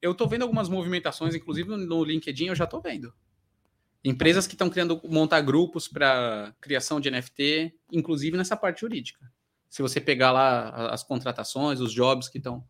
[0.04, 3.10] Eu tô vendo algumas movimentações, inclusive no- LinkedIn eu já tô vendo.
[4.04, 9.18] Empresas que estão criando montar grupos para criação de NFT, inclusive nessa parte jurídica.
[9.66, 12.62] Se você pegar lá as contratações, os jobs que estão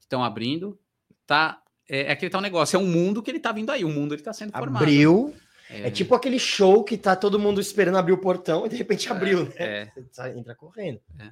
[0.00, 0.80] estão abrindo,
[1.26, 3.90] tá é, é aquele tal negócio, é um mundo que ele tá vindo aí, o
[3.90, 4.82] mundo ele tá sendo formado.
[4.82, 5.34] Abriu.
[5.68, 5.88] É.
[5.88, 5.90] é.
[5.90, 9.10] tipo aquele show que tá todo mundo esperando abrir o portão e de repente é,
[9.10, 9.52] abriu, né?
[9.58, 9.92] É.
[10.10, 10.98] Você entra correndo.
[11.18, 11.30] É.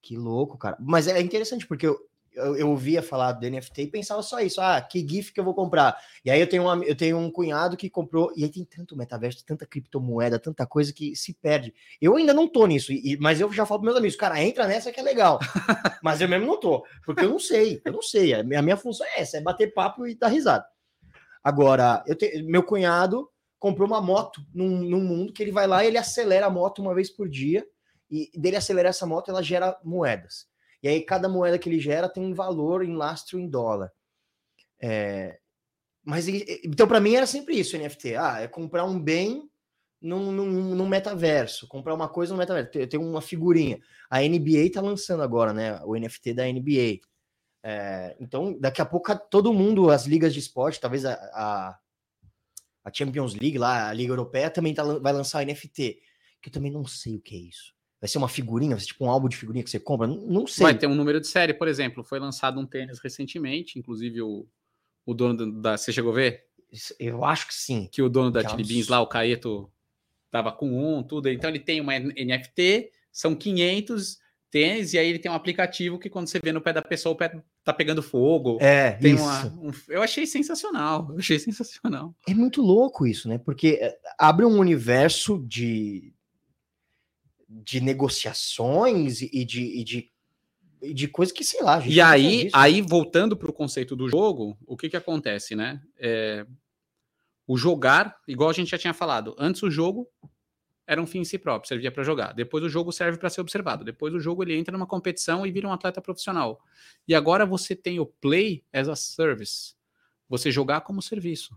[0.00, 0.76] Que louco, cara.
[0.78, 1.98] Mas é interessante porque eu,
[2.36, 4.60] eu, eu ouvia falar do NFT e pensava só isso.
[4.60, 5.96] Ah, que GIF que eu vou comprar?
[6.24, 8.96] E aí eu tenho, uma, eu tenho um cunhado que comprou, e aí tem tanto
[8.96, 11.74] metaverso, tanta criptomoeda, tanta coisa que se perde.
[12.00, 14.66] Eu ainda não tô nisso, e, mas eu já falo para meus amigos, cara, entra
[14.66, 15.40] nessa que é legal.
[16.02, 18.34] mas eu mesmo não tô, porque eu não sei, eu não sei.
[18.34, 20.64] A minha, a minha função é essa, é bater papo e dar risada.
[21.42, 25.82] Agora, eu tenho, meu cunhado comprou uma moto num, num mundo que ele vai lá
[25.82, 27.66] e ele acelera a moto uma vez por dia,
[28.10, 30.46] e dele acelerar essa moto, ela gera moedas.
[30.82, 33.92] E aí cada moeda que ele gera tem um valor em lastro em dólar.
[34.80, 35.38] É,
[36.04, 38.16] mas então para mim era sempre isso, NFT.
[38.16, 39.50] Ah, é comprar um bem
[40.00, 42.70] num, num, num, metaverso, comprar uma coisa no metaverso.
[42.74, 43.80] Eu tenho uma figurinha.
[44.10, 45.80] A NBA tá lançando agora, né?
[45.84, 47.00] O NFT da NBA.
[47.64, 51.78] É, então, daqui a pouco todo mundo, as ligas de esporte, talvez a, a,
[52.84, 56.00] a Champions League lá, a Liga Europeia também tá, vai lançar o NFT.
[56.40, 57.75] Que eu também não sei o que é isso.
[58.00, 60.06] Vai ser uma figurinha, vai ser tipo um álbum de figurinha que você compra?
[60.06, 60.64] Não, não sei.
[60.64, 62.04] Vai ter um número de série, por exemplo.
[62.04, 64.46] Foi lançado um tênis recentemente, inclusive o,
[65.04, 65.76] o dono da.
[65.76, 66.44] Você chegou a ver?
[66.98, 67.88] Eu acho que sim.
[67.90, 69.70] Que o dono da Chili Beans lá, o Caeto,
[70.30, 71.30] tava com um, tudo.
[71.30, 74.18] Então ele tem uma NFT, são 500
[74.50, 77.14] tênis, e aí ele tem um aplicativo que quando você vê no pé da pessoa,
[77.14, 78.58] o pé tá pegando fogo.
[78.60, 79.24] É, tem isso.
[79.24, 82.14] Uma, um, eu achei sensacional, eu achei sensacional.
[82.28, 83.38] É muito louco isso, né?
[83.38, 86.12] Porque eh, abre um universo de,
[87.48, 90.10] de negociações e de, e de,
[90.82, 91.84] e de coisa que, sei lá.
[91.86, 95.80] e aí, aí, voltando para o conceito do jogo, o que, que acontece, né?
[95.98, 96.46] É,
[97.46, 100.08] o jogar, igual a gente já tinha falado, antes o jogo
[100.86, 102.32] era um fim em si próprio, servia para jogar.
[102.32, 103.84] Depois o jogo serve para ser observado.
[103.84, 106.60] Depois o jogo ele entra numa competição e vira um atleta profissional.
[107.08, 109.74] E agora você tem o play as a service.
[110.28, 111.56] Você jogar como serviço.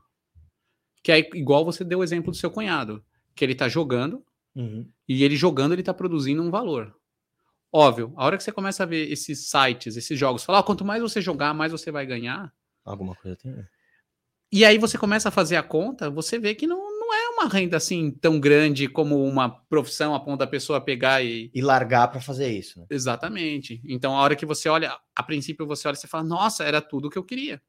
[1.04, 3.06] Que é igual você deu o exemplo do seu cunhado,
[3.36, 4.26] que ele está jogando
[4.60, 4.86] Uhum.
[5.08, 6.94] E ele jogando, ele está produzindo um valor.
[7.72, 10.84] Óbvio, a hora que você começa a ver esses sites, esses jogos, falar, oh, quanto
[10.84, 12.52] mais você jogar, mais você vai ganhar.
[12.84, 13.52] Alguma coisa tem.
[13.52, 13.66] Né?
[14.52, 17.48] E aí você começa a fazer a conta, você vê que não, não é uma
[17.48, 21.52] renda assim tão grande como uma profissão a ponto da pessoa pegar e.
[21.54, 22.80] E largar para fazer isso.
[22.80, 22.88] Né?
[22.90, 23.80] Exatamente.
[23.88, 26.82] Então a hora que você olha, a princípio você olha e você fala, nossa, era
[26.82, 27.62] tudo o que eu queria.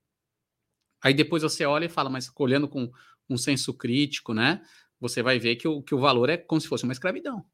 [1.03, 2.91] Aí depois você olha e fala, mas olhando com
[3.29, 4.63] um senso crítico, né?
[5.01, 7.45] Você vai ver que o, que o valor é como se fosse uma escravidão.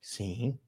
[0.00, 0.58] Sim.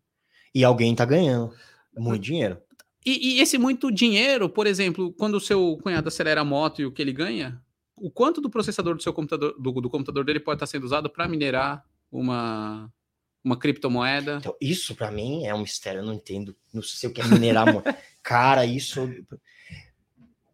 [0.55, 1.55] E alguém está ganhando
[1.97, 2.61] muito dinheiro.
[3.05, 6.87] E, e, esse muito dinheiro, por exemplo, quando o seu cunhado acelera a moto e
[6.87, 7.63] o que ele ganha,
[7.95, 11.09] o quanto do processador do seu computador, do, do computador dele pode estar sendo usado
[11.09, 12.93] para minerar uma,
[13.45, 14.39] uma criptomoeda?
[14.41, 16.57] Então, isso para mim é um mistério, eu não entendo.
[16.75, 17.97] Não sei o que é minerar moeda.
[18.23, 19.09] Cara, isso.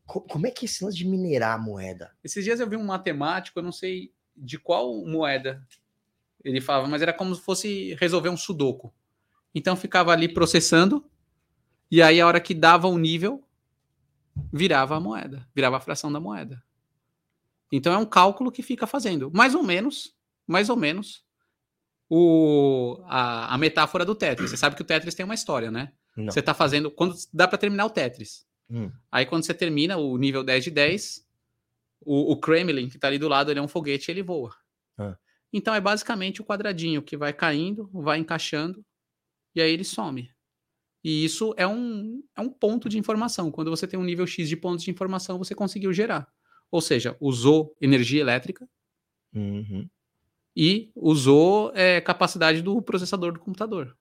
[0.04, 2.12] Como é que é esse lance de minerar a moeda?
[2.22, 4.12] Esses dias eu vi um matemático, eu não sei
[4.42, 5.66] de qual moeda
[6.44, 8.92] ele falava, mas era como se fosse resolver um sudoku.
[9.54, 11.04] Então ficava ali processando,
[11.90, 13.44] e aí a hora que dava o nível,
[14.52, 16.62] virava a moeda, virava a fração da moeda.
[17.70, 20.14] Então é um cálculo que fica fazendo, mais ou menos,
[20.46, 21.24] mais ou menos,
[22.08, 24.50] o, a, a metáfora do Tetris.
[24.50, 25.92] Você sabe que o Tetris tem uma história, né?
[26.16, 26.30] Não.
[26.30, 28.46] Você está fazendo, quando dá para terminar o Tetris.
[28.70, 28.90] Hum.
[29.10, 31.26] Aí quando você termina o nível 10 de 10,
[32.04, 34.54] o, o Kremlin, que está ali do lado, ele é um foguete e ele voa.
[34.98, 35.16] Ah.
[35.52, 38.84] Então é basicamente o quadradinho que vai caindo, vai encaixando,
[39.54, 40.30] e aí ele some.
[41.04, 43.50] E isso é um, é um ponto de informação.
[43.50, 46.32] Quando você tem um nível X de pontos de informação, você conseguiu gerar.
[46.70, 48.66] Ou seja, usou energia elétrica
[49.34, 49.88] uhum.
[50.56, 53.96] e usou é, capacidade do processador do computador.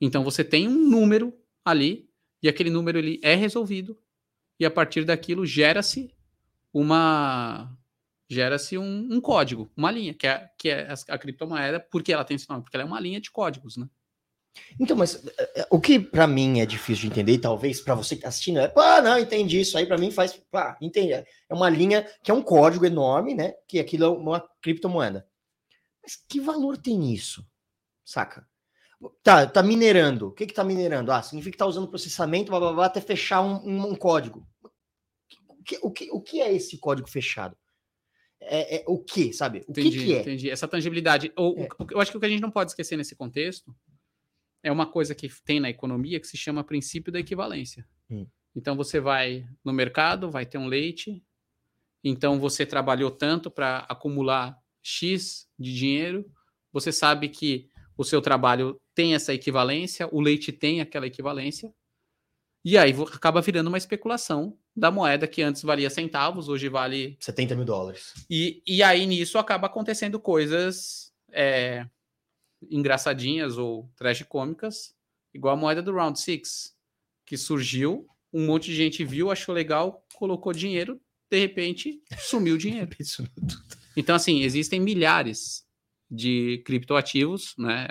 [0.00, 1.34] Então você tem um número
[1.64, 2.08] ali,
[2.42, 3.98] e aquele número ele é resolvido,
[4.58, 6.15] e a partir daquilo gera-se
[6.78, 7.74] uma
[8.28, 12.34] gera-se um, um, código, uma linha, que é, que é a, criptomoeda, porque ela tem
[12.34, 13.88] esse nome, porque ela é uma linha de códigos, né?
[14.78, 17.94] Então, mas é, é, o que para mim é difícil de entender, e talvez para
[17.94, 21.12] você que tá assistindo, é, pá, não, entendi isso aí, para mim faz, pá, entendi.
[21.12, 23.54] É uma linha que é um código enorme, né?
[23.66, 25.26] Que aquilo é uma criptomoeda.
[26.02, 27.46] Mas que valor tem isso?
[28.04, 28.46] Saca?
[29.22, 30.28] Tá, tá minerando.
[30.28, 31.12] O que que tá minerando?
[31.12, 34.46] Ah, significa que tá usando processamento, blá, blá, blá, até fechar um, um, um código
[35.66, 37.56] que, o, que, o que é esse código fechado?
[38.40, 39.64] É, é o que, sabe?
[39.66, 40.20] O entendi, que, que, é?
[40.20, 40.50] Entendi.
[40.50, 41.32] Essa tangibilidade.
[41.36, 41.68] Ou, é.
[41.90, 43.74] Eu acho que o que a gente não pode esquecer nesse contexto
[44.62, 47.86] é uma coisa que tem na economia que se chama princípio da equivalência.
[48.08, 48.26] Hum.
[48.54, 51.22] Então você vai no mercado, vai ter um leite,
[52.02, 56.24] então você trabalhou tanto para acumular X de dinheiro,
[56.72, 61.74] você sabe que o seu trabalho tem essa equivalência, o leite tem aquela equivalência,
[62.64, 67.56] e aí acaba virando uma especulação da moeda que antes valia centavos, hoje vale 70
[67.56, 68.12] mil dólares.
[68.28, 71.86] E, e aí nisso acaba acontecendo coisas é,
[72.70, 74.94] engraçadinhas ou tragicômicas,
[75.32, 76.76] igual a moeda do Round Six,
[77.24, 81.00] que surgiu, um monte de gente viu, achou legal, colocou dinheiro,
[81.30, 82.90] de repente sumiu o dinheiro.
[83.96, 85.64] então, assim, existem milhares
[86.10, 87.88] de criptoativos, né?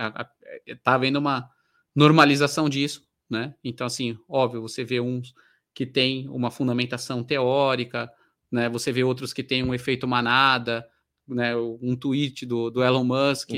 [0.83, 1.49] Tá havendo uma
[1.95, 3.55] normalização disso, né?
[3.63, 5.33] Então, assim, óbvio, você vê uns
[5.75, 8.09] que tem uma fundamentação teórica,
[8.49, 8.69] né?
[8.69, 10.87] Você vê outros que têm um efeito manada,
[11.27, 13.49] né, um tweet do, do Elon Musk,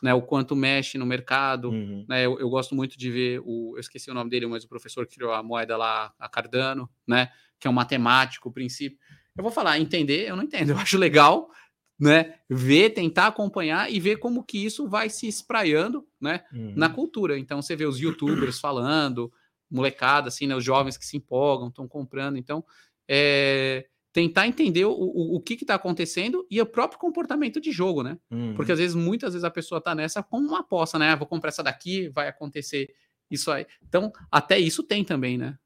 [0.00, 1.70] né, o quanto mexe no mercado.
[1.70, 2.04] Uhum.
[2.08, 4.68] Né, eu, eu, gosto muito de ver o, eu esqueci o nome dele, mas o
[4.68, 8.98] professor que criou a moeda lá, a Cardano, né, que é um matemático, o princípio.
[9.36, 11.50] Eu vou falar, entender, eu não entendo, eu acho legal,
[11.98, 16.72] né, ver, tentar acompanhar e ver como que isso vai se espraiando, né, uhum.
[16.76, 17.36] na cultura.
[17.36, 19.32] Então você vê os YouTubers falando,
[19.70, 22.36] molecada, assim, né, os jovens que se empolgam, estão comprando.
[22.36, 22.64] Então,
[23.08, 28.02] é tentar entender o, o, o que está acontecendo e o próprio comportamento de jogo,
[28.02, 28.18] né?
[28.30, 28.54] Uhum.
[28.54, 31.10] Porque às vezes, muitas vezes a pessoa está nessa com uma aposta, né?
[31.10, 32.92] Ah, vou comprar essa daqui, vai acontecer
[33.30, 33.66] isso aí.
[33.86, 35.56] Então, até isso tem também, né?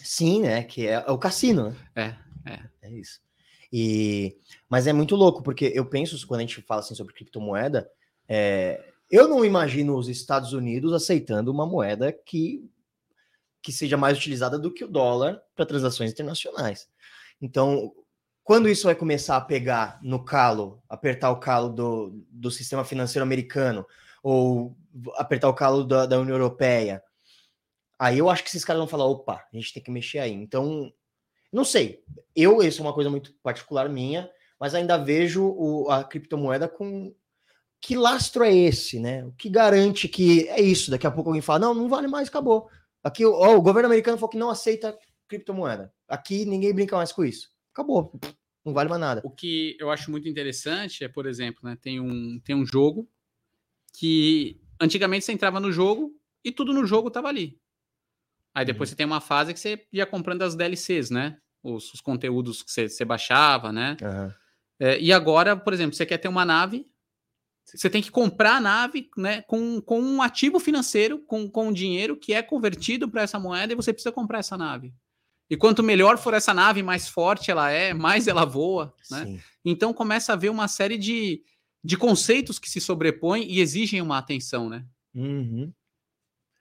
[0.00, 0.62] Sim, né?
[0.62, 2.18] Que é, é o cassino, né?
[2.46, 2.60] É, é.
[2.80, 3.20] É isso.
[3.70, 4.36] E...
[4.70, 7.90] Mas é muito louco, porque eu penso, quando a gente fala assim sobre criptomoeda,
[8.26, 8.82] é...
[9.10, 12.64] eu não imagino os Estados Unidos aceitando uma moeda que,
[13.68, 16.88] que seja mais utilizada do que o dólar para transações internacionais.
[17.38, 17.92] Então,
[18.42, 23.22] quando isso vai começar a pegar no calo, apertar o calo do, do sistema financeiro
[23.22, 23.86] americano,
[24.22, 24.74] ou
[25.16, 27.02] apertar o calo da, da União Europeia,
[27.98, 30.32] aí eu acho que esses caras vão falar: opa, a gente tem que mexer aí.
[30.32, 30.90] Então,
[31.52, 32.02] não sei.
[32.34, 37.14] Eu, isso é uma coisa muito particular minha, mas ainda vejo o, a criptomoeda com.
[37.82, 39.26] Que lastro é esse, né?
[39.26, 40.90] O que garante que é isso?
[40.90, 42.70] Daqui a pouco alguém fala: não, não vale mais, acabou.
[43.02, 44.96] Aqui, ó, o governo americano falou que não aceita
[45.28, 45.92] criptomoeda.
[46.08, 47.50] Aqui ninguém brinca mais com isso.
[47.72, 48.12] Acabou.
[48.64, 49.20] Não vale mais nada.
[49.24, 53.08] O que eu acho muito interessante é, por exemplo, né, tem, um, tem um jogo
[53.92, 56.12] que antigamente você entrava no jogo
[56.44, 57.58] e tudo no jogo tava ali.
[58.54, 58.92] Aí depois uhum.
[58.92, 61.38] você tem uma fase que você ia comprando as DLCs, né?
[61.62, 63.96] Os, os conteúdos que você, você baixava, né?
[64.02, 64.32] Uhum.
[64.80, 66.86] É, e agora, por exemplo, você quer ter uma nave,
[67.74, 72.16] você tem que comprar a nave né, com, com um ativo financeiro, com, com dinheiro
[72.16, 74.94] que é convertido para essa moeda e você precisa comprar essa nave.
[75.50, 79.40] E quanto melhor for essa nave, mais forte ela é, mais ela voa, né?
[79.64, 81.42] Então começa a haver uma série de,
[81.82, 84.84] de conceitos que se sobrepõem e exigem uma atenção, né?
[85.14, 85.72] Uhum.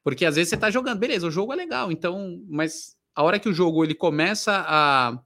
[0.03, 3.39] Porque às vezes você está jogando, beleza, o jogo é legal, então, mas a hora
[3.39, 5.19] que o jogo ele começa a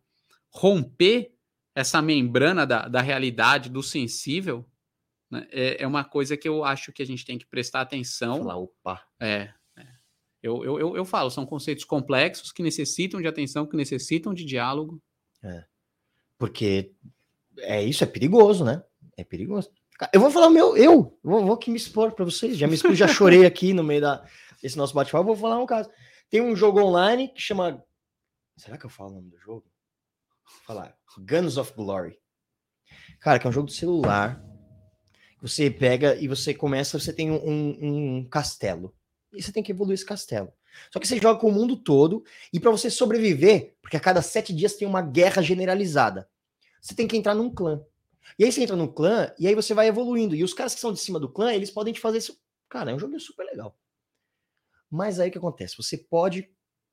[0.50, 1.32] romper
[1.76, 4.66] essa membrana da, da realidade, do sensível,
[5.32, 8.40] né, é, é uma coisa que eu acho que a gente tem que prestar atenção.
[8.40, 9.02] Falar, opa.
[9.20, 9.52] É,
[10.42, 14.44] eu, eu, eu, eu falo, são conceitos complexos que necessitam de atenção, que necessitam de
[14.44, 15.02] diálogo.
[15.44, 15.64] É.
[16.38, 16.94] Porque
[17.60, 18.84] é isso, é perigoso, né?
[19.16, 19.72] É perigoso.
[20.12, 22.58] Eu vou falar meu, eu vou, vou aqui me expor para vocês.
[22.58, 24.26] Já me expus, já chorei aqui no meio da,
[24.62, 25.26] desse nosso bate-papo.
[25.26, 25.92] Vou falar um caso.
[26.28, 27.84] Tem um jogo online que chama.
[28.58, 29.64] Será que eu falo o nome do jogo?
[30.44, 30.98] Vou falar.
[31.20, 32.18] Guns of Glory.
[33.20, 34.44] Cara, que é um jogo de celular.
[35.42, 37.00] Você pega e você começa.
[37.00, 38.94] Você tem um, um castelo
[39.34, 40.52] e você tem que evoluir esse castelo.
[40.92, 42.24] Só que você joga com o mundo todo,
[42.54, 46.30] e para você sobreviver, porque a cada sete dias tem uma guerra generalizada,
[46.82, 47.84] você tem que entrar num clã.
[48.40, 50.36] E aí você entra num clã, e aí você vai evoluindo.
[50.36, 52.40] E os caras que são de cima do clã, eles podem te fazer isso.
[52.70, 53.78] Cara, é um jogo super legal.
[54.90, 55.76] Mas aí o que acontece?
[55.78, 56.50] Você pode.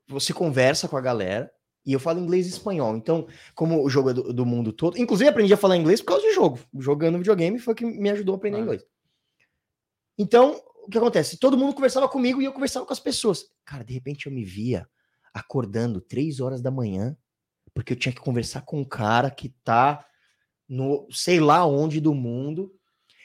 [0.08, 1.52] Você conversa com a galera,
[1.84, 2.96] e eu falo inglês e espanhol.
[2.96, 4.98] Então, como o jogo é do, do mundo todo.
[4.98, 6.58] Inclusive, aprendi a falar inglês por causa do jogo.
[6.78, 8.60] Jogando videogame foi que me ajudou a aprender ah.
[8.60, 8.84] inglês.
[10.18, 11.38] Então, o que acontece?
[11.38, 13.46] Todo mundo conversava comigo e eu conversava com as pessoas.
[13.64, 14.88] Cara, de repente eu me via
[15.32, 17.16] acordando três horas da manhã,
[17.72, 20.04] porque eu tinha que conversar com um cara que tá
[20.68, 22.74] no sei lá onde do mundo.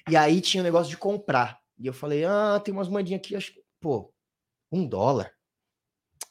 [0.09, 1.59] E aí tinha o um negócio de comprar.
[1.79, 4.13] E eu falei, ah, tem umas moedinhas aqui, acho que, pô,
[4.71, 5.31] um dólar.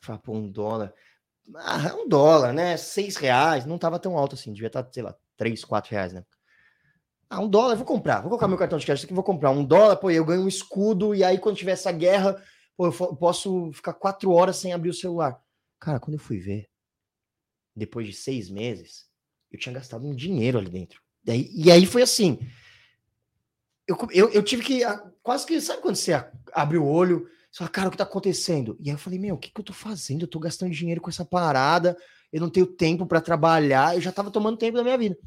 [0.01, 0.94] Falei, pô, um dólar.
[1.56, 2.77] Ah, é um dólar, né?
[2.77, 3.66] Seis reais.
[3.66, 6.24] Não tava tão alto assim, devia estar, tá, sei lá, três, quatro reais, né?
[7.28, 8.20] Ah, um dólar, vou comprar.
[8.20, 9.51] Vou colocar meu cartão de crédito aqui, vou comprar.
[9.51, 12.43] Um dólar, pô, eu ganho um escudo, e aí quando tiver essa guerra,
[12.77, 15.40] pô, eu posso ficar quatro horas sem abrir o celular.
[15.81, 16.69] Cara, quando eu fui ver,
[17.74, 19.06] depois de seis meses,
[19.51, 21.01] eu tinha gastado um dinheiro ali dentro.
[21.27, 22.39] E aí, foi assim.
[23.86, 24.82] Eu, eu, eu, tive que.
[25.23, 25.60] Quase que.
[25.60, 26.12] Sabe quando você
[26.52, 27.28] abre o olho?
[27.52, 28.78] Você fala, cara, o que tá acontecendo?
[28.80, 30.22] E aí eu falei, meu, o que, que eu tô fazendo?
[30.22, 31.94] Eu tô gastando dinheiro com essa parada,
[32.32, 35.18] eu não tenho tempo para trabalhar, eu já tava tomando tempo da minha vida.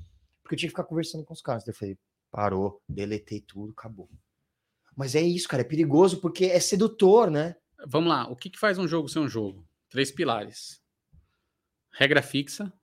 [0.42, 1.64] Porque eu tinha que ficar conversando com os caras.
[1.64, 1.98] Daí eu falei,
[2.32, 4.10] parou, deletei tudo, acabou.
[4.96, 7.56] Mas é isso, cara, é perigoso porque é sedutor, né?
[7.86, 9.64] Vamos lá, o que, que faz um jogo ser um jogo?
[9.90, 10.82] Três pilares:
[11.92, 12.74] regra fixa,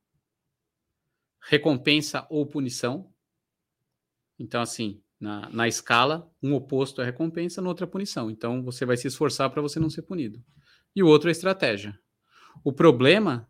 [1.40, 3.12] recompensa ou punição.
[4.38, 8.28] Então, assim, na, na escala, um oposto é recompensa, no outro é punição.
[8.28, 10.42] Então, você vai se esforçar para você não ser punido.
[10.96, 11.96] E o outro é estratégia.
[12.64, 13.48] O problema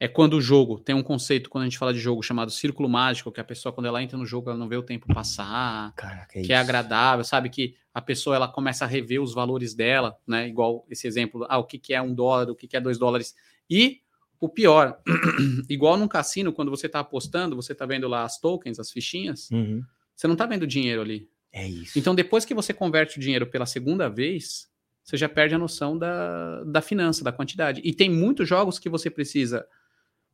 [0.00, 2.88] é quando o jogo tem um conceito, quando a gente fala de jogo chamado círculo
[2.88, 5.92] mágico, que a pessoa, quando ela entra no jogo, ela não vê o tempo passar,
[5.94, 7.50] Caraca, é que é agradável, sabe?
[7.50, 10.48] Que a pessoa ela começa a rever os valores dela, né?
[10.48, 12.96] Igual esse exemplo, ah, o que, que é um dólar, o que, que é dois
[12.96, 13.34] dólares.
[13.68, 14.00] E
[14.40, 14.98] o pior,
[15.68, 19.50] igual num cassino, quando você está apostando, você está vendo lá as tokens, as fichinhas,
[19.50, 19.82] Uhum.
[20.18, 21.30] Você não está vendo dinheiro ali.
[21.52, 21.96] É isso.
[21.96, 24.68] Então, depois que você converte o dinheiro pela segunda vez,
[25.04, 27.80] você já perde a noção da, da finança, da quantidade.
[27.84, 29.64] E tem muitos jogos que você precisa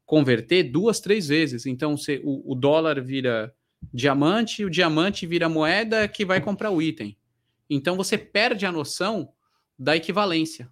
[0.06, 1.66] converter duas, três vezes.
[1.66, 3.54] Então, você, o, o dólar vira
[3.92, 7.14] diamante, o diamante vira moeda que vai comprar o item.
[7.68, 9.34] Então, você perde a noção
[9.78, 10.70] da equivalência.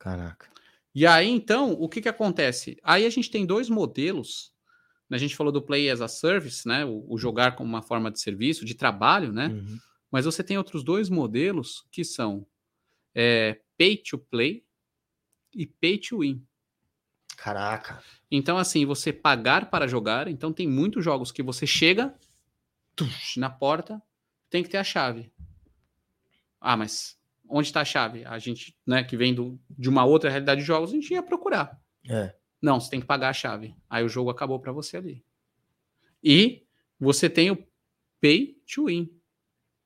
[0.00, 0.48] Caraca.
[0.92, 2.76] E aí, então, o que, que acontece?
[2.82, 4.49] Aí a gente tem dois modelos.
[5.10, 6.84] A gente falou do Play as a Service, né?
[6.84, 9.48] O, o jogar como uma forma de serviço, de trabalho, né?
[9.48, 9.78] Uhum.
[10.10, 12.46] Mas você tem outros dois modelos que são
[13.14, 14.64] é, Pay to Play
[15.54, 16.44] e Pay to Win.
[17.36, 18.02] Caraca.
[18.30, 20.28] Então, assim, você pagar para jogar.
[20.28, 22.14] Então, tem muitos jogos que você chega
[22.94, 24.02] tush, na porta,
[24.50, 25.32] tem que ter a chave.
[26.60, 27.18] Ah, mas
[27.48, 28.24] onde está a chave?
[28.26, 31.22] A gente, né, que vem do, de uma outra realidade de jogos, a gente ia
[31.22, 31.80] procurar.
[32.08, 32.34] É.
[32.60, 33.74] Não, você tem que pagar a chave.
[33.88, 35.24] Aí o jogo acabou para você ali.
[36.22, 36.66] E
[36.98, 37.66] você tem o
[38.20, 39.10] Pay to Win.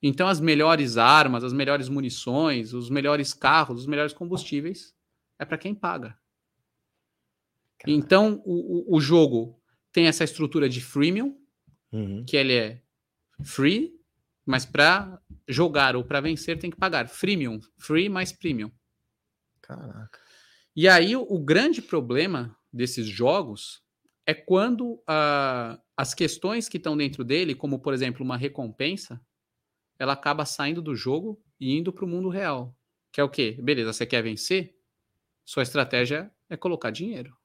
[0.03, 4.95] Então, as melhores armas, as melhores munições, os melhores carros, os melhores combustíveis
[5.39, 6.19] é para quem paga.
[7.79, 7.91] Caraca.
[7.91, 9.59] Então, o, o, o jogo
[9.93, 11.39] tem essa estrutura de freemium,
[11.93, 12.25] Uhum.
[12.25, 12.83] que ele é
[13.45, 13.95] free,
[14.45, 17.09] mas para jogar ou para vencer tem que pagar.
[17.09, 18.71] Freemium, free mais premium.
[19.63, 20.19] Caraca.
[20.75, 23.83] E aí, o, o grande problema desses jogos
[24.27, 29.21] é quando ah, as questões que estão dentro dele, como por exemplo uma recompensa,
[29.99, 32.77] ela acaba saindo do jogo e indo para o mundo real.
[33.13, 33.57] Que é o quê?
[33.63, 34.77] Beleza, você quer vencer?
[35.45, 37.37] Sua estratégia é colocar dinheiro.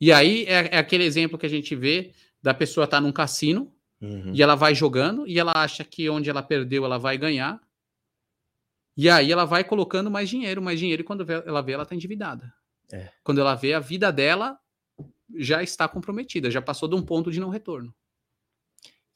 [0.00, 2.12] E aí é, é aquele exemplo que a gente vê
[2.42, 4.32] da pessoa estar num cassino Uhum.
[4.32, 7.60] e ela vai jogando e ela acha que onde ela perdeu ela vai ganhar.
[8.96, 11.94] E aí ela vai colocando mais dinheiro, mais dinheiro, e quando ela vê, ela está
[11.94, 12.52] endividada.
[12.92, 13.10] É.
[13.22, 14.58] Quando ela vê, a vida dela
[15.36, 17.94] já está comprometida, já passou de um ponto de não retorno.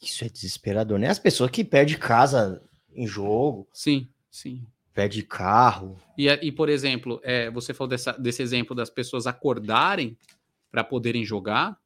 [0.01, 1.09] Isso é desesperador, né?
[1.09, 2.62] As pessoas que perdem casa
[2.94, 4.66] em jogo, Sim, sim.
[4.93, 5.97] perde carro.
[6.19, 10.19] E, a- e, por exemplo, é, você falou dessa- desse exemplo das pessoas acordarem
[10.70, 11.78] para poderem jogar.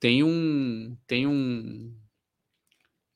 [0.00, 1.92] Tem um, tem um,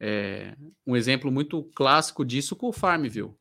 [0.01, 3.35] é, um exemplo muito clássico disso com o Farmville.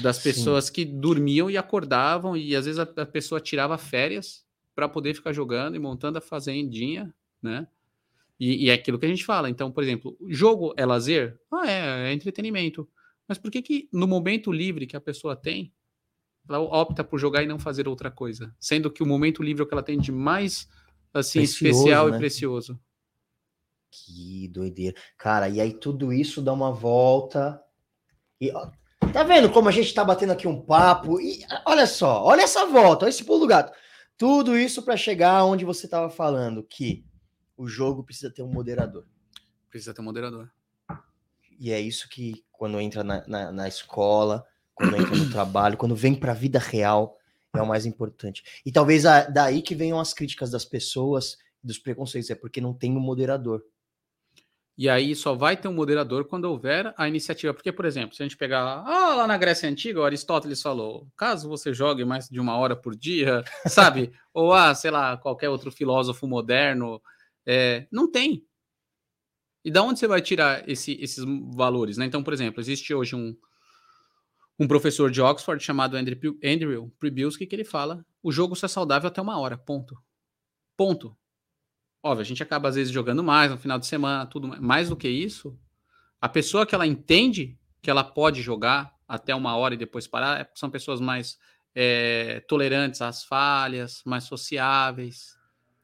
[0.00, 0.22] Das Sim.
[0.24, 4.44] pessoas que dormiam e acordavam, e às vezes a, a pessoa tirava férias
[4.74, 7.66] para poder ficar jogando e montando a fazendinha, né?
[8.38, 9.48] E, e é aquilo que a gente fala.
[9.48, 11.40] Então, por exemplo, jogo é lazer?
[11.50, 12.88] Ah, é, é entretenimento.
[13.26, 15.72] Mas por que, que no momento livre que a pessoa tem,
[16.48, 18.54] ela opta por jogar e não fazer outra coisa?
[18.60, 20.68] Sendo que o momento livre é o que ela tem de mais
[21.12, 22.16] assim Precioso, especial né?
[22.16, 22.80] e precioso.
[23.90, 24.94] Que doideira.
[25.16, 27.62] Cara, e aí tudo isso dá uma volta.
[28.38, 28.70] E, ó,
[29.16, 31.18] tá vendo como a gente tá batendo aqui um papo?
[31.18, 33.72] E olha só, olha essa volta, olha esse pulo do gato.
[34.18, 37.02] Tudo isso para chegar onde você tava falando, que
[37.56, 39.06] o jogo precisa ter um moderador.
[39.70, 40.50] Precisa ter um moderador.
[41.58, 44.44] E é isso que, quando entra na, na, na escola,
[44.74, 47.16] quando entra no trabalho, quando vem para a vida real,
[47.54, 48.42] é o mais importante.
[48.66, 52.74] E talvez a- daí que venham as críticas das pessoas, dos preconceitos, é porque não
[52.74, 53.62] tem um moderador.
[54.78, 57.54] E aí só vai ter um moderador quando houver a iniciativa.
[57.54, 61.08] Porque, por exemplo, se a gente pegar ah, lá na Grécia Antiga, o Aristóteles falou:
[61.16, 64.12] caso você jogue mais de uma hora por dia, sabe?
[64.34, 67.00] Ou, ah, sei lá, qualquer outro filósofo moderno.
[67.46, 68.44] é, não tem.
[69.64, 71.24] E da onde você vai tirar esse- esses
[71.54, 71.96] valores?
[71.98, 72.06] Né?
[72.06, 73.36] Então, por exemplo, existe hoje um,
[74.58, 78.68] um professor de Oxford chamado Andrew, Andrew Pribilski que ele fala: o jogo só é
[78.68, 79.96] saudável até uma hora, ponto.
[80.76, 81.16] Ponto.
[82.06, 84.60] Óbvio, a gente acaba às vezes jogando mais no final de semana, tudo mais.
[84.60, 85.58] Mais do que isso,
[86.20, 90.40] a pessoa que ela entende que ela pode jogar até uma hora e depois parar,
[90.40, 91.38] é- são pessoas mais
[91.78, 95.36] é, tolerantes às falhas, mais sociáveis,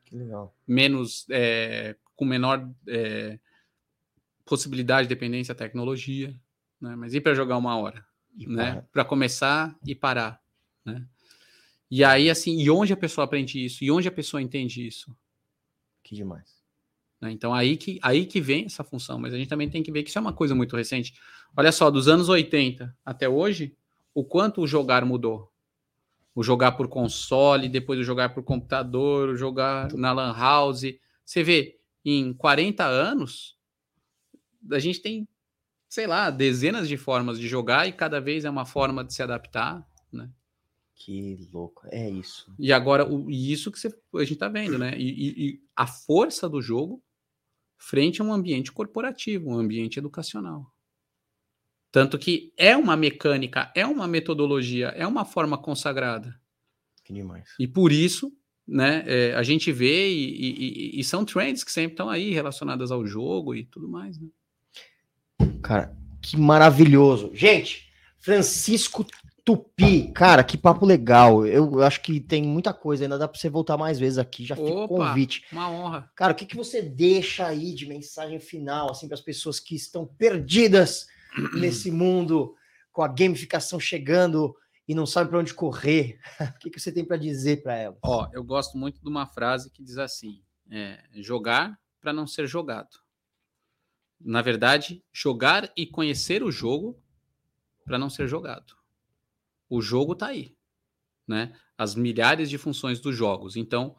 [0.05, 0.55] Que legal.
[0.67, 3.39] menos é, com menor é,
[4.45, 6.35] possibilidade de dependência à tecnologia,
[6.81, 6.97] né?
[6.97, 8.05] Mas e para jogar uma hora,
[8.37, 8.73] E né?
[8.73, 10.41] para- Para começar e parar,
[10.85, 11.07] né?
[11.91, 13.85] E aí assim, e onde a pessoa aprende isso?
[13.85, 15.15] E onde a pessoa entende isso?
[16.13, 16.63] Demais.
[17.19, 17.33] Né?
[17.33, 20.03] Então aí que, aí que vem essa função, mas a gente também tem que ver
[20.03, 21.15] que isso é uma coisa muito recente.
[21.57, 23.75] Olha só, dos anos 80 até hoje,
[24.15, 25.51] o quanto o jogar mudou.
[26.35, 30.85] O jogar por console, depois o jogar por computador, o jogar na lan house.
[31.25, 33.57] Você vê, em 40 anos,
[34.71, 35.29] a gente tem,
[35.89, 39.23] sei lá, dezenas de formas de jogar e cada vez é uma forma de se
[39.23, 40.31] adaptar, né?
[41.05, 42.55] Que louco, é isso.
[42.57, 44.97] E agora, o, isso que você, a gente tá vendo, né?
[44.97, 47.03] E, e, e a força do jogo
[47.77, 50.73] frente a um ambiente corporativo, um ambiente educacional.
[51.91, 56.41] Tanto que é uma mecânica, é uma metodologia, é uma forma consagrada.
[57.03, 57.53] Que demais.
[57.59, 58.33] E por isso,
[58.65, 62.93] né, é, a gente vê e, e, e, são trends que sempre estão aí relacionadas
[62.93, 64.21] ao jogo e tudo mais.
[64.21, 64.29] Né?
[65.61, 67.33] Cara, que maravilhoso.
[67.35, 69.05] Gente, Francisco
[69.45, 71.45] Tupi, cara, que papo legal.
[71.45, 74.45] Eu acho que tem muita coisa, ainda dá para você voltar mais vezes aqui.
[74.45, 75.45] Já fica o convite.
[75.51, 76.11] Uma honra.
[76.15, 79.75] Cara, o que, que você deixa aí de mensagem final, assim, para as pessoas que
[79.75, 81.09] estão perdidas
[81.59, 82.55] nesse mundo,
[82.93, 84.55] com a gamificação chegando
[84.87, 86.21] e não sabem para onde correr?
[86.55, 87.99] o que, que você tem para dizer para elas?
[88.05, 90.41] Ó, eu gosto muito de uma frase que diz assim:
[90.71, 93.03] é, jogar para não ser jogado.
[94.21, 96.97] Na verdade, jogar e conhecer o jogo
[97.85, 98.82] para não ser jogado
[99.73, 100.55] o jogo está aí,
[101.27, 101.55] né?
[101.79, 103.57] As milhares de funções dos jogos.
[103.57, 103.97] Então,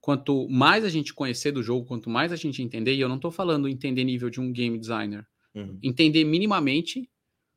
[0.00, 3.16] quanto mais a gente conhecer do jogo, quanto mais a gente entender, e eu não
[3.16, 5.78] estou falando entender nível de um game designer, uhum.
[5.82, 7.08] entender minimamente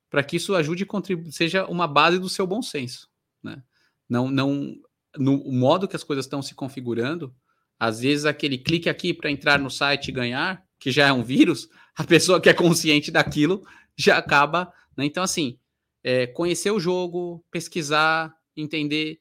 [0.10, 3.10] para que isso ajude e seja uma base do seu bom senso,
[3.44, 3.62] né?
[4.10, 4.78] Não, não,
[5.18, 7.36] no modo que as coisas estão se configurando,
[7.78, 11.24] às vezes aquele clique aqui para entrar no site e ganhar, que já é um
[11.24, 11.68] vírus,
[11.98, 13.62] a pessoa que é consciente daquilo
[13.98, 15.04] já acaba, né?
[15.04, 15.60] Então assim,
[16.08, 19.20] é, conhecer o jogo, pesquisar, entender.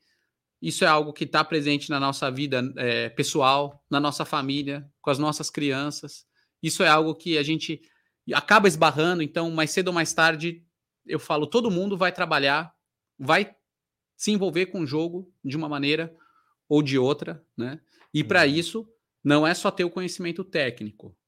[0.62, 5.10] Isso é algo que está presente na nossa vida é, pessoal, na nossa família, com
[5.10, 6.24] as nossas crianças.
[6.62, 7.82] Isso é algo que a gente
[8.32, 9.20] acaba esbarrando.
[9.20, 10.64] Então, mais cedo ou mais tarde,
[11.04, 12.72] eu falo, todo mundo vai trabalhar,
[13.18, 13.52] vai
[14.16, 16.16] se envolver com o jogo de uma maneira
[16.68, 17.80] ou de outra, né?
[18.14, 18.54] E para uhum.
[18.54, 18.88] isso,
[19.24, 21.18] não é só ter o conhecimento técnico,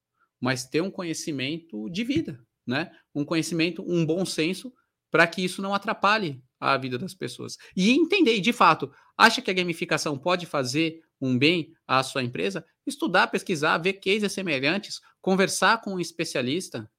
[0.41, 2.93] mas ter um conhecimento de vida, né?
[3.13, 4.73] Um conhecimento, um bom senso
[5.11, 7.57] para que isso não atrapalhe a vida das pessoas.
[7.77, 12.65] E entender, de fato, acha que a gamificação pode fazer um bem à sua empresa?
[12.87, 16.91] Estudar, pesquisar, ver cases semelhantes, conversar com um especialista,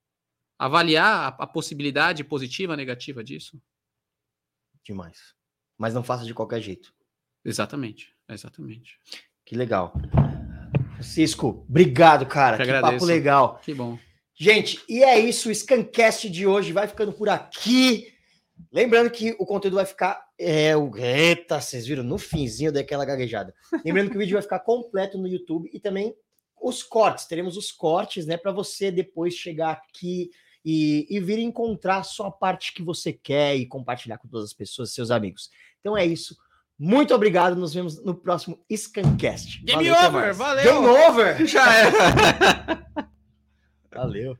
[0.58, 3.62] avaliar a, a possibilidade positiva, negativa disso.
[4.84, 5.34] Demais.
[5.78, 6.94] Mas não faça de qualquer jeito.
[7.44, 9.00] Exatamente, exatamente.
[9.46, 9.94] Que legal.
[10.94, 12.58] Francisco, obrigado, cara.
[12.58, 13.60] Que, que papo legal.
[13.60, 13.98] Que bom.
[14.40, 15.50] Gente, e é isso.
[15.50, 18.08] O Scancast de hoje vai ficando por aqui.
[18.72, 20.24] Lembrando que o conteúdo vai ficar.
[20.40, 20.96] É, o...
[20.96, 22.04] Eita, vocês viram?
[22.04, 23.54] No finzinho daquela gaguejada.
[23.84, 26.16] Lembrando que o vídeo vai ficar completo no YouTube e também
[26.62, 27.26] os cortes.
[27.26, 28.38] Teremos os cortes, né?
[28.38, 30.30] Para você depois chegar aqui
[30.64, 34.54] e, e vir encontrar só a parte que você quer e compartilhar com todas as
[34.54, 35.50] pessoas, seus amigos.
[35.82, 36.34] Então é isso.
[36.78, 37.58] Muito obrigado.
[37.58, 39.62] Nos vemos no próximo Scancast.
[39.66, 40.64] Game valeu, over, valeu.
[40.64, 41.44] Game over.
[41.46, 43.10] Já é.
[43.94, 44.38] Valeu.